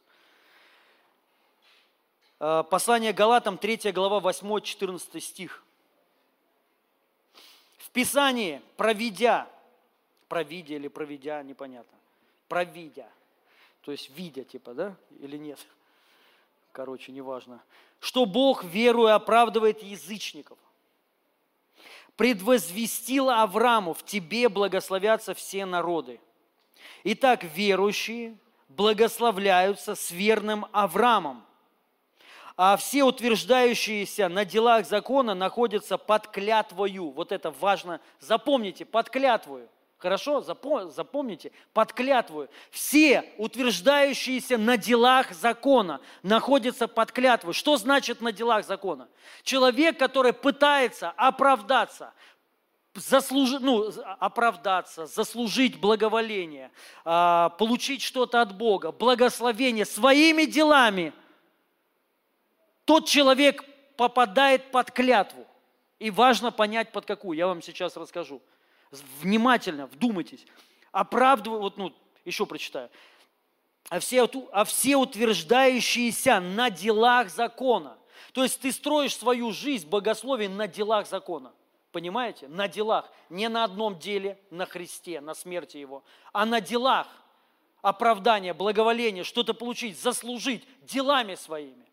А, 2.38 2.62
послание 2.62 3.12
Галатам, 3.12 3.58
3 3.58 3.92
глава, 3.92 4.20
8-14 4.30 5.20
стих. 5.20 5.64
В 7.76 7.90
Писании, 7.90 8.62
проведя, 8.76 9.48
провидя 10.29 10.75
или 10.75 10.89
проведя, 10.89 11.43
непонятно, 11.43 11.99
провидя, 12.49 13.09
то 13.83 13.93
есть 13.93 14.11
видя, 14.11 14.45
типа, 14.45 14.75
да, 14.75 14.97
или 15.20 15.37
нет, 15.37 15.59
короче, 16.72 17.12
неважно, 17.12 17.62
что 18.01 18.27
Бог, 18.27 18.64
веруя, 18.64 19.14
оправдывает 19.14 19.83
язычников, 19.83 20.59
предвозвестил 22.16 23.31
Аврааму, 23.31 23.95
в 23.95 24.05
тебе 24.05 24.49
благословятся 24.49 25.35
все 25.35 25.66
народы– 25.66 26.20
Итак, 27.07 27.45
верующие 27.45 28.37
благословляются 28.68 29.95
с 29.95 30.11
верным 30.11 30.66
Авраамом, 30.72 31.45
а 32.57 32.79
все 32.79 33.05
утверждающиеся 33.05 34.29
на 34.29 34.47
делах 34.47 34.87
закона 34.87 35.35
находятся 35.35 35.99
под 35.99 36.29
клятвою. 36.29 37.11
Вот 37.11 37.31
это 37.31 37.51
важно, 37.51 38.01
запомните, 38.20 38.87
под 38.87 39.11
клятвою. 39.11 39.68
Хорошо? 40.05 40.42
Запомните, 40.42 41.50
под 41.72 41.94
клятвою. 41.94 42.50
Все 42.70 43.24
утверждающиеся 43.38 44.59
на 44.59 44.76
делах 44.76 45.32
закона 45.32 45.98
находятся 46.22 46.88
под 46.88 47.11
клятвой. 47.11 47.55
Что 47.55 47.78
значит 47.78 48.20
на 48.20 48.30
делах 48.30 48.66
закона? 48.66 49.09
Человек, 49.44 49.98
который 49.98 50.34
пытается 50.34 51.11
оправдаться, 51.16 52.12
заслужить, 52.94 53.62
ну, 53.62 53.90
оправдаться, 54.18 55.07
заслужить 55.07 55.80
благоволение, 55.80 56.70
а, 57.07 57.48
получить 57.59 58.02
что-то 58.02 58.42
от 58.42 58.55
Бога, 58.55 58.92
благословение 58.92 59.86
своими 59.86 60.44
делами, 60.44 61.14
тот 62.84 63.09
человек 63.09 63.64
попадает 63.96 64.70
под 64.70 64.90
клятву. 64.90 65.46
И 65.98 66.11
важно 66.11 66.52
понять, 66.52 66.92
под 66.92 67.07
какую. 67.07 67.38
Я 67.38 67.46
вам 67.46 67.62
сейчас 67.62 67.96
расскажу. 67.96 68.42
Внимательно, 69.20 69.86
вдумайтесь. 69.86 70.47
Оправдываю, 70.92 71.61
вот, 71.61 71.76
ну, 71.76 71.92
еще 72.24 72.47
прочитаю. 72.47 72.90
А 73.88 73.99
все, 73.99 74.28
а 74.53 74.64
все 74.64 74.97
утверждающиеся 74.97 76.40
на 76.40 76.70
делах 76.70 77.30
закона. 77.30 77.99
То 78.32 78.42
есть 78.42 78.61
ты 78.61 78.72
строишь 78.72 79.16
свою 79.16 79.53
жизнь, 79.53 79.88
богословие 79.88 80.49
на 80.49 80.66
делах 80.66 81.07
закона– 81.07 81.53
Понимаете? 81.95 82.49
На 82.49 82.66
делах. 82.66 83.09
Не 83.30 83.49
на 83.49 83.62
одном 83.62 84.01
деле, 84.01 84.36
на 84.51 84.66
Христе, 84.66 85.20
на 85.20 85.32
смерти 85.32 85.76
Его, 85.76 86.03
а 86.32 86.45
на 86.45 86.61
делах. 86.61 87.07
Оправдание, 87.82 88.53
благоволение, 88.53 89.22
что-то 89.22 89.55
получить, 89.55 89.97
заслужить 90.01 90.66
делами 90.82 91.36
своими. 91.36 91.86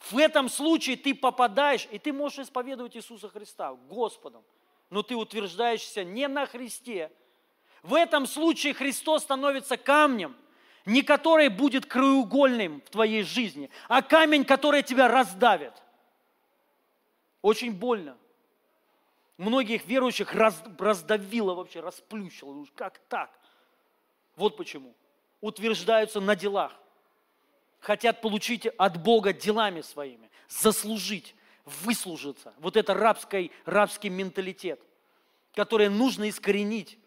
В 0.00 0.18
этом 0.18 0.48
случае 0.48 0.96
ты 0.96 1.14
попадаешь, 1.14 1.86
и 1.92 2.00
ты 2.00 2.12
можешь 2.12 2.40
исповедовать 2.40 2.96
Иисуса 2.96 3.28
Христа 3.28 3.74
Господом, 3.88 4.42
но 4.90 5.02
ты 5.02 5.16
утверждаешься 5.16 6.04
не 6.04 6.28
на 6.28 6.46
Христе. 6.46 7.10
В 7.82 7.94
этом 7.94 8.26
случае 8.26 8.74
Христос 8.74 9.22
становится 9.22 9.76
камнем, 9.76 10.36
не 10.86 11.02
который 11.02 11.48
будет 11.48 11.86
краеугольным 11.86 12.80
в 12.82 12.90
твоей 12.90 13.22
жизни, 13.22 13.70
а 13.88 14.02
камень, 14.02 14.44
который 14.44 14.82
тебя 14.82 15.08
раздавит. 15.08 15.72
Очень 17.42 17.72
больно. 17.72 18.16
Многих 19.36 19.84
верующих 19.86 20.32
раз, 20.32 20.62
раздавило 20.78 21.54
вообще, 21.54 21.80
расплющило. 21.80 22.64
Как 22.74 22.98
так? 23.08 23.30
Вот 24.36 24.56
почему. 24.56 24.94
Утверждаются 25.40 26.20
на 26.20 26.36
делах. 26.36 26.72
Хотят 27.80 28.20
получить 28.20 28.66
от 28.66 29.02
Бога 29.02 29.32
делами 29.32 29.82
своими. 29.82 30.30
Заслужить, 30.48 31.34
выслужиться. 31.64 32.54
Вот 32.58 32.76
это 32.76 32.94
рабский, 32.94 33.52
рабский 33.64 34.10
менталитет, 34.10 34.80
который 35.54 35.88
нужно 35.88 36.28
искоренить. 36.28 36.98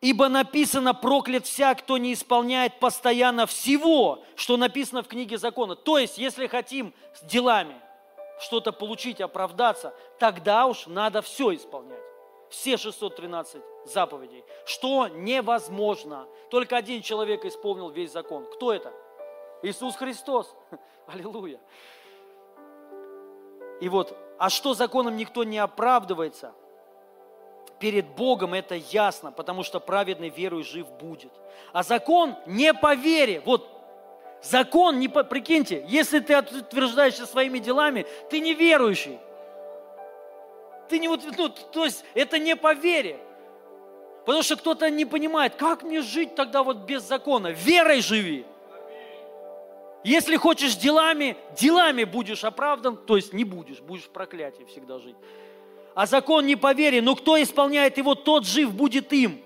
Ибо 0.00 0.28
написано, 0.28 0.94
проклят 0.94 1.46
вся, 1.46 1.74
кто 1.74 1.98
не 1.98 2.12
исполняет 2.12 2.78
постоянно 2.78 3.46
всего, 3.46 4.24
что 4.36 4.56
написано 4.56 5.02
в 5.02 5.08
книге 5.08 5.38
закона. 5.38 5.74
То 5.74 5.98
есть, 5.98 6.18
если 6.18 6.46
хотим 6.46 6.94
с 7.14 7.24
делами– 7.24 7.80
что-то 8.38 8.72
получить, 8.72 9.20
оправдаться, 9.20 9.94
тогда 10.18 10.66
уж 10.66 10.86
надо 10.86 11.22
все 11.22 11.54
исполнять. 11.54 12.02
Все 12.50 12.76
613 12.76 13.62
заповедей. 13.84 14.42
Что 14.64 15.08
невозможно. 15.08 16.26
Только 16.50 16.76
один 16.76 17.02
человек 17.02 17.44
исполнил 17.44 17.90
весь 17.90 18.12
закон. 18.12 18.46
Кто 18.46 18.72
это? 18.72 18.92
Иисус 19.62 19.96
Христос. 19.96 20.54
Аллилуйя. 21.06 21.60
И 23.80 23.88
вот, 23.88 24.16
а 24.38 24.50
что 24.50 24.74
законом 24.74 25.16
никто 25.16 25.44
не 25.44 25.58
оправдывается, 25.58 26.52
перед 27.78 28.06
Богом 28.06 28.54
это 28.54 28.74
ясно, 28.74 29.30
потому 29.30 29.62
что 29.62 29.80
праведный 29.80 30.30
верой 30.30 30.62
жив 30.62 30.90
будет. 30.92 31.32
А 31.72 31.82
закон 31.82 32.34
не 32.46 32.74
по 32.74 32.94
вере. 32.94 33.40
Вот 33.44 33.78
Закон, 34.42 35.00
не, 35.00 35.08
прикиньте, 35.08 35.84
если 35.88 36.20
ты 36.20 36.38
утверждаешься 36.38 37.26
своими 37.26 37.58
делами, 37.58 38.06
ты 38.30 38.38
неверующий. 38.40 39.18
Ты 40.88 41.00
не, 41.00 41.08
ну, 41.08 41.48
то 41.48 41.84
есть 41.84 42.04
это 42.14 42.38
не 42.38 42.54
по 42.54 42.72
вере. 42.72 43.18
Потому 44.24 44.42
что 44.42 44.56
кто-то 44.56 44.90
не 44.90 45.04
понимает, 45.04 45.56
как 45.56 45.82
мне 45.82 46.02
жить 46.02 46.34
тогда 46.34 46.62
вот 46.62 46.78
без 46.78 47.02
закона. 47.02 47.48
Верой 47.48 48.00
живи. 48.00 48.46
Если 50.04 50.36
хочешь 50.36 50.76
делами, 50.76 51.36
делами 51.58 52.04
будешь 52.04 52.44
оправдан, 52.44 52.96
то 52.96 53.16
есть 53.16 53.32
не 53.32 53.44
будешь, 53.44 53.80
будешь 53.80 54.04
в 54.04 54.10
проклятии 54.10 54.64
всегда 54.64 54.98
жить. 54.98 55.16
А 55.94 56.06
закон 56.06 56.46
не 56.46 56.56
по 56.56 56.72
вере, 56.72 57.02
но 57.02 57.16
кто 57.16 57.40
исполняет 57.42 57.98
его, 57.98 58.14
тот 58.14 58.46
жив 58.46 58.72
будет 58.72 59.12
им. 59.12 59.42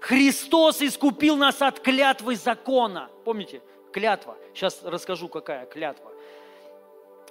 Христос 0.00 0.82
искупил 0.82 1.36
нас 1.36 1.62
от 1.62 1.80
клятвы 1.80 2.36
закона. 2.36 3.08
Помните? 3.24 3.62
клятва. 3.96 4.36
Сейчас 4.52 4.82
расскажу, 4.84 5.28
какая 5.28 5.64
клятва. 5.64 6.12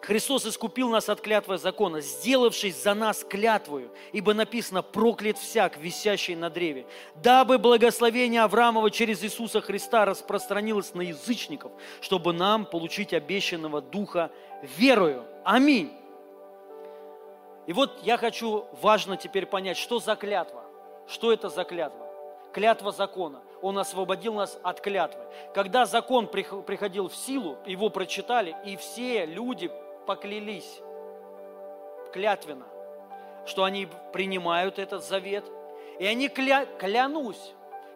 Христос 0.06 0.46
искупил 0.46 0.90
нас 0.90 1.10
от 1.10 1.20
клятвы 1.20 1.58
закона, 1.58 2.00
сделавшись 2.00 2.76
за 2.76 2.94
нас 2.94 3.24
клятвою, 3.24 3.90
ибо 4.12 4.36
написано 4.36 4.84
«проклят 4.84 5.40
всяк, 5.40 5.78
висящий 5.78 6.36
на 6.36 6.52
древе», 6.52 6.86
дабы 7.16 7.58
благословение 7.58 8.44
Авраамова 8.44 8.92
через 8.92 9.24
Иисуса 9.24 9.62
Христа 9.62 10.06
распространилось 10.06 10.94
на 10.94 11.02
язычников, 11.02 11.72
чтобы 12.02 12.34
нам 12.34 12.66
получить 12.66 13.14
обещанного 13.14 13.82
Духа 13.82 14.30
верою. 14.78 15.26
Аминь. 15.44 15.92
И 17.66 17.74
вот 17.74 17.98
я 18.04 18.18
хочу 18.18 18.68
важно 18.84 19.18
теперь 19.18 19.48
понять, 19.48 19.78
что 19.78 19.98
за 19.98 20.16
клятва, 20.16 20.66
что 21.08 21.34
это 21.34 21.50
за 21.50 21.64
клятва. 21.64 22.06
Клятва 22.54 22.92
закона. 22.92 23.42
Он 23.64 23.80
освободил 23.80 24.36
нас 24.36 24.60
от 24.62 24.82
клятвы. 24.82 25.24
Когда 25.56 25.88
закон 25.88 26.28
приходил 26.28 27.10
в 27.10 27.16
силу, 27.16 27.58
его 27.66 27.90
прочитали, 27.90 28.56
и 28.66 28.78
все 28.78 29.26
люди 29.26 29.72
поклялись 30.06 30.82
клятвенно, 32.14 32.66
что 33.46 33.64
они 33.64 33.88
принимают 34.14 34.80
этот 34.80 35.04
завет. 35.04 35.46
И 36.00 36.06
они 36.06 36.30
кля, 36.30 36.66
клянусь, 36.66 37.54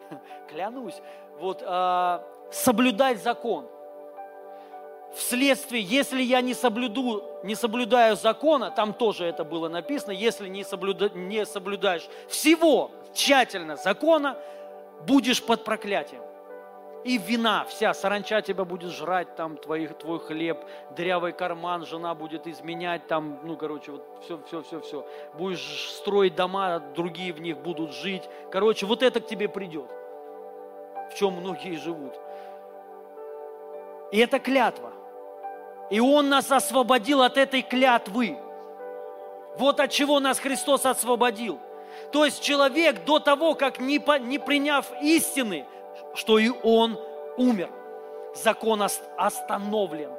клянусь, 0.50 1.02
вот, 1.40 1.64
э, 1.66 2.20
соблюдать 2.52 3.22
закон. 3.22 3.68
Вследствие, 5.14 5.82
если 5.82 6.22
я 6.22 6.42
не, 6.42 6.54
соблюду, 6.54 7.24
не 7.44 7.56
соблюдаю 7.56 8.16
закона, 8.16 8.70
там 8.70 8.94
тоже 8.94 9.26
это 9.26 9.44
было 9.44 9.68
написано, 9.68 10.12
если 10.12 10.48
не, 10.48 10.64
соблюда, 10.64 11.10
не 11.10 11.46
соблюдаешь 11.46 12.08
всего 12.28 12.92
тщательно 13.14 13.76
закона, 13.76 14.38
будешь 15.08 15.44
под 15.44 15.64
проклятием. 15.64 16.22
И 17.06 17.18
вина 17.18 17.66
вся, 17.66 17.94
саранча 17.94 18.42
тебя 18.42 18.66
будет 18.66 18.92
жрать, 18.92 19.36
там 19.36 19.56
твой, 19.56 19.88
твой 19.88 20.20
хлеб, 20.20 20.66
дырявый 20.98 21.32
карман, 21.32 21.86
жена 21.86 22.14
будет 22.14 22.46
изменять, 22.46 23.08
там, 23.08 23.40
ну, 23.44 23.56
короче, 23.56 23.94
вот 23.94 24.06
все, 24.24 24.40
все, 24.48 24.62
все, 24.64 24.82
все. 24.82 25.06
Будешь 25.34 25.92
строить 25.92 26.36
дома, 26.36 26.80
другие 26.96 27.32
в 27.32 27.40
них 27.40 27.58
будут 27.60 27.94
жить. 27.94 28.24
Короче, 28.52 28.86
вот 28.86 29.02
это 29.02 29.22
к 29.22 29.28
тебе 29.28 29.48
придет, 29.48 29.90
в 31.12 31.16
чем 31.16 31.36
многие 31.36 31.78
живут. 31.78 32.20
И 34.12 34.18
это 34.18 34.40
клятва. 34.40 34.92
И 35.90 36.02
Он 36.02 36.28
нас 36.30 36.52
освободил 36.52 37.22
от 37.22 37.38
этой 37.38 37.62
клятвы. 37.62 38.38
Вот 39.58 39.80
от 39.80 39.90
чего 39.90 40.20
нас 40.20 40.40
Христос 40.40 40.86
освободил. 40.86 41.60
То 42.12 42.26
есть 42.26 42.42
человек 42.42 43.06
до 43.06 43.20
того, 43.20 43.56
как 43.56 43.80
не, 43.80 44.00
по, 44.00 44.20
не 44.20 44.40
приняв 44.40 44.86
истины, 45.02 45.66
что 46.20 46.38
и 46.38 46.50
он 46.50 47.00
умер, 47.38 47.70
закон 48.36 48.84
остановлен. 49.18 50.12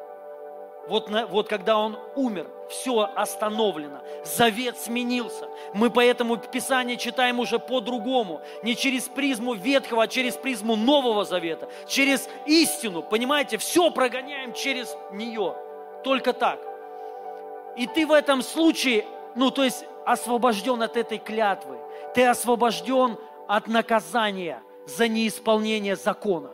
Вот, 0.88 1.10
на, 1.10 1.26
вот 1.26 1.46
когда 1.46 1.76
он 1.76 1.98
умер, 2.16 2.46
все 2.70 3.10
остановлено. 3.14 4.00
Завет 4.24 4.78
сменился. 4.78 5.46
Мы 5.74 5.90
поэтому 5.90 6.38
Писание 6.38 6.96
читаем 6.96 7.38
уже 7.38 7.58
по-другому. 7.58 8.40
Не 8.62 8.74
через 8.76 9.08
призму 9.08 9.52
Ветхого, 9.52 10.04
а 10.04 10.08
через 10.08 10.36
призму 10.36 10.74
Нового 10.74 11.26
Завета. 11.26 11.68
Через 11.86 12.28
истину, 12.46 13.02
понимаете, 13.02 13.58
все 13.58 13.90
прогоняем 13.90 14.54
через 14.54 14.96
нее. 15.12 15.54
Только 16.02 16.32
так. 16.32 16.60
И 17.76 17.86
ты 17.86 18.06
в 18.06 18.12
этом 18.12 18.42
случае, 18.42 19.04
ну 19.34 19.50
то 19.50 19.64
есть 19.64 19.84
освобожден 20.06 20.82
от 20.82 20.96
этой 20.96 21.18
клятвы. 21.18 21.76
Ты 22.14 22.26
освобожден 22.26 23.18
от 23.46 23.66
наказания 23.66 24.62
за 24.86 25.08
неисполнение 25.08 25.96
закона 25.96 26.52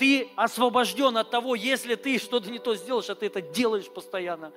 ты 0.00 0.30
освобожден 0.34 1.18
от 1.18 1.28
того, 1.28 1.54
если 1.54 1.94
ты 1.94 2.18
что-то 2.18 2.50
не 2.50 2.58
то 2.58 2.74
сделаешь, 2.74 3.10
а 3.10 3.14
ты 3.14 3.26
это 3.26 3.42
делаешь 3.42 3.90
постоянно, 3.90 4.50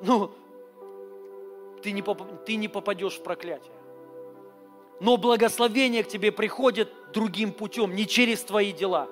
ну, 0.00 0.32
ты 1.80 1.92
не, 1.92 2.02
поп, 2.02 2.22
ты 2.44 2.56
не 2.56 2.66
попадешь 2.66 3.14
в 3.14 3.22
проклятие. 3.22 3.72
Но 4.98 5.16
благословение 5.16 6.02
к 6.02 6.08
тебе 6.08 6.32
приходит 6.32 6.88
другим 7.12 7.52
путем, 7.52 7.94
не 7.94 8.06
через 8.06 8.40
твои 8.42 8.72
дела. 8.72 9.08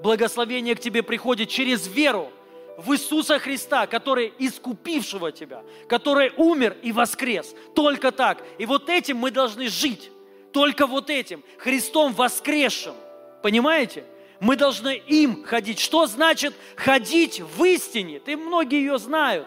Благословение 0.00 0.74
к 0.76 0.80
тебе 0.80 1.02
приходит 1.02 1.50
через 1.50 1.86
веру 1.88 2.30
в 2.78 2.94
Иисуса 2.94 3.40
Христа, 3.40 3.86
который 3.86 4.32
искупившего 4.38 5.32
тебя, 5.32 5.62
который 5.88 6.32
умер 6.38 6.76
и 6.80 6.92
воскрес. 6.92 7.54
Только 7.74 8.12
так. 8.12 8.42
И 8.58 8.66
вот 8.66 8.88
этим 8.88 9.16
мы 9.16 9.32
должны 9.32 9.68
жить. 9.68 10.11
Только 10.52 10.86
вот 10.86 11.10
этим. 11.10 11.42
Христом 11.58 12.12
воскресшим. 12.12 12.94
Понимаете? 13.42 14.04
Мы 14.40 14.56
должны 14.56 14.96
им 14.96 15.44
ходить. 15.44 15.78
Что 15.78 16.06
значит 16.06 16.54
ходить 16.76 17.40
в 17.40 17.64
истине? 17.64 18.18
Ты 18.18 18.36
многие 18.36 18.80
ее 18.80 18.98
знают, 18.98 19.46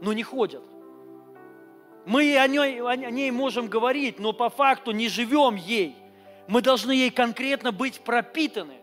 но 0.00 0.12
не 0.12 0.22
ходят. 0.22 0.62
Мы 2.06 2.38
о 2.38 2.46
ней, 2.46 2.80
о 2.80 2.96
ней 2.96 3.30
можем 3.30 3.68
говорить, 3.68 4.18
но 4.18 4.32
по 4.32 4.48
факту 4.48 4.92
не 4.92 5.08
живем 5.08 5.56
ей. 5.56 5.96
Мы 6.46 6.62
должны 6.62 6.92
ей 6.92 7.10
конкретно 7.10 7.72
быть 7.72 8.00
пропитаны. 8.00 8.74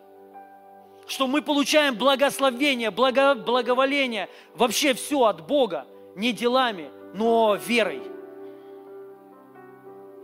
Что 1.07 1.27
мы 1.27 1.41
получаем 1.41 1.95
благословение, 1.95 2.91
благо, 2.91 3.33
благоволение, 3.33 4.29
вообще 4.55 4.93
все 4.93 5.23
от 5.23 5.47
Бога, 5.47 5.87
не 6.15 6.33
делами, 6.33 6.89
но 7.13 7.55
верой. 7.55 8.01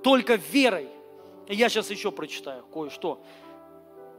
Только 0.04 0.36
верой. 0.36 0.90
Я 1.48 1.70
сейчас 1.70 1.90
еще 1.90 2.12
прочитаю 2.12 2.64
кое-что. 2.74 3.22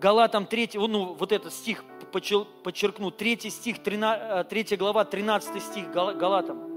Галатам 0.01 0.47
3, 0.47 0.71
ну 0.75 1.15
вот 1.15 1.33
этот 1.33 1.53
стих 1.53 1.85
подчеркну, 2.13 3.11
3 3.11 3.51
стих, 3.51 3.83
13, 3.83 4.49
3 4.49 4.67
э, 4.71 4.77
глава, 4.77 5.05
13 5.05 5.63
стих 5.63 5.91
Галатам. 5.91 6.75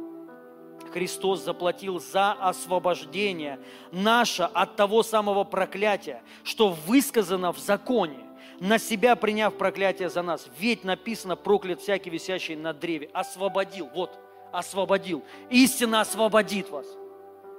Христос 0.91 1.41
заплатил 1.43 1.99
за 1.99 2.31
освобождение 2.33 3.59
наше 3.91 4.43
от 4.43 4.75
того 4.75 5.03
самого 5.03 5.43
проклятия, 5.43 6.23
что 6.43 6.69
высказано 6.69 7.51
в 7.51 7.59
законе, 7.59 8.19
на 8.59 8.79
себя 8.79 9.15
приняв 9.15 9.57
проклятие 9.57 10.09
за 10.09 10.21
нас. 10.21 10.47
Ведь 10.57 10.83
написано, 10.83 11.35
проклят 11.35 11.81
всякий 11.81 12.09
висящий 12.09 12.55
на 12.55 12.73
древе. 12.73 13.09
Освободил, 13.13 13.89
вот, 13.93 14.17
освободил. 14.51 15.23
Истина 15.49 16.01
освободит 16.01 16.69
вас. 16.69 16.87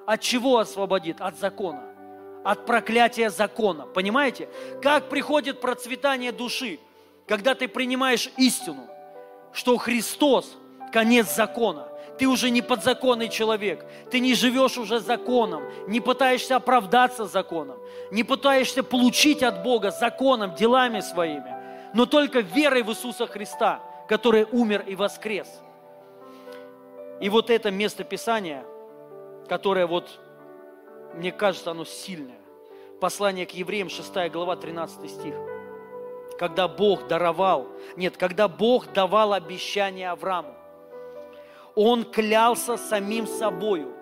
От 0.09 0.23
чего 0.23 0.59
освободит? 0.59 1.21
От 1.21 1.39
закона 1.39 1.85
от 2.45 2.65
проклятия 2.65 3.29
закона. 3.29 3.85
Понимаете? 3.85 4.49
Как 4.81 5.11
приходит 5.11 5.61
процветание 5.61 6.33
души, 6.33 6.79
когда 7.27 7.55
ты 7.55 7.69
принимаешь 7.69 8.31
истину, 8.39 8.87
что 9.53 9.77
Христос– 9.77 10.57
конец 10.93 11.35
закона. 11.35 11.89
Ты 12.19 12.27
уже 12.27 12.49
не 12.49 12.63
подзаконный 12.63 13.29
человек. 13.29 13.85
Ты 14.11 14.21
не 14.21 14.35
живешь 14.35 14.79
уже 14.79 14.99
законом, 15.01 15.63
не 15.89 16.01
пытаешься 16.01 16.57
оправдаться 16.57 17.27
законом, 17.27 17.77
не 18.11 18.25
пытаешься 18.25 18.83
получить 18.83 19.43
от 19.43 19.63
Бога 19.63 19.91
законом, 19.91 20.55
делами 20.55 21.01
своими, 21.01 21.55
но 21.93 22.07
только 22.07 22.41
верой 22.41 22.83
в 22.83 22.89
Иисуса 22.89 23.27
Христа, 23.27 23.83
который 24.09 24.47
умер 24.51 24.85
и 24.87 24.95
воскрес. 24.95 25.49
И 27.21 27.29
вот 27.29 27.51
это 27.51 27.71
место 27.71 28.05
Писания, 28.05 28.65
которое 29.49 29.87
вот 29.87 30.21
мне 31.15 31.33
кажется, 31.33 31.71
оно 31.71 31.85
сильное. 31.85 32.39
Послание 33.01 33.47
к 33.47 33.53
евреям, 33.53 33.89
6 33.89 34.31
глава, 34.31 34.57
13 34.57 35.11
стих. 35.11 35.35
Когда 36.39 36.69
Бог 36.69 37.09
даровал, 37.09 37.67
нет, 37.97 38.17
когда 38.17 38.47
Бог 38.47 38.93
давал 38.93 39.33
обещание 39.33 40.11
Аврааму, 40.11 40.55
Он 41.75 42.05
клялся 42.05 42.77
самим 42.77 43.27
собою, 43.27 43.93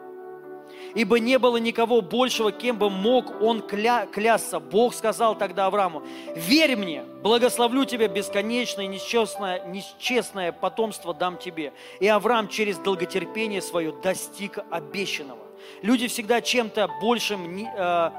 ибо 0.97 1.21
не 1.21 1.39
было 1.39 1.59
никого 1.59 2.01
большего, 2.01 2.51
кем 2.51 2.79
бы 2.79 2.89
мог 2.89 3.43
он 3.43 3.61
кля, 3.61 4.07
клясться. 4.07 4.59
Бог 4.59 4.95
сказал 4.95 5.37
тогда 5.37 5.67
Аврааму, 5.67 6.03
верь 6.35 6.75
мне, 6.75 7.05
благословлю 7.23 7.85
тебя 7.85 8.09
бесконечное, 8.09 8.87
несчастное, 8.87 9.65
несчестное 9.67 10.53
потомство 10.53 11.13
дам 11.13 11.37
тебе. 11.37 11.75
И 12.01 12.09
Авраам 12.09 12.49
через 12.49 12.79
долготерпение 12.79 13.61
свое 13.61 13.93
достиг 13.93 14.59
обещанного. 14.71 15.41
Люди 15.83 16.09
всегда 16.09 16.41
чем-то 16.41 16.89
большим, 17.03 17.67
э, 17.67 18.11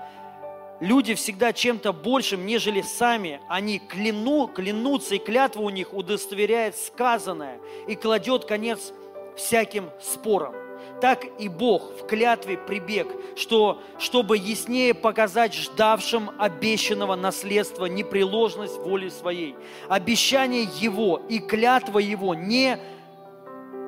люди 0.80 1.16
всегда 1.16 1.54
чем-то 1.54 1.94
большим, 1.94 2.46
нежели 2.46 2.82
сами. 2.82 3.42
Они 3.50 3.80
кляну, 3.80 4.48
клянутся, 4.48 5.16
и 5.16 5.18
клятва 5.18 5.62
у 5.62 5.72
них 5.72 5.96
удостоверяет 5.96 6.78
сказанное 6.78 7.60
и 7.88 7.96
кладет 7.96 8.46
конец 8.46 8.94
всяким 9.36 9.90
спорам. 10.00 10.67
Так 11.02 11.26
и 11.40 11.48
Бог 11.48 11.92
в 12.00 12.08
клятве 12.08 12.58
прибег, 12.58 13.08
что, 13.36 13.82
чтобы 14.00 14.38
яснее 14.38 14.94
показать 14.94 15.54
ждавшим 15.54 16.32
обещанного 16.40 17.16
наследства 17.16 17.86
непреложность 17.86 18.78
воли 18.78 19.10
своей. 19.10 19.56
Обещание 19.90 20.68
Его 20.80 21.22
и 21.30 21.40
клятва 21.40 22.00
Его 22.00 22.34
не 22.34 22.80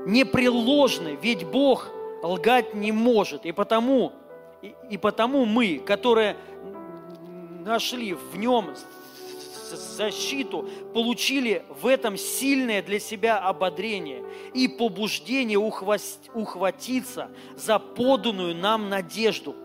непреложны, 0.05 1.17
ведь 1.21 1.45
Бог– 1.45 1.89
лгать 2.23 2.73
не 2.73 2.91
может. 2.91 3.45
И 3.45 3.51
потому, 3.51 4.13
и, 4.61 4.75
и 4.89 4.97
потому 4.97 5.45
мы, 5.45 5.79
которые 5.79 6.35
нашли 7.65 8.13
в 8.13 8.37
нем 8.37 8.73
защиту, 9.77 10.69
получили 10.93 11.63
в 11.81 11.87
этом 11.87 12.17
сильное 12.17 12.81
для 12.81 12.99
себя 12.99 13.37
ободрение 13.39 14.23
и 14.53 14.67
побуждение 14.67 15.57
ухватиться 15.57 17.29
за 17.55 17.79
поданную 17.79 18.55
нам 18.55 18.89
надежду. 18.89 19.55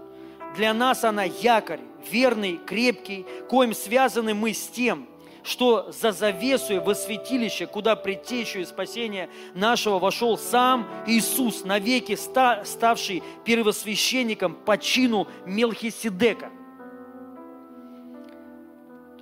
Для 0.57 0.73
нас 0.73 1.05
она 1.05 1.25
якорь, 1.25 1.81
верный, 2.11 2.59
крепкий, 2.65 3.27
коим 3.49 3.75
связаны 3.75 4.35
мы 4.35 4.55
с 4.55 4.69
тем, 4.69 5.09
что 5.43 5.93
за 5.93 6.13
завесу 6.13 6.81
во 6.81 6.95
святилище, 6.95 7.67
куда 7.67 7.97
предтечу 7.97 8.61
и 8.61 8.65
спасения 8.65 9.29
нашего 9.55 9.99
вошел 9.99 10.39
сам 10.39 10.89
Иисус, 11.07 11.65
навеки 11.65 12.17
ставший 12.17 13.23
первосвященником 13.45 14.55
по 14.55 14.79
чину 14.79 15.29
Мелхиседека. 15.45 16.51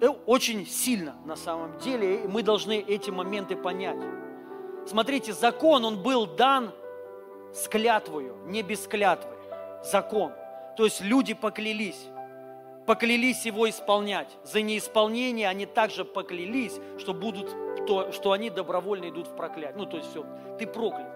Э, 0.03 0.09
очень 0.27 0.67
сильно 0.67 1.15
на 1.25 1.37
самом 1.37 1.79
деле, 1.79 2.25
и 2.25 2.27
мы 2.27 2.43
должны 2.43 2.81
эти 2.81 3.11
моменты 3.11 3.57
понять. 3.57 3.99
Смотрите, 4.85 5.33
закон, 5.33 5.85
он 5.85 6.03
был 6.03 6.27
дан 6.27 6.73
с 7.55 7.69
клятвою, 7.69 8.37
не 8.47 8.63
без 8.63 8.81
клятвы. 8.89 9.31
Закон. 9.85 10.33
То 10.77 10.85
есть 10.85 11.01
люди 11.01 11.35
поклялись 11.35 12.09
поклялись 12.85 13.47
его 13.47 13.71
исполнять. 13.71 14.29
За 14.43 14.61
неисполнение 14.61 15.49
они 15.49 15.67
также 15.67 16.05
поклялись, 16.05 16.81
что, 16.99 17.15
будут, 17.15 17.55
то, 17.87 18.11
что 18.11 18.33
они 18.33 18.51
добровольно 18.51 19.09
идут 19.09 19.29
в 19.29 19.37
проклятие. 19.37 19.77
Ну, 19.77 19.87
то 19.87 19.99
есть 19.99 20.11
все, 20.11 20.27
ты 20.59 20.67
проклят. 20.67 21.07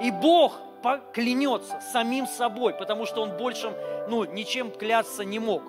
И 0.00 0.12
Бог 0.12 0.56
поклянется 0.82 1.80
самим 1.92 2.26
собой, 2.26 2.74
потому 2.74 3.06
что 3.06 3.22
он 3.22 3.36
больше, 3.36 3.76
ну, 4.08 4.24
ничем 4.24 4.70
клясться 4.70 5.24
не 5.24 5.40
мог. 5.40 5.62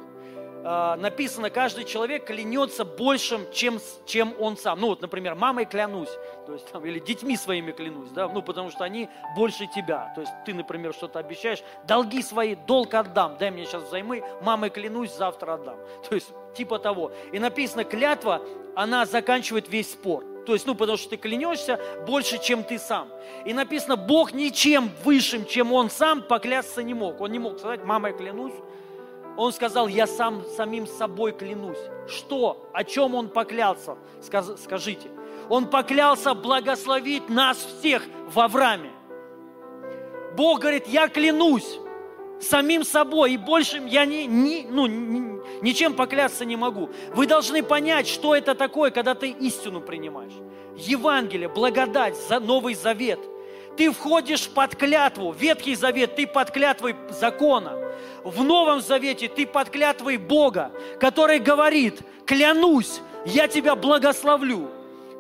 А, 0.64 0.96
написано, 0.96 1.50
каждый 1.50 1.86
человек 1.86 2.26
клянется 2.26 2.86
большим, 2.86 3.52
чем, 3.52 3.80
чем 4.06 4.34
он 4.40 4.58
сам. 4.58 4.80
Ну 4.80 4.88
вот, 4.88 5.02
например, 5.02 5.36
мамой 5.36 5.66
клянусь, 5.66 6.12
то 6.46 6.54
есть, 6.54 6.72
там, 6.72 6.86
или 6.86 7.00
детьми 7.00 7.36
своими 7.36 7.72
клянусь, 7.72 8.10
да, 8.10 8.28
ну 8.28 8.42
потому 8.42 8.70
что 8.70 8.84
они 8.84 9.10
больше 9.36 9.68
тебя. 9.68 10.12
То 10.16 10.22
есть 10.22 10.34
ты, 10.46 10.54
например, 10.54 10.94
что-то 10.94 11.20
обещаешь, 11.20 11.64
долги 11.86 12.22
свои, 12.22 12.56
долг 12.56 12.94
отдам, 12.94 13.38
дай 13.40 13.50
мне 13.50 13.66
сейчас 13.66 13.84
взаймы, 13.84 14.24
мамой 14.42 14.70
клянусь, 14.70 15.12
завтра 15.16 15.54
отдам. 15.54 15.78
То 16.10 16.16
есть 16.16 16.32
типа 16.56 16.80
того. 16.80 17.12
И 17.32 17.40
написано, 17.40 17.84
клятва, 17.84 18.42
она 18.76 19.06
заканчивает 19.06 19.68
весь 19.70 19.92
спор. 19.92 20.24
То 20.46 20.54
есть, 20.54 20.66
ну, 20.66 20.74
потому 20.74 20.98
что 20.98 21.12
ты 21.12 21.18
клянешься 21.18 21.80
больше, 22.08 22.40
чем 22.40 22.64
ты 22.64 22.80
сам. 22.80 23.10
И 23.46 23.54
написано, 23.54 23.96
Бог 23.96 24.34
ничем 24.34 24.90
высшим, 25.04 25.46
чем 25.46 25.72
Он 25.72 25.90
сам, 25.90 26.24
поклясться 26.24 26.82
не 26.82 26.96
мог. 26.96 27.22
Он 27.22 27.32
не 27.32 27.40
мог 27.40 27.60
сказать, 27.60 27.84
мама, 27.84 28.10
я 28.10 28.14
клянусь. 28.16 28.54
Он 29.38 29.53
сказал, 29.53 29.88
я 29.88 30.08
сам 30.08 30.44
самим 30.58 30.86
собой 30.86 31.32
клянусь. 31.32 31.80
Что? 32.08 32.70
О 32.74 32.84
чем 32.84 33.16
Он 33.16 33.30
поклялся? 33.30 33.98
Скажите. 34.22 35.10
Он 35.49 35.68
поклялся 35.68 36.34
благословить 36.34 37.30
нас 37.30 37.58
всех 37.58 38.03
в 38.28 38.40
Аврааме. 38.40 38.91
Бог 40.36 40.60
говорит, 40.60 40.88
я 40.88 41.08
клянусь 41.08 41.80
самим 42.40 42.84
собой, 42.84 43.34
и 43.34 43.38
большим 43.38 43.86
я 43.86 44.06
не, 44.06 44.26
не, 44.26 44.66
ну, 44.70 44.88
не, 44.88 45.41
ничем 45.62 45.94
поклясться 45.94 46.45
не 46.45 46.56
могу. 46.56 46.90
Вы 47.14 47.28
должны 47.28 47.64
понять, 47.64 48.08
что 48.08 48.36
это 48.36 48.56
такое, 48.56 48.91
когда 48.91 49.16
ты 49.16 49.30
истину 49.30 49.82
принимаешь. 49.82 50.34
Евангелие, 50.76 51.49
благодать, 51.49 52.16
Новый 52.30 52.74
Завет. 52.74 53.20
Ты 53.77 53.91
входишь 53.91 54.49
под 54.49 54.76
клятву, 54.76 55.31
Ветхий 55.31 55.76
Завет, 55.76 56.15
ты 56.15 56.27
под 56.27 56.52
клятвой 56.52 56.95
закона. 57.10 57.77
В 58.23 58.43
Новом 58.43 58.81
Завете 58.81 59.27
ты 59.27 59.45
под 59.45 59.69
клятвой 59.69 60.18
Бога, 60.18 60.72
который 60.99 61.39
говорит, 61.39 61.99
клянусь, 62.26 63.02
я 63.26 63.48
тебя 63.48 63.76
благословлю 63.76 64.69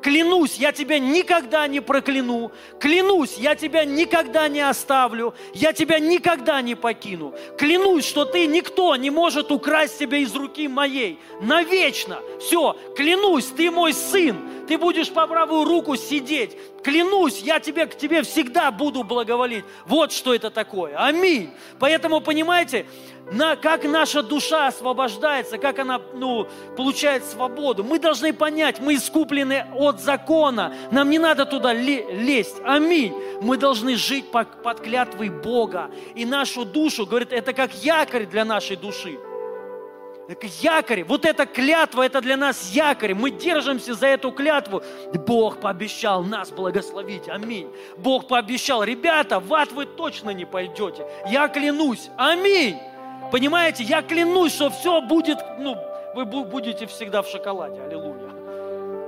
Клянусь, 0.01 0.55
я 0.55 0.71
тебя 0.71 0.97
никогда 0.97 1.67
не 1.67 1.79
прокляну. 1.79 2.51
Клянусь, 2.79 3.37
я 3.37 3.55
тебя 3.55 3.85
никогда 3.85 4.47
не 4.47 4.61
оставлю. 4.61 5.35
Я 5.53 5.73
тебя 5.73 5.99
никогда 5.99 6.61
не 6.61 6.75
покину. 6.75 7.35
Клянусь, 7.57 8.05
что 8.05 8.25
ты 8.25 8.47
никто 8.47 8.95
не 8.95 9.11
может 9.11 9.51
украсть 9.51 9.99
тебя 9.99 10.17
из 10.17 10.33
руки 10.33 10.67
моей. 10.67 11.19
Навечно. 11.41 12.19
Все, 12.39 12.75
клянусь, 12.95 13.45
ты 13.45 13.69
мой 13.69 13.93
сын. 13.93 14.37
Ты 14.71 14.77
будешь 14.77 15.11
по 15.11 15.27
правую 15.27 15.65
руку 15.65 15.97
сидеть. 15.97 16.55
Клянусь, 16.81 17.41
я 17.41 17.59
тебе, 17.59 17.87
к 17.87 17.97
тебе 17.97 18.23
всегда 18.23 18.71
буду 18.71 19.03
благоволить. 19.03 19.65
Вот 19.85 20.13
что 20.13 20.33
это 20.33 20.49
такое. 20.49 20.95
Аминь. 20.95 21.49
Поэтому, 21.77 22.21
понимаете, 22.21 22.85
на, 23.33 23.57
как 23.57 23.83
наша 23.83 24.23
душа 24.23 24.67
освобождается, 24.67 25.57
как 25.57 25.79
она 25.79 25.99
ну, 26.13 26.47
получает 26.77 27.25
свободу. 27.25 27.83
Мы 27.83 27.99
должны 27.99 28.31
понять, 28.31 28.79
мы 28.79 28.95
искуплены 28.95 29.65
от 29.75 29.99
закона. 29.99 30.73
Нам 30.89 31.09
не 31.09 31.19
надо 31.19 31.45
туда 31.45 31.73
лезть. 31.73 32.55
Аминь. 32.63 33.13
Мы 33.41 33.57
должны 33.57 33.97
жить 33.97 34.31
под, 34.31 34.79
клятвой 34.79 35.27
Бога. 35.27 35.91
И 36.15 36.23
нашу 36.23 36.63
душу, 36.63 37.05
говорит, 37.05 37.33
это 37.33 37.51
как 37.51 37.73
якорь 37.83 38.25
для 38.25 38.45
нашей 38.45 38.77
души. 38.77 39.19
Якорь, 40.61 41.03
вот 41.03 41.25
эта 41.25 41.45
клятва, 41.45 42.03
это 42.03 42.21
для 42.21 42.37
нас 42.37 42.71
якорь. 42.71 43.13
Мы 43.13 43.31
держимся 43.31 43.93
за 43.93 44.07
эту 44.07 44.31
клятву. 44.31 44.81
Бог 45.13 45.59
пообещал 45.59 46.23
нас 46.23 46.51
благословить. 46.51 47.27
Аминь. 47.27 47.69
Бог 47.97 48.27
пообещал, 48.27 48.83
ребята, 48.83 49.39
в 49.39 49.53
ад 49.53 49.71
вы 49.71 49.85
точно 49.85 50.31
не 50.31 50.45
пойдете. 50.45 51.05
Я 51.29 51.47
клянусь. 51.47 52.09
Аминь. 52.17 52.77
Понимаете, 53.31 53.83
я 53.83 54.01
клянусь, 54.01 54.53
что 54.53 54.69
все 54.69 55.01
будет, 55.01 55.37
ну, 55.59 55.77
вы 56.15 56.25
будете 56.25 56.85
всегда 56.87 57.21
в 57.21 57.27
шоколаде. 57.27 57.81
Аллилуйя. 57.81 58.31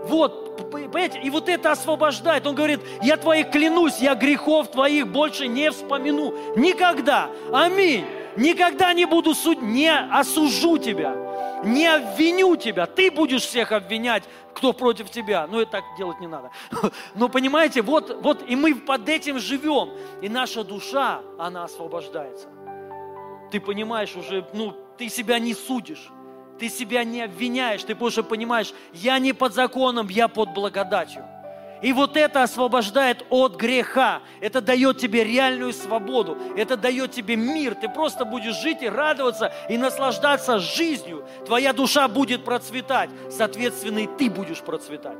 Вот, 0.05 0.69
понимаете, 0.69 1.19
и 1.21 1.29
вот 1.29 1.47
это 1.47 1.71
освобождает. 1.71 2.45
Он 2.45 2.55
говорит, 2.55 2.81
я 3.01 3.15
твоих 3.15 3.51
клянусь, 3.51 3.99
я 3.99 4.15
грехов 4.15 4.69
твоих 4.71 5.07
больше 5.07 5.47
не 5.47 5.71
вспомину. 5.71 6.33
Никогда. 6.57 7.29
Аминь. 7.51 8.05
Никогда 8.35 8.93
не 8.93 9.05
буду 9.05 9.33
судить, 9.33 9.61
не 9.61 9.91
осужу 9.91 10.77
тебя, 10.77 11.15
не 11.63 11.87
обвиню 11.87 12.55
тебя. 12.55 12.85
Ты 12.85 13.11
будешь 13.11 13.43
всех 13.43 13.71
обвинять, 13.71 14.23
кто 14.53 14.73
против 14.73 15.09
тебя. 15.09 15.47
Но 15.47 15.61
это 15.61 15.71
так 15.71 15.83
делать 15.97 16.19
не 16.19 16.27
надо. 16.27 16.51
Но 17.15 17.29
понимаете, 17.29 17.81
вот, 17.81 18.21
вот 18.21 18.43
и 18.47 18.55
мы 18.55 18.75
под 18.75 19.07
этим 19.09 19.39
живем. 19.39 19.91
И 20.21 20.29
наша 20.29 20.63
душа, 20.63 21.21
она 21.37 21.63
освобождается. 21.63 22.47
Ты 23.51 23.59
понимаешь 23.59 24.15
уже, 24.15 24.45
ну, 24.53 24.75
ты 24.97 25.09
себя 25.09 25.39
не 25.39 25.53
судишь. 25.53 26.09
Ты 26.59 26.69
себя 26.69 27.03
не 27.03 27.21
обвиняешь, 27.21 27.83
ты 27.83 27.95
больше 27.95 28.23
понимаешь, 28.23 28.73
я 28.93 29.17
не 29.17 29.33
под 29.33 29.53
законом, 29.53 30.07
я 30.07 30.27
под 30.27 30.53
благодатью. 30.53 31.25
И 31.83 31.91
вот 31.91 32.15
это 32.15 32.43
освобождает 32.43 33.25
от 33.29 33.55
греха. 33.55 34.21
Это 34.39 34.61
дает 34.61 34.97
тебе 34.97 35.23
реальную 35.25 35.73
свободу. 35.73 36.37
Это 36.55 36.77
дает 36.77 37.11
тебе 37.11 37.35
мир. 37.35 37.75
Ты 37.75 37.89
просто 37.89 38.23
будешь 38.23 38.55
жить 38.55 38.81
и 38.81 38.89
радоваться, 38.89 39.53
и 39.69 39.77
наслаждаться 39.77 40.59
жизнью. 40.59 41.27
Твоя 41.45 41.73
душа 41.73 42.07
будет 42.07 42.45
процветать. 42.45 43.09
Соответственно, 43.29 43.99
и 43.99 44.07
ты 44.07 44.29
будешь 44.29 44.61
процветать. 44.61 45.17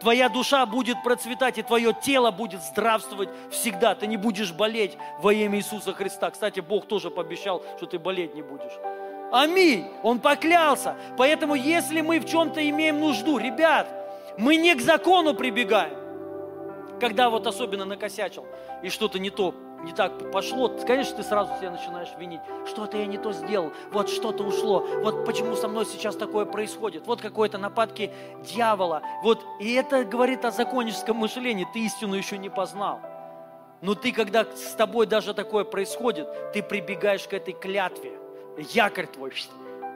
Твоя 0.00 0.28
душа 0.28 0.64
будет 0.66 1.02
процветать, 1.02 1.58
и 1.58 1.62
твое 1.62 1.92
тело 1.92 2.30
будет 2.30 2.62
здравствовать 2.62 3.30
всегда. 3.50 3.94
Ты 3.94 4.06
не 4.06 4.16
будешь 4.16 4.52
болеть 4.52 4.96
во 5.20 5.32
имя 5.32 5.58
Иисуса 5.58 5.92
Христа. 5.92 6.30
Кстати, 6.30 6.60
Бог 6.60 6.86
тоже 6.86 7.10
пообещал, 7.10 7.62
что 7.78 7.86
ты 7.86 7.98
болеть 7.98 8.34
не 8.34 8.42
будешь. 8.42 8.72
Аминь. 9.32 9.86
Он 10.02 10.20
поклялся. 10.20 10.96
Поэтому, 11.16 11.54
если 11.54 12.02
мы 12.02 12.20
в 12.20 12.26
чем-то 12.26 12.66
имеем 12.68 13.00
нужду, 13.00 13.38
ребят, 13.38 13.97
мы 14.38 14.56
не 14.56 14.74
к 14.74 14.80
закону 14.80 15.34
прибегаем. 15.34 15.98
Когда 17.00 17.28
вот 17.28 17.46
особенно 17.46 17.84
накосячил 17.84 18.46
и 18.82 18.88
что-то 18.88 19.18
не 19.18 19.30
то, 19.30 19.54
не 19.84 19.92
так 19.92 20.32
пошло, 20.32 20.68
конечно, 20.86 21.16
ты 21.16 21.22
сразу 21.22 21.56
себя 21.58 21.70
начинаешь 21.70 22.08
винить. 22.18 22.40
Что-то 22.66 22.96
я 22.96 23.06
не 23.06 23.18
то 23.18 23.32
сделал, 23.32 23.72
вот 23.92 24.08
что-то 24.08 24.42
ушло, 24.42 24.80
вот 25.02 25.24
почему 25.24 25.54
со 25.54 25.68
мной 25.68 25.86
сейчас 25.86 26.16
такое 26.16 26.44
происходит, 26.44 27.06
вот 27.06 27.20
какое-то 27.20 27.58
нападки 27.58 28.10
дьявола. 28.42 29.02
Вот, 29.22 29.44
и 29.60 29.74
это 29.74 30.04
говорит 30.04 30.44
о 30.44 30.50
законническом 30.50 31.16
мышлении, 31.16 31.66
ты 31.72 31.84
истину 31.84 32.14
еще 32.14 32.38
не 32.38 32.48
познал. 32.48 33.00
Но 33.80 33.94
ты, 33.94 34.10
когда 34.10 34.44
с 34.44 34.74
тобой 34.74 35.06
даже 35.06 35.34
такое 35.34 35.62
происходит, 35.62 36.52
ты 36.52 36.64
прибегаешь 36.64 37.28
к 37.28 37.32
этой 37.32 37.54
клятве, 37.54 38.18
якорь 38.56 39.06
твой, 39.06 39.32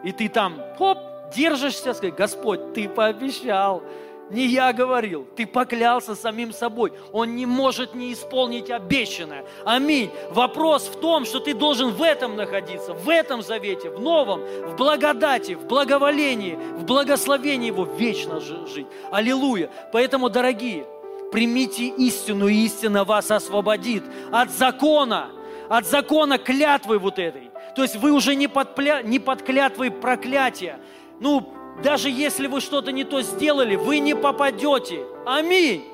и 0.04 0.12
ты 0.12 0.28
там, 0.28 0.60
хоп, 0.78 0.98
держишься, 1.34 1.94
сказать, 1.94 2.14
Господь, 2.14 2.74
ты 2.74 2.88
пообещал, 2.88 3.82
не 4.30 4.46
я 4.46 4.72
говорил, 4.72 5.26
ты 5.36 5.46
поклялся 5.46 6.14
самим 6.14 6.52
собой. 6.52 6.92
Он 7.12 7.36
не 7.36 7.44
может 7.44 7.94
не 7.94 8.12
исполнить 8.12 8.70
обещанное. 8.70 9.44
Аминь. 9.64 10.10
Вопрос 10.30 10.86
в 10.86 11.00
том, 11.00 11.26
что 11.26 11.40
ты 11.40 11.54
должен 11.54 11.90
в 11.90 12.02
этом 12.02 12.36
находиться, 12.36 12.94
в 12.94 13.08
этом 13.08 13.42
завете, 13.42 13.90
в 13.90 14.00
новом, 14.00 14.40
в 14.40 14.76
благодати, 14.76 15.52
в 15.52 15.66
благоволении, 15.66 16.54
в 16.54 16.84
благословении 16.84 17.66
его 17.66 17.84
вечно 17.84 18.40
жить. 18.40 18.86
Аллилуйя. 19.10 19.70
Поэтому, 19.92 20.30
дорогие, 20.30 20.86
примите 21.30 21.88
истину, 21.88 22.48
и 22.48 22.64
истина 22.64 23.04
вас 23.04 23.30
освободит 23.30 24.04
от 24.30 24.50
закона, 24.50 25.30
от 25.68 25.86
закона 25.86 26.38
клятвы 26.38 26.98
вот 26.98 27.18
этой. 27.18 27.50
То 27.74 27.82
есть 27.82 27.96
вы 27.96 28.12
уже 28.12 28.34
не 28.34 28.48
под, 28.48 28.78
не 29.04 29.18
под 29.18 29.42
клятвой 29.42 29.90
проклятия. 29.90 30.78
Ну, 31.20 31.52
даже 31.80 32.10
если 32.10 32.46
вы 32.46 32.60
что-то 32.60 32.92
не 32.92 33.04
то 33.04 33.22
сделали, 33.22 33.76
вы 33.76 33.98
не 33.98 34.14
попадете. 34.14 35.06
Аминь. 35.24 35.84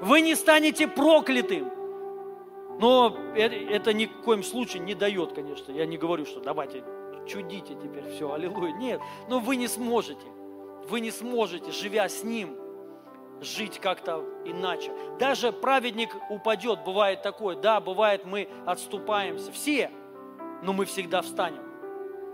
Вы 0.00 0.20
не 0.20 0.34
станете 0.34 0.86
проклятым. 0.88 1.70
Но 2.80 3.16
это, 3.34 3.54
это 3.54 3.92
ни 3.92 4.06
в 4.06 4.22
коем 4.22 4.42
случае 4.42 4.82
не 4.82 4.94
дает, 4.94 5.32
конечно. 5.32 5.72
Я 5.72 5.86
не 5.86 5.96
говорю, 5.96 6.26
что 6.26 6.40
давайте 6.40 6.84
чудите 7.26 7.74
теперь 7.74 8.08
все, 8.10 8.32
аллилуйя. 8.32 8.72
Нет, 8.72 9.00
но 9.28 9.40
вы 9.40 9.56
не 9.56 9.68
сможете. 9.68 10.26
Вы 10.88 11.00
не 11.00 11.10
сможете, 11.10 11.70
живя 11.72 12.08
с 12.08 12.22
Ним, 12.24 12.56
жить 13.40 13.78
как-то 13.78 14.24
иначе. 14.44 14.90
Даже 15.18 15.52
праведник 15.52 16.10
упадет, 16.30 16.84
бывает 16.84 17.22
такое. 17.22 17.56
Да, 17.56 17.80
бывает 17.80 18.24
мы 18.24 18.48
отступаемся. 18.64 19.52
Все. 19.52 19.90
Но 20.62 20.72
мы 20.72 20.84
всегда 20.84 21.22
встанем. 21.22 21.62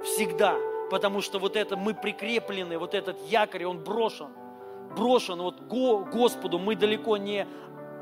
Всегда 0.05 0.57
потому 0.91 1.21
что 1.21 1.39
вот 1.39 1.57
это 1.57 1.77
мы 1.77 1.95
прикреплены, 1.95 2.79
вот 2.79 2.95
этот 2.95 3.17
якорь, 3.29 3.65
он 3.65 3.79
брошен. 3.79 4.29
Брошен 4.97 5.43
вот 5.43 5.61
го, 5.61 6.05
Господу, 6.05 6.59
мы 6.59 6.77
далеко 6.77 7.17
не 7.17 7.47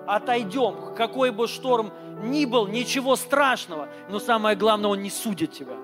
отойдем. 0.06 0.94
Какой 0.94 1.30
бы 1.30 1.48
шторм 1.48 1.92
ни 2.22 2.44
был, 2.44 2.66
ничего 2.66 3.16
страшного. 3.16 3.88
Но 4.08 4.18
самое 4.18 4.56
главное, 4.56 4.90
Он 4.90 5.02
не 5.02 5.10
судит 5.10 5.52
тебя. 5.52 5.76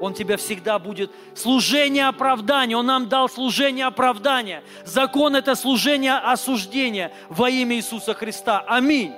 Он 0.00 0.12
тебя 0.12 0.36
всегда 0.36 0.78
будет 0.78 1.10
служение 1.34 2.06
оправдания. 2.06 2.76
Он 2.76 2.86
нам 2.86 3.08
дал 3.08 3.28
служение 3.28 3.86
оправдания. 3.86 4.62
Закон– 4.84 5.36
это 5.36 5.54
служение 5.54 6.14
осуждения 6.14 7.12
во 7.30 7.48
имя 7.48 7.76
Иисуса 7.76 8.12
Христа. 8.12 8.62
Аминь. 8.66 9.14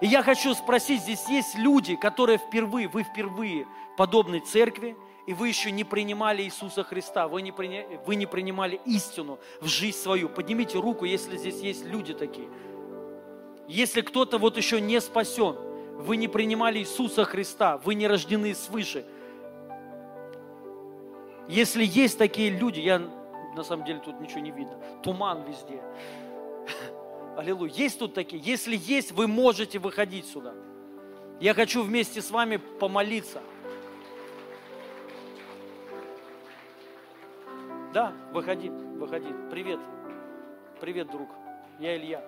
И 0.00 0.06
я 0.06 0.22
хочу 0.22 0.54
спросить, 0.54 1.00
здесь 1.02 1.26
есть 1.28 1.56
люди, 1.56 1.96
которые 1.96 2.38
впервые, 2.38 2.88
вы 2.88 3.04
впервые 3.04 3.66
подобной 3.96 4.40
церкви, 4.40 4.96
и 5.26 5.32
вы 5.32 5.48
еще 5.48 5.70
не 5.70 5.84
принимали 5.84 6.42
Иисуса 6.42 6.84
Христа, 6.84 7.28
вы 7.28 7.42
не, 7.42 7.50
приня... 7.50 7.86
вы 8.04 8.14
не 8.16 8.26
принимали 8.26 8.80
истину 8.84 9.38
в 9.60 9.66
жизнь 9.66 9.96
свою. 9.96 10.28
Поднимите 10.28 10.78
руку, 10.78 11.04
если 11.06 11.38
здесь 11.38 11.60
есть 11.60 11.84
люди 11.86 12.12
такие. 12.12 12.48
Если 13.66 14.02
кто-то 14.02 14.36
вот 14.38 14.58
еще 14.58 14.80
не 14.80 15.00
спасен, 15.00 15.56
вы 15.96 16.16
не 16.18 16.28
принимали 16.28 16.80
Иисуса 16.80 17.24
Христа, 17.24 17.78
вы 17.78 17.94
не 17.94 18.06
рождены 18.06 18.54
свыше. 18.54 19.06
Если 21.48 21.84
есть 21.84 22.18
такие 22.18 22.50
люди, 22.50 22.80
я 22.80 22.98
на 23.56 23.64
самом 23.64 23.86
деле 23.86 24.00
тут 24.00 24.20
ничего 24.20 24.40
не 24.40 24.50
видно, 24.50 24.78
туман 25.02 25.44
везде. 25.44 25.80
Аллилуйя. 27.36 27.72
Есть 27.72 27.98
тут 27.98 28.12
такие? 28.12 28.42
Если 28.42 28.76
есть, 28.76 29.12
вы 29.12 29.26
можете 29.26 29.78
выходить 29.78 30.26
сюда. 30.26 30.52
Я 31.40 31.54
хочу 31.54 31.82
вместе 31.82 32.20
с 32.20 32.30
вами 32.30 32.56
помолиться. 32.56 33.42
Да, 37.94 38.12
выходи, 38.32 38.70
выходи. 38.70 39.28
Привет. 39.52 39.78
Привет, 40.80 41.12
друг. 41.12 41.28
Я 41.78 41.96
Илья. 41.96 42.24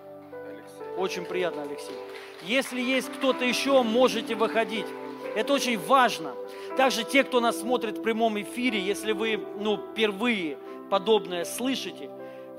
Алексей. 0.49 0.95
Очень 0.97 1.25
приятно, 1.25 1.63
Алексей. 1.63 1.97
Если 2.45 2.81
есть 2.81 3.13
кто-то 3.13 3.45
еще, 3.45 3.83
можете 3.83 4.37
выходить. 4.37 4.87
Это 5.35 5.55
очень 5.55 5.77
важно. 5.77 6.37
Также 6.77 7.03
те, 7.03 7.25
кто 7.25 7.41
нас 7.41 7.59
смотрит 7.59 7.99
в 7.99 8.03
прямом 8.03 8.41
эфире, 8.41 8.79
если 8.79 9.11
вы 9.11 9.45
ну, 9.59 9.77
впервые 9.91 10.57
подобное 10.89 11.45
слышите, 11.45 12.11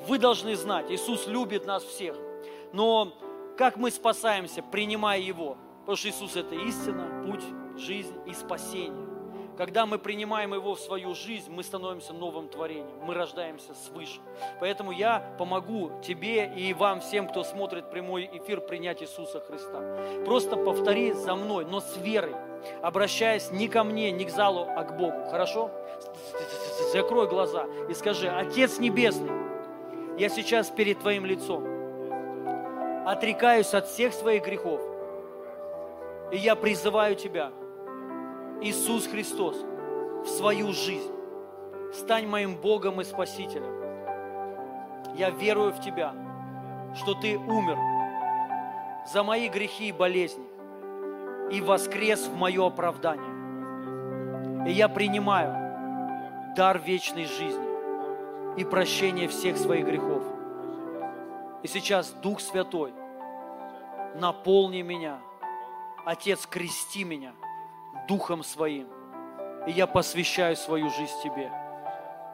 вы 0.05 0.19
должны 0.19 0.57
знать, 0.57 0.91
Иисус 0.91 1.27
любит 1.27 1.65
нас 1.65 1.83
всех. 1.83 2.17
Но 2.73 3.13
как 3.57 3.77
мы 3.77 3.89
спасаемся, 3.89 4.61
принимая 4.61 5.21
Его? 5.21 5.57
Потому 5.79 5.95
что 5.95 6.09
Иисус– 6.09 6.35
это 6.35 6.55
истина, 6.55 7.23
путь, 7.25 7.45
жизнь 7.77 8.17
и 8.25 8.33
спасение. 8.33 9.06
Когда 9.57 9.87
мы 9.87 9.97
принимаем 9.97 10.53
Его 10.53 10.75
в 10.75 10.79
свою 10.79 11.15
жизнь, 11.15 11.49
мы 11.49 11.63
становимся 11.63 12.13
новым 12.13 12.47
творением, 12.47 12.99
мы 13.01 13.15
рождаемся 13.15 13.73
свыше. 13.73 14.19
Поэтому 14.59 14.91
я 14.91 15.35
помогу 15.39 15.91
тебе 16.03 16.53
и 16.55 16.73
вам 16.73 17.01
всем, 17.01 17.27
кто 17.27 17.43
смотрит 17.43 17.89
прямой 17.89 18.29
эфир, 18.31 18.61
принять 18.61 19.01
Иисуса 19.01 19.39
Христа. 19.39 20.23
Просто 20.25 20.57
повтори 20.57 21.11
за 21.13 21.35
мной, 21.35 21.65
но 21.65 21.79
с 21.79 21.97
верой, 21.97 22.35
обращаясь 22.83 23.49
не 23.49 23.67
ко 23.67 23.83
мне, 23.83 24.11
не 24.11 24.25
к 24.25 24.29
залу, 24.29 24.67
а 24.69 24.83
к 24.83 24.95
Богу. 24.95 25.25
Хорошо? 25.31 25.71
Закрой 26.93 27.27
глаза 27.27 27.65
и 27.89 27.95
скажи, 27.95 28.29
Отец 28.29 28.77
Небесный, 28.77 29.31
я 30.19 30.29
сейчас 30.29 30.69
перед 30.69 30.99
Твоим 30.99 31.25
лицом 31.25 31.65
отрекаюсь 33.07 33.73
от 33.73 33.87
всех 33.87 34.13
своих 34.13 34.45
грехов, 34.45 34.81
и 36.31 36.37
я 36.37 36.55
призываю 36.55 37.15
Тебя– 37.15 37.51
Иисус 38.61 39.05
Христос 39.05 39.55
в 40.23 40.27
свою 40.27 40.73
жизнь. 40.73 41.11
Стань 41.93 42.27
моим 42.27 42.55
Богом 42.55 42.99
и 42.99 43.03
Спасителем. 43.03 43.71
Я 45.15 45.29
верую 45.29 45.73
в 45.73 45.79
Тебя, 45.79 46.13
что 46.95 47.13
Ты 47.13 47.37
умер 47.37 47.77
за 49.11 49.23
мои 49.23 49.47
грехи 49.47 49.89
и 49.89 49.91
болезни 49.91 50.45
и 51.51 51.61
воскрес 51.61 52.27
в 52.27 52.35
мое 52.35 52.65
оправдание. 52.65 54.67
И 54.67 54.71
я 54.71 54.89
принимаю 54.89 56.55
дар 56.55 56.79
вечной 56.79 57.25
жизни 57.25 57.67
и 58.57 58.65
прощение 58.65 59.27
всех 59.27 59.57
своих 59.57 59.85
грехов. 59.85 60.23
И 61.61 61.67
сейчас 61.67 62.11
Дух 62.11 62.41
Святой, 62.41 62.91
наполни 64.15 64.81
меня. 64.81 65.19
Отец, 66.05 66.47
крести 66.47 67.03
меня– 67.03 67.33
Духом 68.07 68.43
Своим. 68.43 68.87
И 69.67 69.71
я 69.71 69.87
посвящаю 69.87 70.55
свою 70.55 70.89
жизнь 70.89 71.13
Тебе. 71.23 71.51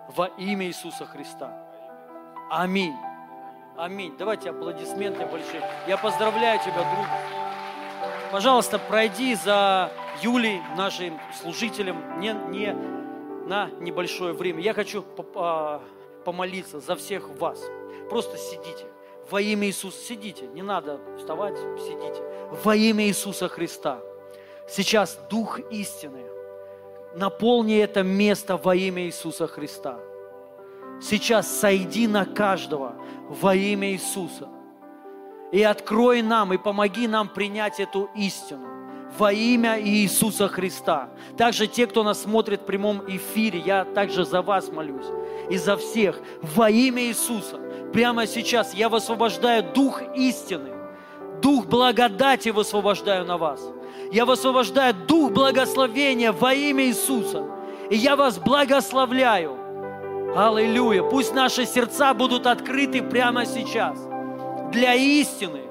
Во 0.09 0.27
имя 0.37 0.67
Иисуса 0.67 1.05
Христа. 1.05 1.51
Аминь. 2.49 2.95
Аминь. 3.75 4.15
Давайте 4.17 4.51
аплодисменты 4.51 5.25
большие. 5.25 5.67
Я 5.87 5.97
поздравляю 5.97 6.59
тебя, 6.59 6.73
друг. 6.93 7.07
Пожалуйста, 8.31 8.77
пройди 8.77 9.35
за 9.35 9.91
Юлей, 10.21 10.61
нашим 10.77 11.19
служителем, 11.41 12.19
не, 12.19 12.33
не 12.49 12.73
на 13.47 13.69
небольшое 13.79 14.33
время. 14.33 14.61
Я 14.61 14.73
хочу 14.73 15.03
а, 15.35 15.81
помолиться 16.23 16.79
за 16.79 16.95
всех 16.95 17.29
вас. 17.39 17.63
Просто 18.09 18.37
сидите. 18.37 18.85
Во 19.29 19.41
имя 19.41 19.67
Иисуса 19.67 19.97
сидите. 19.97 20.47
Не 20.47 20.61
надо 20.61 20.99
вставать, 21.17 21.57
сидите. 21.57 22.21
Во 22.63 22.75
имя 22.75 23.05
Иисуса 23.05 23.47
Христа. 23.47 24.01
Сейчас 24.67 25.19
Дух 25.29 25.59
истины, 25.71 26.23
наполни 27.15 27.77
это 27.77 28.01
место 28.01 28.57
во 28.57 28.75
имя 28.75 29.03
Иисуса 29.03 29.45
Христа. 29.45 29.99
Сейчас 31.01 31.47
сойди 31.47 32.07
на 32.07 32.25
каждого 32.25 32.95
во 33.27 33.55
имя 33.55 33.91
Иисуса. 33.91 34.47
И 35.51 35.61
открой 35.61 36.21
нам, 36.21 36.53
и 36.53 36.57
помоги 36.57 37.07
нам 37.07 37.27
принять 37.27 37.79
эту 37.79 38.09
истину 38.15 38.65
во 39.17 39.31
имя 39.31 39.79
Иисуса 39.79 40.47
Христа. 40.47 41.09
Также 41.37 41.67
те, 41.67 41.85
кто 41.85 42.03
нас 42.03 42.23
смотрит 42.23 42.61
в 42.61 42.65
прямом 42.65 43.03
эфире, 43.07 43.59
я 43.59 43.85
также 43.85 44.25
за 44.25 44.41
вас 44.41 44.69
молюсь 44.69 45.05
и 45.49 45.57
за 45.57 45.75
всех 45.75 46.19
во 46.41 46.69
имя 46.69 47.03
Иисуса. 47.03 47.59
Прямо 47.91 48.25
сейчас 48.25 48.73
я 48.73 48.87
высвобождаю 48.89 49.63
Дух 49.73 50.01
истины, 50.15 50.71
Дух 51.41 51.65
благодати 51.65 52.49
высвобождаю 52.49 53.25
на 53.25 53.37
вас– 53.37 53.61
я 54.13 54.27
высвобождаю 54.27 54.93
дух 54.93 55.31
благословения 55.31 56.31
во 56.31 56.53
имя 56.53 56.85
Иисуса. 56.85 57.47
И 57.89 57.97
я 57.97 58.15
вас 58.15 58.37
благословляю. 58.37 59.57
Аллилуйя. 60.35 61.01
Пусть 61.01 61.33
наши 61.33 61.65
сердца 61.65 62.13
будут 62.13 62.45
открыты 62.45 63.01
прямо 63.01 63.45
сейчас 63.47 63.97
для 64.71 64.93
истины, 64.93 65.61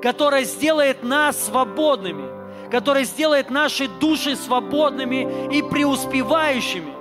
которая 0.00 0.44
сделает 0.44 1.02
нас 1.02 1.46
свободными, 1.46 2.70
которая 2.70 3.02
сделает 3.02 3.50
наши 3.50 3.88
души 3.88 4.36
свободными 4.36 5.52
и 5.52 5.60
преуспевающими 5.60 6.92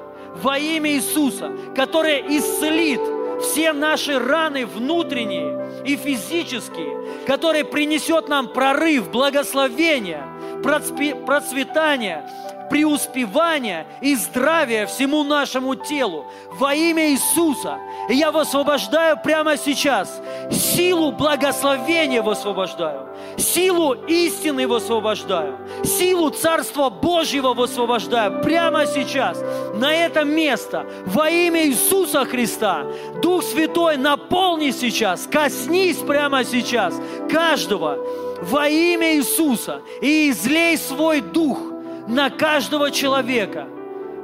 во 0.41 0.57
имя 0.57 0.91
Иисуса, 0.93 1.51
которая 1.75 2.19
исцелит 2.27 3.01
все 3.43 3.73
наши 3.73 4.17
раны 4.17 4.65
внутренние 4.65 5.83
и 5.85 5.95
физические, 5.95 7.25
которая 7.27 7.63
принесет 7.63 8.27
нам 8.27 8.47
прорыв, 8.47 9.11
благословение– 9.11 10.23
процветания, 10.63 12.23
преуспевания 12.69 13.85
и 14.01 14.15
здравия 14.15 14.85
всему 14.85 15.23
нашему 15.23 15.75
телу 15.75 16.25
во 16.51 16.73
имя 16.73 17.09
Иисуса. 17.09 17.79
И 18.09 18.15
я 18.15 18.31
высвобождаю 18.31 19.17
прямо 19.21 19.57
сейчас 19.57 20.21
силу 20.51 21.11
благословения 21.11 22.21
высвобождаю, 22.21 23.09
силу 23.37 23.93
истины 23.93 24.67
высвобождаю, 24.67 25.57
силу 25.83 26.29
Царства 26.29 26.89
Божьего 26.89 27.53
высвобождаю 27.53 28.41
прямо 28.41 28.85
сейчас 28.85 29.43
на 29.73 29.93
это 29.93 30.23
место 30.23 30.85
во 31.05 31.29
имя 31.29 31.67
Иисуса 31.67 32.25
Христа. 32.25 32.85
Дух 33.21 33.43
Святой, 33.43 33.97
наполни 33.97 34.71
сейчас, 34.71 35.27
коснись 35.31 35.97
прямо 35.97 36.43
сейчас 36.43 36.95
каждого, 37.29 37.97
во 38.41 38.67
имя 38.67 39.15
Иисуса 39.15 39.81
и 40.01 40.29
излей 40.29 40.77
свой 40.77 41.21
дух 41.21 41.59
на 42.07 42.29
каждого 42.29 42.91
человека. 42.91 43.67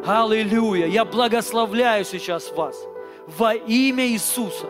Аллилуйя! 0.06 0.88
Я 0.88 1.06
благословляю 1.06 2.06
сейчас 2.06 2.52
вас 2.52 2.76
во 3.28 3.54
имя 3.54 4.08
Иисуса. 4.08 4.68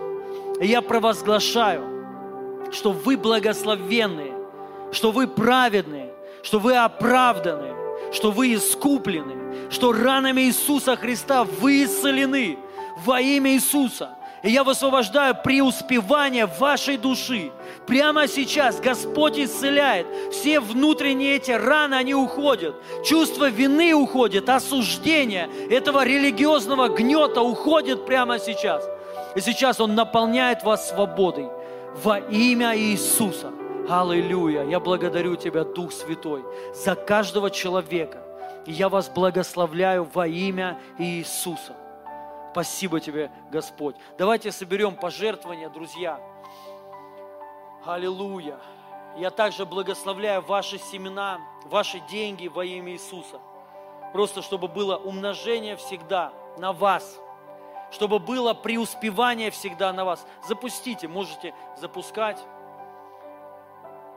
Я 0.61 0.81
провозглашаю, 0.81 2.71
что 2.71 2.91
вы 2.91 3.17
благословенные, 3.17 4.33
что 4.91 5.11
вы 5.11 5.27
праведные, 5.27 6.13
что 6.41 6.59
вы 6.59 6.75
оправданы, 6.75 7.73
что 8.13 8.31
вы 8.31 8.53
искуплены, 8.53 9.69
что 9.69 9.91
ранами 9.91 10.41
Иисуса 10.41 10.95
Христа 10.95 11.43
вы 11.43 11.83
исцелены 11.83 12.57
во 13.05 13.19
имя 13.19 13.51
Иисуса. 13.53 14.15
И 14.43 14.51
я 14.51 14.63
высвобождаю 14.63 15.35
преуспевание 15.43 16.45
вашей 16.45 16.97
души. 16.97 17.51
Прямо 17.87 18.27
сейчас 18.27 18.79
Господь 18.79 19.37
исцеляет. 19.37 20.07
Все 20.31 20.59
внутренние 20.59 21.35
эти 21.35 21.51
раны, 21.51 21.95
они 21.95 22.15
уходят. 22.15 22.75
Чувство 23.03 23.49
вины 23.49 23.93
уходит, 23.93 24.49
осуждение 24.49 25.49
этого 25.69 26.03
религиозного 26.03 26.89
гнета 26.89 27.41
уходит 27.41 28.05
прямо 28.05 28.39
сейчас. 28.39 28.83
И 29.35 29.41
сейчас 29.41 29.79
Он 29.79 29.93
наполняет 29.95 30.63
вас 30.63 30.89
свободой 30.89 31.49
во 32.03 32.19
имя 32.19 32.75
Иисуса. 32.77 33.51
Аллилуйя! 33.87 34.65
Я 34.65 34.79
благодарю 34.79 35.35
Тебя, 35.35 35.63
Дух 35.63 35.91
Святой, 35.91 36.43
за 36.73 36.95
каждого 36.95 37.51
человека. 37.51 38.23
И 38.65 38.71
я 38.71 38.89
вас 38.89 39.09
благословляю 39.09 40.09
во 40.11 40.27
имя 40.27 40.79
Иисуса. 40.97 41.75
Спасибо 42.51 42.99
тебе, 42.99 43.29
Господь. 43.51 43.95
Давайте 44.17 44.51
соберем 44.51 44.95
пожертвования, 44.95 45.69
друзья. 45.69 46.19
Аллилуйя. 47.85 48.59
Я 49.15 49.29
также 49.29 49.65
благословляю 49.65 50.41
ваши 50.41 50.79
семена, 50.79 51.39
ваши 51.65 51.99
деньги 51.99 52.47
во 52.47 52.65
имя 52.65 52.93
Иисуса. 52.93 53.39
Просто 54.11 54.41
чтобы 54.41 54.67
было 54.67 54.97
умножение 54.97 55.75
всегда 55.75 56.33
на 56.57 56.73
вас. 56.73 57.19
Чтобы 57.91 58.17
было 58.17 58.55
преуспевание 58.55 59.51
всегда 59.51 59.93
на 59.93 60.03
вас. 60.03 60.25
Запустите, 60.47 61.07
можете 61.07 61.53
запускать. 61.77 62.39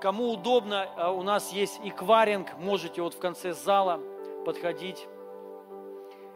Кому 0.01 0.33
удобно, 0.33 0.89
а 0.97 1.11
у 1.11 1.23
нас 1.23 1.53
есть 1.53 1.79
экваринг, 1.85 2.57
можете 2.59 3.03
вот 3.03 3.15
в 3.15 3.19
конце 3.19 3.53
зала 3.53 4.01
подходить. 4.47 5.07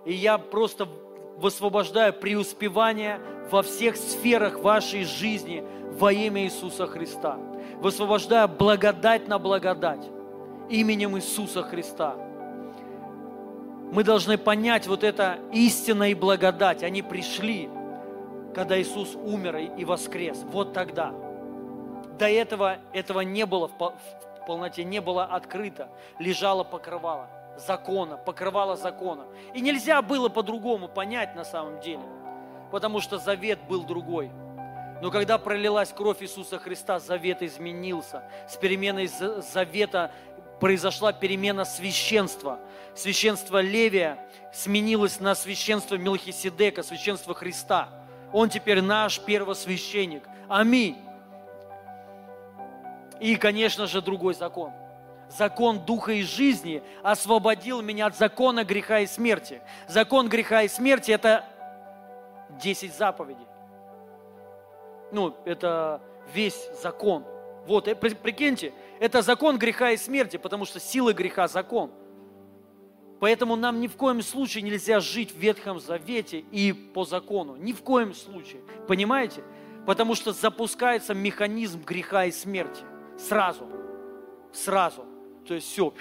И 0.04 0.12
я 0.12 0.36
просто 0.36 0.86
высвобождаю 1.43 2.12
преуспевание 2.12 3.20
во 3.51 3.62
всех 3.62 3.97
сферах 3.97 4.60
вашей 4.60 5.05
жизни 5.05 5.64
во 5.98 6.12
имя 6.12 6.44
Иисуса 6.44 6.86
Христа. 6.86 7.36
Высвобождаю 7.81 8.48
благодать 8.48 9.27
на 9.27 9.39
благодать 9.39 10.09
именем 10.70 11.16
Иисуса 11.16 11.62
Христа. 11.64 12.14
Мы 13.93 14.05
должны 14.05 14.39
понять 14.39 14.86
вот 14.86 15.02
это 15.02 15.40
истина 15.52 16.10
и 16.10 16.14
благодать. 16.14 16.85
Они 16.85 17.02
пришли, 17.02 17.69
когда 18.55 18.81
Иисус 18.81 19.16
умер 19.16 19.56
и 19.77 19.85
воскрес. 19.85 20.39
Вот 20.44 20.73
тогда. 20.73 21.12
До 22.19 22.28
этого 22.28 22.78
этого 22.93 23.20
не 23.20 23.44
было 23.44 23.69
в 23.69 24.47
полноте, 24.47 24.85
не 24.85 25.01
было 25.01 25.24
открыто. 25.24 25.89
Лежало 26.20 26.62
покрывало 26.62 27.28
закона, 27.56 28.16
покрывало 28.16 28.76
закона. 28.76 29.26
И 29.54 29.60
нельзя 29.60 30.02
было 30.02 30.28
по-другому 30.28 30.88
понять 30.88 31.34
на 31.34 31.44
самом 31.44 31.80
деле, 31.80 32.02
потому 32.70 33.00
что 33.00 33.18
завет 33.18 33.58
был 33.68 33.82
другой. 33.84 34.30
Но 35.00 35.10
когда 35.10 35.36
пролилась 35.36 35.92
кровь 35.92 36.22
Иисуса 36.22 36.58
Христа, 36.58 37.00
завет 37.00 37.42
изменился. 37.42 38.22
С 38.48 38.56
переменой 38.56 39.08
завета 39.08 40.12
произошла 40.60 41.12
перемена 41.12 41.64
священства. 41.64 42.60
Священство 42.94 43.60
Левия 43.60 44.24
сменилось 44.52 45.18
на 45.18 45.34
священство 45.34 45.96
Мелхиседека, 45.96 46.84
священство 46.84 47.34
Христа. 47.34 47.88
Он 48.32 48.48
теперь 48.48 48.80
наш 48.80 49.18
первосвященник. 49.18 50.22
Аминь. 50.48 50.98
И, 53.18 53.34
конечно 53.34 53.88
же, 53.88 54.00
другой 54.02 54.34
закон. 54.34 54.72
Закон 55.36 55.84
духа 55.84 56.12
и 56.12 56.22
жизни 56.22 56.82
освободил 57.02 57.80
меня 57.80 58.06
от 58.06 58.16
закона 58.16 58.64
греха 58.64 59.00
и 59.00 59.06
смерти. 59.06 59.62
Закон 59.88 60.28
греха 60.28 60.62
и 60.62 60.68
смерти– 60.68 61.10
это 61.12 61.44
10 62.62 62.94
заповедей. 62.94 63.46
Ну, 65.10 65.34
это 65.46 66.02
весь 66.34 66.68
закон. 66.82 67.24
Вот, 67.66 67.88
э, 67.88 67.94
прикиньте, 67.94 68.72
это 69.00 69.22
закон 69.22 69.59
греха 69.59 69.92
и 69.92 69.96
смерти, 69.96 70.36
потому 70.36 70.66
что 70.66 70.80
сила 70.80 71.12
греха– 71.12 71.48
закон. 71.48 71.92
Поэтому 73.20 73.56
нам 73.56 73.80
ни 73.80 73.86
в 73.86 73.96
коем 73.96 74.20
случае 74.20 74.62
нельзя 74.62 75.00
жить 75.00 75.32
в 75.32 75.38
Ветхом 75.38 75.78
Завете 75.78 76.40
и 76.40 76.72
по 76.72 77.04
закону. 77.04 77.54
Ни 77.56 77.72
в 77.72 77.82
коем 77.82 78.14
случае. 78.14 78.62
Понимаете? 78.88 79.44
Потому 79.86 80.16
что 80.16 80.32
запускается 80.32 81.14
механизм 81.14 81.82
греха 81.84 82.24
и 82.24 82.32
смерти. 82.32 82.82
Сразу. 83.16 83.64
Сразу. 84.52 85.11
То 85.47 85.55
есть 85.55 85.69
все. 85.69 85.93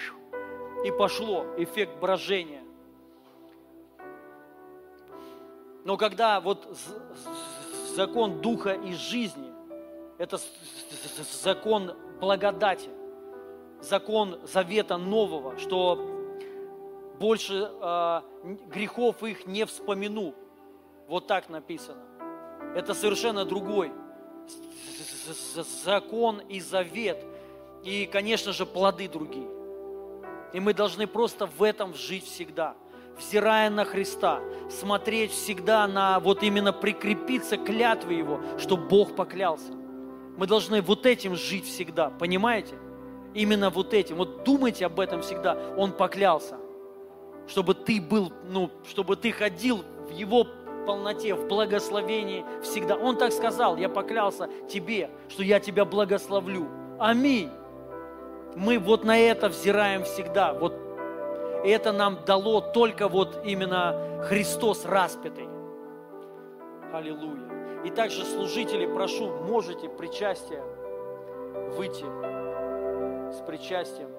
И 0.86 0.92
пошло. 0.92 1.46
Эффект 1.58 1.98
брожения. 2.00 2.64
Но 5.84 5.98
когда 5.98 6.40
вот 6.40 6.78
закон 7.96 8.42
духа 8.42 8.74
и 8.74 8.94
жизни, 8.94 9.52
это 10.18 10.40
закон 11.42 11.94
благодати, 12.20 12.90
закон 13.82 14.40
завета 14.44 14.98
нового, 14.98 15.58
что 15.58 16.08
больше 17.20 17.72
э, 17.72 18.22
грехов 18.68 19.24
их 19.24 19.48
не 19.48 19.66
вспомину. 19.66 20.36
Вот 21.08 21.28
так 21.28 21.50
написано. 21.50 22.04
Это 22.76 22.94
совершенно 22.94 23.44
другой 23.44 23.92
закон 25.84 26.40
и 26.40 26.60
завет. 26.60 27.24
И, 27.84 28.06
конечно 28.06 28.54
же, 28.54 28.66
плоды 28.66 29.08
другие. 29.08 29.48
И 30.54 30.60
мы 30.60 30.74
должны 30.74 31.08
просто 31.08 31.48
в 31.48 31.64
этом 31.64 31.94
жить 31.94 32.26
всегда 32.26 32.76
взирая 33.18 33.70
на 33.70 33.86
Христа, 33.86 34.42
смотреть 34.70 35.32
всегда 35.32 35.88
на 35.88 36.20
вот 36.20 36.44
именно 36.44 36.74
прикрепиться 36.74 37.58
к 37.58 37.66
клятве 37.66 38.18
Его, 38.18 38.42
что 38.58 38.78
Бог 38.78 39.16
поклялся. 39.16 39.74
Мы 40.38 40.48
должны 40.48 40.82
вот 40.82 41.06
этим 41.06 41.36
жить 41.36 41.66
всегда, 41.66 42.10
понимаете? 42.10 42.76
Именно 43.34 43.70
вот 43.70 43.94
этим. 43.94 44.18
Вот 44.18 44.44
думайте 44.44 44.86
об 44.86 45.00
этом 45.00 45.22
всегда. 45.22 45.58
Он 45.78 45.92
поклялся, 45.92 46.58
чтобы 47.48 47.76
ты 47.76 48.02
был, 48.02 48.32
ну, 48.50 48.72
чтобы 48.90 49.16
ты 49.16 49.32
ходил 49.32 49.84
в 50.10 50.12
Его 50.12 50.48
полноте, 50.86 51.36
в 51.36 51.48
благословении 51.48 52.44
всегда. 52.64 52.96
Он 52.96 53.18
так 53.18 53.32
сказал, 53.32 53.78
я 53.78 53.88
поклялся 53.88 54.50
тебе, 54.68 55.12
что 55.30 55.44
я 55.44 55.60
тебя 55.60 55.86
благословлю. 55.86 56.68
Аминь. 57.00 57.50
Мы 58.56 58.80
вот 58.80 59.04
на 59.04 59.18
это 59.18 59.50
взираем 59.50 60.04
всегда. 60.04 60.54
Вот 60.54 60.74
это 61.64 61.92
нам 61.92 62.20
дало 62.26 62.62
только 62.62 63.08
вот 63.08 63.42
именно 63.46 64.24
Христос 64.24 64.86
распятый. 64.86 65.48
Аллилуйя. 66.94 67.84
И 67.86 67.90
также 67.90 68.26
служители, 68.26 68.86
прошу, 68.86 69.32
можете 69.44 69.90
причастие 69.90 70.62
выйти 71.78 72.06
с 73.32 73.42
причастием. 73.48 74.10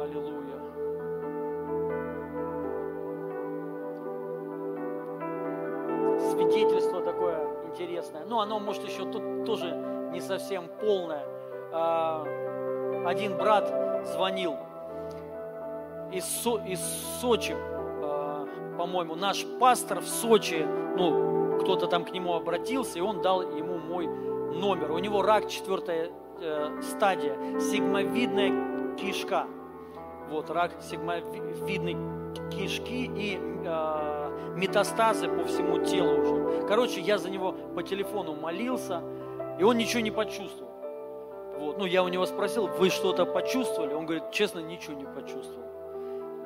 Аллилуйя. 0.00 0.40
Свидетельство 6.30 7.00
такое 7.02 7.48
интересное. 7.66 8.24
Ну, 8.26 8.40
оно, 8.40 8.60
может, 8.60 8.84
еще 8.84 9.04
тут 9.10 9.22
совсем 10.50 10.68
полное. 10.80 11.24
А, 11.72 12.24
один 13.06 13.36
брат 13.36 13.72
звонил 14.04 14.56
из, 16.12 16.24
Со, 16.24 16.56
из 16.66 16.80
Сочи, 17.20 17.54
по-моему, 18.76 19.14
наш 19.14 19.46
пастор 19.60 20.00
в 20.00 20.08
Сочи, 20.08 20.66
ну, 20.96 21.58
кто-то 21.60 21.86
там 21.86 22.04
к 22.04 22.10
нему 22.10 22.34
обратился, 22.34 22.98
и 22.98 23.00
он 23.00 23.22
дал 23.22 23.42
ему 23.42 23.78
мой 23.78 24.08
номер. 24.08 24.90
У 24.90 24.98
него 24.98 25.22
рак 25.22 25.48
четвертая 25.48 26.10
э, 26.40 26.80
стадия, 26.82 27.36
сигмовидная 27.60 28.96
кишка. 28.96 29.46
Вот, 30.30 30.50
рак 30.50 30.72
сигмовидной 30.80 31.96
кишки 32.50 33.04
и 33.04 33.38
э, 33.38 34.54
метастазы 34.56 35.28
по 35.28 35.44
всему 35.44 35.84
телу 35.84 36.20
уже. 36.20 36.66
Короче, 36.66 37.00
я 37.00 37.18
за 37.18 37.30
него 37.30 37.52
по 37.52 37.82
телефону 37.84 38.34
молился, 38.34 39.02
и 39.60 39.62
он 39.62 39.76
ничего 39.76 40.00
не 40.00 40.10
почувствовал. 40.10 40.72
Вот, 41.58 41.76
ну, 41.76 41.84
я 41.84 42.02
у 42.02 42.08
него 42.08 42.24
спросил, 42.24 42.66
вы 42.66 42.88
что-то 42.88 43.26
почувствовали? 43.26 43.92
Он 43.92 44.06
говорит, 44.06 44.30
честно, 44.32 44.60
ничего 44.60 44.94
не 44.94 45.04
почувствовал. 45.04 45.68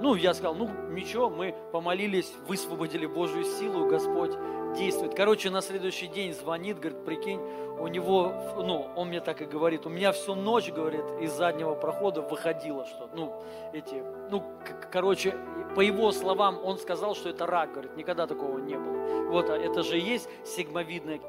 Ну, 0.00 0.16
я 0.16 0.34
сказал, 0.34 0.56
ну, 0.56 0.68
ничего, 0.90 1.30
мы 1.30 1.54
помолились, 1.70 2.32
высвободили 2.48 3.06
Божью 3.06 3.44
силу, 3.44 3.86
Господь 3.86 4.32
действует. 4.76 5.14
Короче, 5.14 5.50
на 5.50 5.62
следующий 5.62 6.08
день 6.08 6.34
звонит, 6.34 6.80
говорит, 6.80 7.04
прикинь, 7.04 7.40
у 7.78 7.86
него, 7.86 8.32
ну, 8.56 8.88
он 8.96 9.08
мне 9.08 9.20
так 9.20 9.40
и 9.40 9.44
говорит, 9.44 9.86
у 9.86 9.88
меня 9.88 10.10
всю 10.10 10.34
ночь, 10.34 10.72
говорит, 10.72 11.04
из 11.20 11.32
заднего 11.32 11.76
прохода 11.76 12.20
выходило 12.20 12.84
что-то. 12.84 13.14
Ну, 13.14 13.40
эти, 13.72 14.02
ну, 14.32 14.42
короче, 14.90 15.36
по 15.76 15.80
его 15.80 16.10
словам, 16.10 16.58
он 16.64 16.78
сказал, 16.78 17.14
что 17.14 17.28
это 17.28 17.46
рак, 17.46 17.70
говорит, 17.70 17.96
никогда 17.96 18.26
такого 18.26 18.58
не 18.58 18.76
было. 18.76 19.30
Вот, 19.30 19.50
а 19.50 19.56
это 19.56 19.84
же 19.84 19.98
есть 19.98 20.28
сигмовидная 20.44 21.20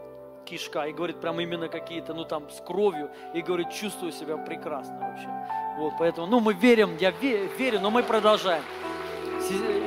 кишка, 0.45 0.85
и 0.87 0.93
говорит, 0.93 1.19
прям 1.19 1.39
именно 1.39 1.67
какие-то, 1.67 2.13
ну, 2.13 2.23
там, 2.23 2.49
с 2.49 2.61
кровью, 2.61 3.09
и 3.33 3.41
говорит, 3.41 3.71
чувствую 3.71 4.11
себя 4.11 4.37
прекрасно 4.37 4.99
вообще. 4.99 5.29
Вот, 5.77 5.93
поэтому, 5.99 6.27
ну, 6.27 6.39
мы 6.39 6.53
верим, 6.53 6.97
я 6.99 7.11
верю, 7.11 7.79
но 7.81 7.91
мы 7.91 8.03
продолжаем. 8.03 8.63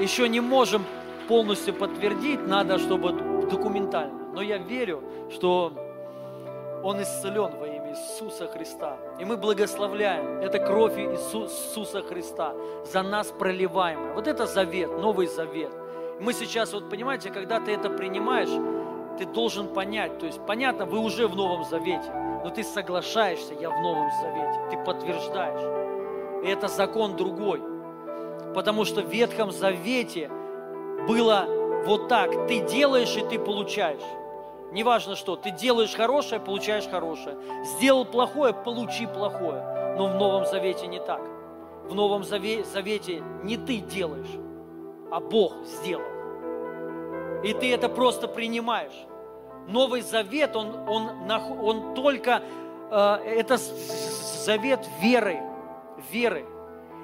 Еще 0.00 0.28
не 0.28 0.40
можем 0.40 0.84
полностью 1.28 1.74
подтвердить, 1.74 2.46
надо, 2.46 2.78
чтобы 2.78 3.12
документально. 3.50 4.18
Но 4.34 4.42
я 4.42 4.58
верю, 4.58 5.02
что 5.30 5.72
он 6.82 7.02
исцелен 7.02 7.56
во 7.58 7.66
имя 7.66 7.90
Иисуса 7.90 8.46
Христа. 8.46 8.98
И 9.18 9.24
мы 9.24 9.36
благословляем. 9.36 10.38
Это 10.40 10.58
кровь 10.58 10.96
Иисуса 10.98 12.02
Христа 12.02 12.54
за 12.84 13.02
нас 13.02 13.28
проливаемая. 13.28 14.14
Вот 14.14 14.28
это 14.28 14.46
завет, 14.46 14.90
новый 14.98 15.26
завет. 15.26 15.72
Мы 16.20 16.32
сейчас, 16.32 16.72
вот 16.72 16.88
понимаете, 16.90 17.30
когда 17.30 17.60
ты 17.60 17.72
это 17.72 17.90
принимаешь, 17.90 18.50
ты 19.18 19.26
должен 19.26 19.68
понять, 19.68 20.18
то 20.18 20.26
есть 20.26 20.40
понятно, 20.46 20.86
вы 20.86 20.98
уже 20.98 21.26
в 21.26 21.34
Новом 21.34 21.64
Завете, 21.64 22.12
но 22.44 22.50
ты 22.50 22.62
соглашаешься, 22.62 23.54
я 23.54 23.70
в 23.70 23.80
Новом 23.82 24.10
Завете, 24.22 24.60
ты 24.70 24.84
подтверждаешь. 24.84 26.44
И 26.44 26.48
это 26.48 26.68
закон 26.68 27.16
другой. 27.16 27.60
Потому 28.54 28.84
что 28.84 29.02
в 29.02 29.08
Ветхом 29.08 29.50
Завете 29.50 30.30
было 31.06 31.46
вот 31.84 32.08
так, 32.08 32.46
ты 32.46 32.60
делаешь 32.60 33.16
и 33.16 33.22
ты 33.22 33.38
получаешь. 33.38 34.02
Неважно 34.72 35.16
что, 35.16 35.36
ты 35.36 35.50
делаешь 35.50 35.94
хорошее, 35.94 36.40
получаешь 36.40 36.88
хорошее. 36.88 37.36
Сделал 37.64 38.04
плохое, 38.04 38.52
получи 38.52 39.06
плохое. 39.06 39.96
Но 39.98 40.08
в 40.08 40.14
Новом 40.14 40.46
Завете 40.46 40.86
не 40.86 41.00
так. 41.00 41.22
В 41.84 41.94
Новом 41.94 42.22
Завете 42.22 43.22
не 43.42 43.56
ты 43.56 43.78
делаешь, 43.78 44.38
а 45.10 45.20
Бог 45.20 45.54
сделал. 45.64 46.17
И 47.44 47.52
ты 47.52 47.72
это 47.72 47.88
просто 47.88 48.28
принимаешь. 48.28 49.06
Новый 49.68 50.00
Завет, 50.00 50.56
он, 50.56 50.74
он, 50.88 51.30
он 51.30 51.94
только, 51.94 52.42
э, 52.90 52.96
это 53.36 53.58
завет 53.58 54.80
веры, 55.00 55.40
веры. 56.10 56.46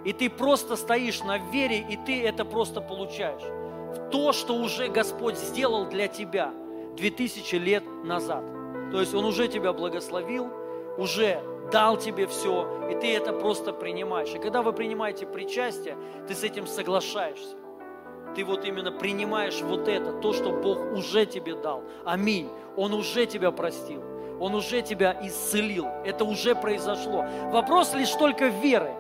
И 0.05 0.13
ты 0.13 0.29
просто 0.31 0.77
стоишь 0.77 1.23
на 1.23 1.39
вере, 1.39 1.79
и 1.79 1.97
ты 1.97 2.23
это 2.23 2.45
просто 2.45 2.81
получаешь. 2.81 3.43
В 3.43 4.11
то, 4.11 4.33
что 4.33 4.55
уже 4.55 4.89
Господь 4.89 5.37
сделал 5.37 5.87
для 5.87 6.09
тебя 6.09 6.53
2000 6.97 7.55
лет 7.57 7.85
назад. 8.05 8.45
То 8.93 9.01
есть 9.01 9.15
Он 9.15 9.25
уже 9.25 9.49
тебя 9.49 9.73
благословил, 9.73 10.49
уже 10.97 11.43
дал 11.73 11.97
тебе 11.97 12.27
все, 12.27 12.89
и 12.91 12.95
ты 12.95 13.15
это 13.15 13.33
просто 13.33 13.73
принимаешь. 13.73 14.35
И 14.35 14.39
когда 14.39 14.63
вы 14.63 14.73
принимаете 14.73 15.27
причастие, 15.27 15.97
ты 16.29 16.35
с 16.35 16.45
этим 16.45 16.67
соглашаешься. 16.67 17.57
Ты 18.35 18.45
вот 18.45 18.65
именно 18.65 18.91
принимаешь 18.91 19.61
вот 19.63 19.89
это, 19.89 20.13
то, 20.21 20.33
что 20.33 20.51
Бог 20.51 20.93
уже 20.93 21.27
тебе 21.27 21.55
дал. 21.55 21.85
Аминь. 22.05 22.51
Он 22.77 22.93
уже 22.95 23.27
тебя 23.27 23.53
простил. 23.53 24.03
Он 24.41 24.55
уже 24.55 24.83
тебя 24.83 25.17
исцелил. 25.23 25.87
Это 26.05 26.25
уже 26.25 26.55
произошло. 26.55 27.25
Вопрос 27.53 27.95
лишь 27.95 28.11
только 28.11 28.47
веры. 28.47 28.93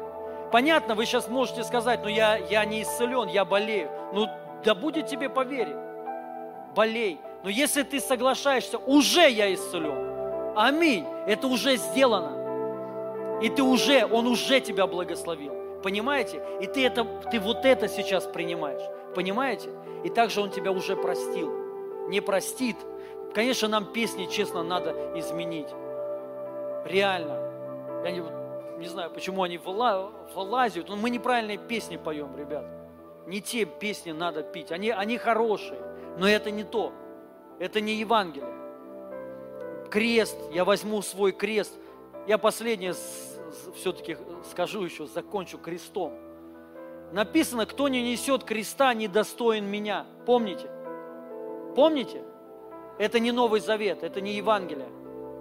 Понятно, 0.52 0.94
вы 0.94 1.04
сейчас 1.04 1.28
можете 1.28 1.64
сказать, 1.64 2.00
ну 2.04 2.08
я, 2.08 2.36
я 2.36 2.64
не 2.64 2.82
исцелен, 2.82 3.28
я 3.28 3.44
болею. 3.44 3.90
Ну 4.12 4.28
да 4.64 4.74
будет 4.74 5.06
тебе 5.06 5.28
по. 5.28 5.44
Болей. 6.74 7.20
Но 7.42 7.50
если 7.50 7.82
ты 7.82 8.00
соглашаешься, 8.00 8.78
уже 8.78 9.28
я 9.28 9.52
исцелен. 9.52 10.54
Аминь. 10.56 11.04
Это 11.26 11.48
уже 11.48 11.76
сделано. 11.76 13.40
И 13.42 13.48
ты 13.48 13.62
уже, 13.62 14.06
Он 14.06 14.26
уже 14.26 14.60
тебя 14.60 14.86
благословил. 14.86 15.52
Понимаете? 15.82 16.40
И 16.60 16.66
ты, 16.66 16.86
это, 16.86 17.04
ты 17.30 17.40
вот 17.40 17.64
это 17.64 17.88
сейчас 17.88 18.24
принимаешь. 18.24 18.82
Понимаете? 19.14 19.70
И 20.04 20.10
также 20.10 20.40
Он 20.40 20.50
тебя 20.50 20.72
уже 20.72 20.96
простил. 20.96 21.52
Не 22.08 22.20
простит. 22.20 22.76
Конечно, 23.34 23.68
нам 23.68 23.92
песни, 23.92 24.26
честно, 24.26 24.62
надо 24.62 25.18
изменить. 25.18 25.68
Реально. 26.84 28.02
Я 28.04 28.10
не, 28.10 28.22
не 28.78 28.86
знаю, 28.86 29.10
почему 29.10 29.42
они 29.42 29.58
вылазят, 29.58 30.88
но 30.88 30.96
мы 30.96 31.10
неправильные 31.10 31.58
песни 31.58 31.96
поем, 31.96 32.36
ребят. 32.36 32.66
Не 33.26 33.40
те 33.40 33.64
песни 33.64 34.12
надо 34.12 34.42
пить. 34.42 34.70
Они, 34.70 34.90
они 34.90 35.16
хорошие, 35.16 35.80
но 36.18 36.28
это 36.28 36.50
не 36.50 36.64
то. 36.64 36.92
Это 37.58 37.80
не 37.80 37.94
Евангелие. 37.94 38.52
Крест, 39.90 40.36
я 40.52 40.64
возьму 40.64 41.00
свой 41.02 41.32
крест. 41.32 41.72
Я 42.26 42.36
последнее 42.36 42.94
все-таки 43.74 44.16
скажу 44.50 44.84
еще, 44.84 45.06
закончу 45.06 45.58
крестом. 45.58 46.12
Написано, 47.14 47.64
кто 47.64 47.86
не 47.86 48.02
несет 48.02 48.42
креста, 48.42 48.92
недостоин 48.92 49.66
меня. 49.66 50.04
Помните? 50.26 50.68
Помните? 51.76 52.24
Это 52.98 53.20
не 53.20 53.30
Новый 53.30 53.60
Завет, 53.60 54.02
это 54.02 54.20
не 54.20 54.32
Евангелие. 54.34 54.88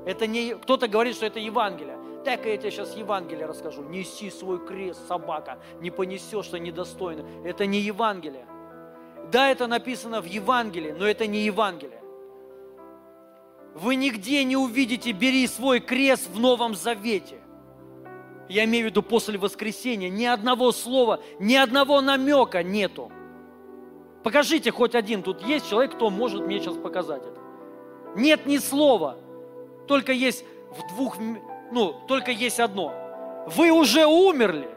Это 0.05 0.27
не... 0.27 0.53
Кто-то 0.53 0.87
говорит, 0.87 1.15
что 1.15 1.25
это 1.25 1.39
Евангелие. 1.39 1.97
Так 2.23 2.45
я 2.45 2.57
тебе 2.57 2.69
сейчас 2.69 2.95
Евангелие 2.95 3.47
расскажу. 3.47 3.81
Неси 3.81 4.29
свой 4.29 4.63
крест, 4.63 5.07
собака, 5.07 5.57
не 5.81 5.89
понесешь, 5.89 6.45
что 6.45 6.59
недостойно. 6.59 7.25
Это 7.43 7.65
не 7.65 7.79
Евангелие. 7.79 8.45
Да, 9.31 9.49
это 9.49 9.65
написано 9.65 10.21
в 10.21 10.25
Евангелии, 10.25 10.91
но 10.91 11.07
это 11.07 11.25
не 11.25 11.39
Евангелие. 11.39 12.03
Вы 13.73 13.95
нигде 13.95 14.43
не 14.43 14.55
увидите 14.55 15.11
«бери 15.11 15.47
свой 15.47 15.79
крест» 15.79 16.29
в 16.29 16.39
Новом 16.39 16.75
Завете. 16.75 17.42
Я 18.49 18.65
имею 18.65 18.87
в 18.87 18.89
виду 18.89 19.03
после 19.03 19.37
воскресения. 19.37 20.09
Ни 20.09 20.25
одного 20.25 20.71
слова, 20.71 21.19
ни 21.39 21.55
одного 21.55 22.01
намека 22.01 22.63
нету. 22.63 23.11
Покажите 24.23 24.71
хоть 24.71 24.95
один. 24.95 25.23
Тут 25.23 25.41
есть 25.43 25.69
человек, 25.69 25.95
кто 25.95 26.09
может 26.09 26.45
мне 26.45 26.59
сейчас 26.59 26.75
показать 26.75 27.23
это. 27.23 27.39
Нет 28.15 28.45
ни 28.45 28.57
слова. 28.57 29.17
Только 29.87 30.11
есть 30.11 30.45
в 30.69 30.95
двух 30.95 31.17
ну, 31.73 31.95
только 32.07 32.29
есть 32.29 32.59
одно. 32.59 32.93
Вы 33.47 33.71
уже 33.71 34.05
умерли. 34.05 34.69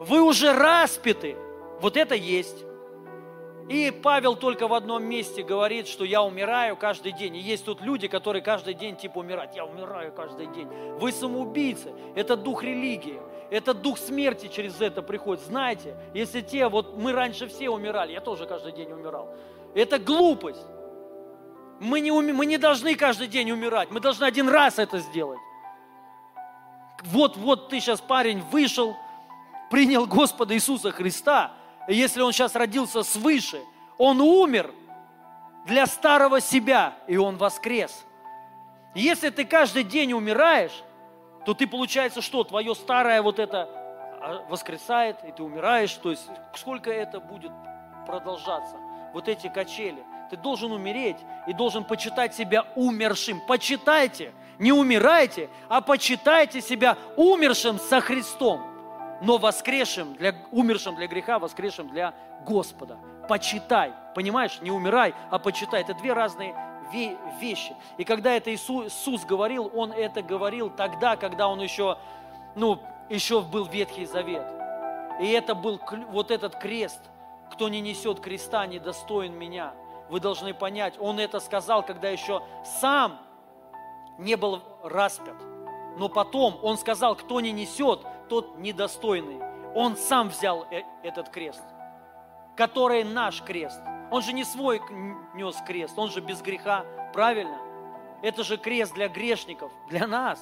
Вы 0.00 0.20
уже 0.20 0.52
распяты. 0.52 1.34
Вот 1.80 1.96
это 1.96 2.14
есть. 2.14 2.65
И 3.68 3.90
Павел 3.90 4.36
только 4.36 4.68
в 4.68 4.74
одном 4.74 5.04
месте 5.04 5.42
говорит, 5.42 5.88
что 5.88 6.04
я 6.04 6.22
умираю 6.22 6.76
каждый 6.76 7.12
день. 7.12 7.36
И 7.36 7.40
есть 7.40 7.64
тут 7.64 7.80
люди, 7.80 8.06
которые 8.06 8.40
каждый 8.40 8.74
день 8.74 8.96
типа 8.96 9.18
умирают. 9.18 9.54
Я 9.54 9.64
умираю 9.64 10.12
каждый 10.12 10.46
день. 10.46 10.68
Вы 10.98 11.10
самоубийцы. 11.10 11.92
Это 12.14 12.36
дух 12.36 12.62
религии. 12.62 13.20
Это 13.50 13.74
дух 13.74 13.98
смерти 13.98 14.48
через 14.48 14.80
это 14.80 15.02
приходит. 15.02 15.44
Знаете, 15.44 15.96
если 16.14 16.42
те, 16.42 16.68
вот 16.68 16.96
мы 16.96 17.12
раньше 17.12 17.48
все 17.48 17.68
умирали, 17.68 18.12
я 18.12 18.20
тоже 18.20 18.46
каждый 18.46 18.72
день 18.72 18.92
умирал. 18.92 19.34
Это 19.74 19.98
глупость. 19.98 20.66
Мы 21.80 22.00
не, 22.00 22.10
уми, 22.10 22.32
мы 22.32 22.46
не 22.46 22.58
должны 22.58 22.94
каждый 22.94 23.26
день 23.26 23.50
умирать. 23.50 23.90
Мы 23.90 24.00
должны 24.00 24.24
один 24.24 24.48
раз 24.48 24.78
это 24.78 24.98
сделать. 24.98 25.38
Вот, 27.04 27.36
вот 27.36 27.68
ты 27.68 27.80
сейчас, 27.80 28.00
парень, 28.00 28.40
вышел, 28.50 28.96
принял 29.70 30.06
Господа 30.06 30.54
Иисуса 30.54 30.90
Христа. 30.90 31.52
Если 31.88 32.20
он 32.20 32.32
сейчас 32.32 32.54
родился 32.54 33.02
свыше, 33.02 33.60
он 33.98 34.20
умер 34.20 34.72
для 35.66 35.86
старого 35.86 36.40
себя, 36.40 36.94
и 37.06 37.16
он 37.16 37.36
воскрес. 37.36 38.04
Если 38.94 39.30
ты 39.30 39.44
каждый 39.44 39.84
день 39.84 40.12
умираешь, 40.12 40.82
то 41.44 41.54
ты, 41.54 41.66
получается, 41.66 42.22
что? 42.22 42.44
Твое 42.44 42.74
старое 42.74 43.22
вот 43.22 43.38
это 43.38 43.68
а, 44.20 44.46
воскресает, 44.48 45.16
и 45.24 45.32
ты 45.32 45.42
умираешь. 45.42 45.92
То 45.94 46.10
есть 46.10 46.26
сколько 46.54 46.90
это 46.90 47.20
будет 47.20 47.52
продолжаться? 48.06 48.76
Вот 49.12 49.28
эти 49.28 49.48
качели– 49.48 50.02
ты 50.28 50.36
должен 50.36 50.72
умереть 50.72 51.16
и 51.46 51.52
должен 51.52 51.84
почитать 51.84 52.34
себя 52.34 52.66
умершим. 52.74 53.40
Почитайте, 53.46 54.32
не 54.58 54.72
умирайте, 54.72 55.48
а 55.68 55.80
почитайте 55.80 56.60
себя 56.60 56.96
умершим 57.16 57.78
со 57.78 58.00
Христом, 58.00 58.60
но 59.20 59.38
воскресшим, 59.38 60.14
для, 60.14 60.34
умершим 60.52 60.96
для 60.96 61.06
греха, 61.06 61.38
воскресшим 61.38 61.88
для 61.88 62.14
Господа. 62.44 62.98
Почитай, 63.28 63.92
понимаешь, 64.14 64.60
не 64.60 64.70
умирай, 64.70 65.14
а 65.30 65.38
почитай. 65.38 65.80
Это 65.80 65.94
две 65.94 66.12
разные 66.12 66.54
вещи. 67.40 67.74
И 67.96 68.04
когда 68.04 68.32
это 68.34 68.54
Иисус, 68.54 69.24
говорил, 69.24 69.70
Он 69.74 69.92
это 69.92 70.22
говорил 70.22 70.70
тогда, 70.70 71.16
когда 71.16 71.48
Он 71.48 71.60
еще, 71.60 71.98
ну, 72.54 72.80
еще 73.08 73.40
был 73.40 73.64
Ветхий 73.64 74.06
Завет. 74.06 74.46
И 75.20 75.30
это 75.30 75.54
был 75.54 75.80
вот 76.08 76.30
этот 76.30 76.56
крест. 76.56 77.00
Кто 77.50 77.68
не 77.68 77.80
несет 77.80 78.20
креста, 78.20 78.66
не 78.66 78.78
достоин 78.78 79.34
меня– 79.34 79.72
вы 80.08 80.20
должны 80.20 80.54
понять, 80.54 80.94
он 81.00 81.18
это 81.18 81.40
сказал, 81.40 81.84
когда 81.84 82.08
еще 82.08 82.42
сам 82.80 83.18
не 84.18 84.36
был 84.36 84.62
распят. 84.82 85.36
Но 85.98 86.08
потом 86.08 86.58
он 86.62 86.78
сказал, 86.78 87.16
кто 87.16 87.40
не 87.40 87.52
несет, 87.52 88.00
тот 88.28 88.58
недостойный. 88.58 89.40
Он 89.74 89.96
сам 89.96 90.28
взял 90.28 90.66
э, 90.70 90.82
этот 91.02 91.28
крест, 91.28 91.62
который 92.56 93.04
наш 93.04 93.42
крест. 93.42 93.80
Он 94.10 94.22
же 94.22 94.32
не 94.32 94.44
свой 94.44 94.80
нес 95.34 95.56
крест, 95.66 95.98
он 95.98 96.10
же 96.10 96.20
без 96.20 96.40
греха, 96.40 96.84
правильно? 97.12 97.58
Это 98.22 98.44
же 98.44 98.56
крест 98.56 98.94
для 98.94 99.08
грешников, 99.08 99.72
для 99.88 100.06
нас, 100.06 100.40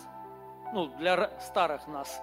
ну, 0.72 0.86
для 0.86 1.30
старых 1.40 1.86
нас. 1.86 2.20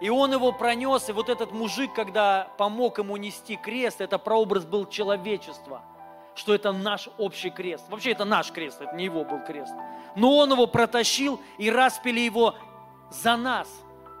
И 0.00 0.10
он 0.10 0.32
его 0.32 0.52
пронес, 0.52 1.08
и 1.08 1.12
вот 1.12 1.28
этот 1.28 1.52
мужик, 1.52 1.94
когда 1.94 2.48
помог 2.58 2.98
ему 2.98 3.16
нести 3.16 3.56
крест, 3.56 4.00
это 4.00 4.18
прообраз 4.18 4.64
был 4.64 4.86
человечества– 4.86 5.82
что 6.36 6.54
это 6.54 6.72
наш 6.72 7.08
общий 7.18 7.50
крест. 7.50 7.88
Вообще 7.88 8.12
это 8.12 8.24
наш 8.24 8.52
крест, 8.52 8.80
это 8.80 8.94
не 8.94 9.04
его 9.04 9.24
был 9.24 9.40
крест. 9.40 9.74
Но 10.14 10.36
он 10.36 10.52
его 10.52 10.66
протащил 10.66 11.40
и 11.58 11.70
распили 11.70 12.20
его 12.20 12.54
за 13.10 13.36
нас. 13.36 13.68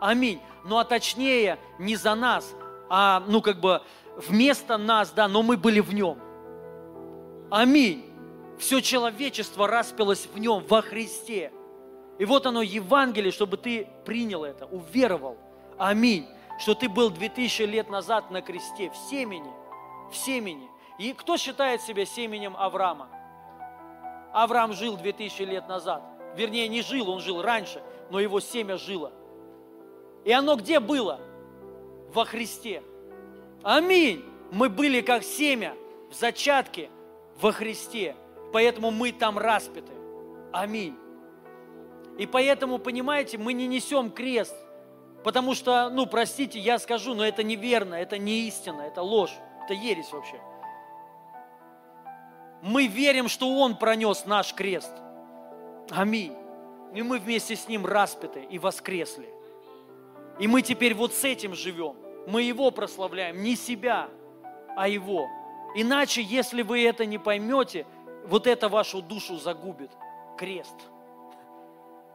Аминь. 0.00 0.40
Ну 0.64 0.78
а 0.78 0.84
точнее 0.84 1.58
не 1.78 1.96
за 1.96 2.14
нас, 2.14 2.54
а 2.88 3.22
ну 3.26 3.40
как 3.40 3.60
бы 3.60 3.82
вместо 4.16 4.76
нас, 4.76 5.10
да, 5.10 5.28
но 5.28 5.42
мы 5.42 5.56
были 5.56 5.80
в 5.80 5.94
нем. 5.94 6.18
Аминь. 7.50 8.04
Все 8.58 8.80
человечество 8.80 9.68
распилось 9.68 10.26
в 10.32 10.38
нем, 10.38 10.64
во 10.68 10.82
Христе. 10.82 11.52
И 12.18 12.24
вот 12.24 12.46
оно 12.46 12.62
Евангелие, 12.62 13.30
чтобы 13.30 13.56
ты 13.58 13.86
принял 14.04 14.44
это, 14.44 14.66
уверовал. 14.66 15.36
Аминь. 15.78 16.26
Что 16.58 16.74
ты 16.74 16.88
был 16.88 17.10
2000 17.10 17.62
лет 17.62 17.90
назад 17.90 18.30
на 18.30 18.40
кресте 18.40 18.90
в 18.90 18.96
семени, 19.10 19.50
в 20.10 20.16
семени. 20.16 20.70
И 20.98 21.12
кто 21.12 21.36
считает 21.36 21.82
себя 21.82 22.06
семенем 22.06 22.56
Авраама? 22.56 23.08
Авраам 24.32 24.72
жил 24.72 24.96
2000 24.96 25.42
лет 25.42 25.68
назад. 25.68 26.02
Вернее, 26.34 26.68
не 26.68 26.80
жил, 26.80 27.10
он 27.10 27.20
жил 27.20 27.42
раньше, 27.42 27.82
но 28.10 28.18
его 28.18 28.40
семя 28.40 28.78
жило. 28.78 29.12
И 30.26 30.32
оно 30.32 30.56
где 30.56 30.78
было? 30.78 31.18
Во 32.12 32.26
Христе. 32.26 32.82
Аминь. 33.62 34.22
Мы 34.52 34.68
были 34.68 35.00
как 35.00 35.22
семя 35.22 35.74
в 36.10 36.14
зачатке 36.14 36.90
во 37.40 37.52
Христе. 37.52 38.14
Поэтому 38.52 38.90
мы 38.90 39.12
там 39.12 39.38
распяты. 39.38 39.92
Аминь. 40.52 40.96
И 42.18 42.26
поэтому, 42.26 42.78
понимаете, 42.78 43.38
мы 43.38 43.54
не 43.54 43.66
несем 43.66 44.10
крест. 44.10 44.54
Потому 45.24 45.54
что, 45.54 45.88
ну, 45.88 46.04
простите, 46.06 46.58
я 46.58 46.78
скажу, 46.78 47.14
но 47.14 47.26
это 47.26 47.42
неверно, 47.42 47.94
это 47.94 48.18
не 48.18 48.46
истина, 48.46 48.82
это 48.82 49.00
ложь, 49.00 49.32
это 49.64 49.72
ересь 49.72 50.12
вообще 50.12 50.38
мы 52.66 52.88
верим, 52.88 53.28
что 53.28 53.48
Он 53.58 53.76
пронес 53.76 54.26
наш 54.26 54.52
крест. 54.52 54.92
Аминь. 55.90 56.36
И 56.94 57.02
мы 57.02 57.18
вместе 57.18 57.54
с 57.54 57.68
Ним 57.68 57.86
распяты 57.86 58.42
и 58.42 58.58
воскресли. 58.58 59.28
И 60.38 60.46
мы 60.46 60.62
теперь 60.62 60.94
вот 60.94 61.12
с 61.12 61.24
этим 61.24 61.54
живем. 61.54 61.96
Мы 62.26 62.42
Его 62.42 62.70
прославляем, 62.70 63.42
не 63.42 63.56
себя, 63.56 64.08
а 64.76 64.88
Его. 64.88 65.28
Иначе, 65.74 66.22
если 66.22 66.62
вы 66.62 66.84
это 66.84 67.06
не 67.06 67.18
поймете, 67.18 67.86
вот 68.26 68.46
это 68.46 68.68
вашу 68.68 69.02
душу 69.02 69.36
загубит. 69.36 69.90
Крест. 70.36 70.74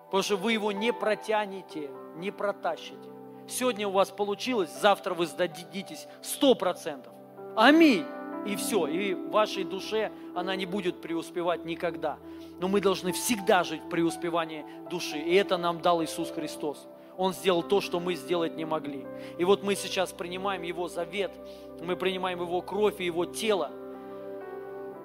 Потому 0.06 0.23
что 0.23 0.35
вы 0.35 0.53
его 0.53 0.72
не 0.72 0.91
протянете, 0.91 1.89
не 2.18 2.31
протащите. 2.31 3.10
Сегодня 3.48 3.88
у 3.88 3.91
вас 3.91 4.10
получилось, 4.10 4.69
завтра 4.81 5.14
вы 5.14 5.26
сдадитесь 5.26 6.07
сто 6.22 6.53
процентов. 6.53 7.14
Аминь. 7.56 8.06
И 8.45 8.56
все, 8.56 8.88
и 8.88 9.14
в 9.14 9.30
вашей 9.30 9.64
душе 9.64 10.11
она 10.35 10.56
не 10.56 10.65
будет 10.65 11.02
преуспевать 11.02 11.64
никогда. 11.64 12.18
Но 12.60 12.68
мы 12.68 12.81
должны 12.81 13.11
всегда 13.11 13.64
жить 13.64 13.84
в 13.84 13.89
преуспевании 13.89 14.65
души. 14.89 15.18
И 15.18 15.34
это 15.35 15.57
нам 15.57 15.81
дал 15.81 16.03
Иисус 16.03 16.31
Христос. 16.31 16.88
Он 17.22 17.35
сделал 17.35 17.61
то, 17.61 17.81
что 17.81 17.99
мы 17.99 18.15
сделать 18.15 18.56
не 18.56 18.65
могли. 18.65 19.06
И 19.38 19.43
вот 19.43 19.61
мы 19.61 19.76
сейчас 19.76 20.11
принимаем 20.11 20.64
Его 20.64 20.88
завет, 20.88 21.31
мы 21.80 21.95
принимаем 21.95 22.41
Его 22.41 22.64
кровь 22.64 22.99
и 22.99 23.06
Его 23.06 23.26
тело. 23.26 23.69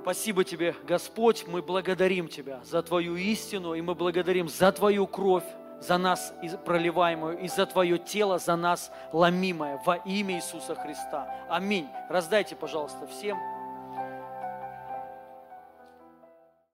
Спасибо 0.01 0.43
Тебе, 0.43 0.75
Господь, 0.89 1.45
мы 1.47 1.61
благодарим 1.61 2.29
Тебя 2.29 2.63
за 2.65 2.83
Твою 2.83 3.17
истину, 3.17 3.75
и 3.75 3.83
мы 3.83 3.95
благодарим 3.95 4.49
за 4.49 4.73
Твою 4.73 5.07
кровь, 5.07 5.45
за 5.83 5.99
нас 5.99 6.33
проливаемую, 6.65 7.39
и 7.39 7.49
за 7.49 7.67
Твое 7.67 7.99
тело, 7.99 8.39
за 8.39 8.57
нас 8.57 8.91
ломимое 9.13 9.79
во 9.85 9.97
имя 9.97 10.37
Иисуса 10.37 10.75
Христа. 10.75 11.31
Аминь. 11.51 11.87
Раздайте, 12.09 12.57
пожалуйста, 12.57 13.07
всем. 13.09 13.37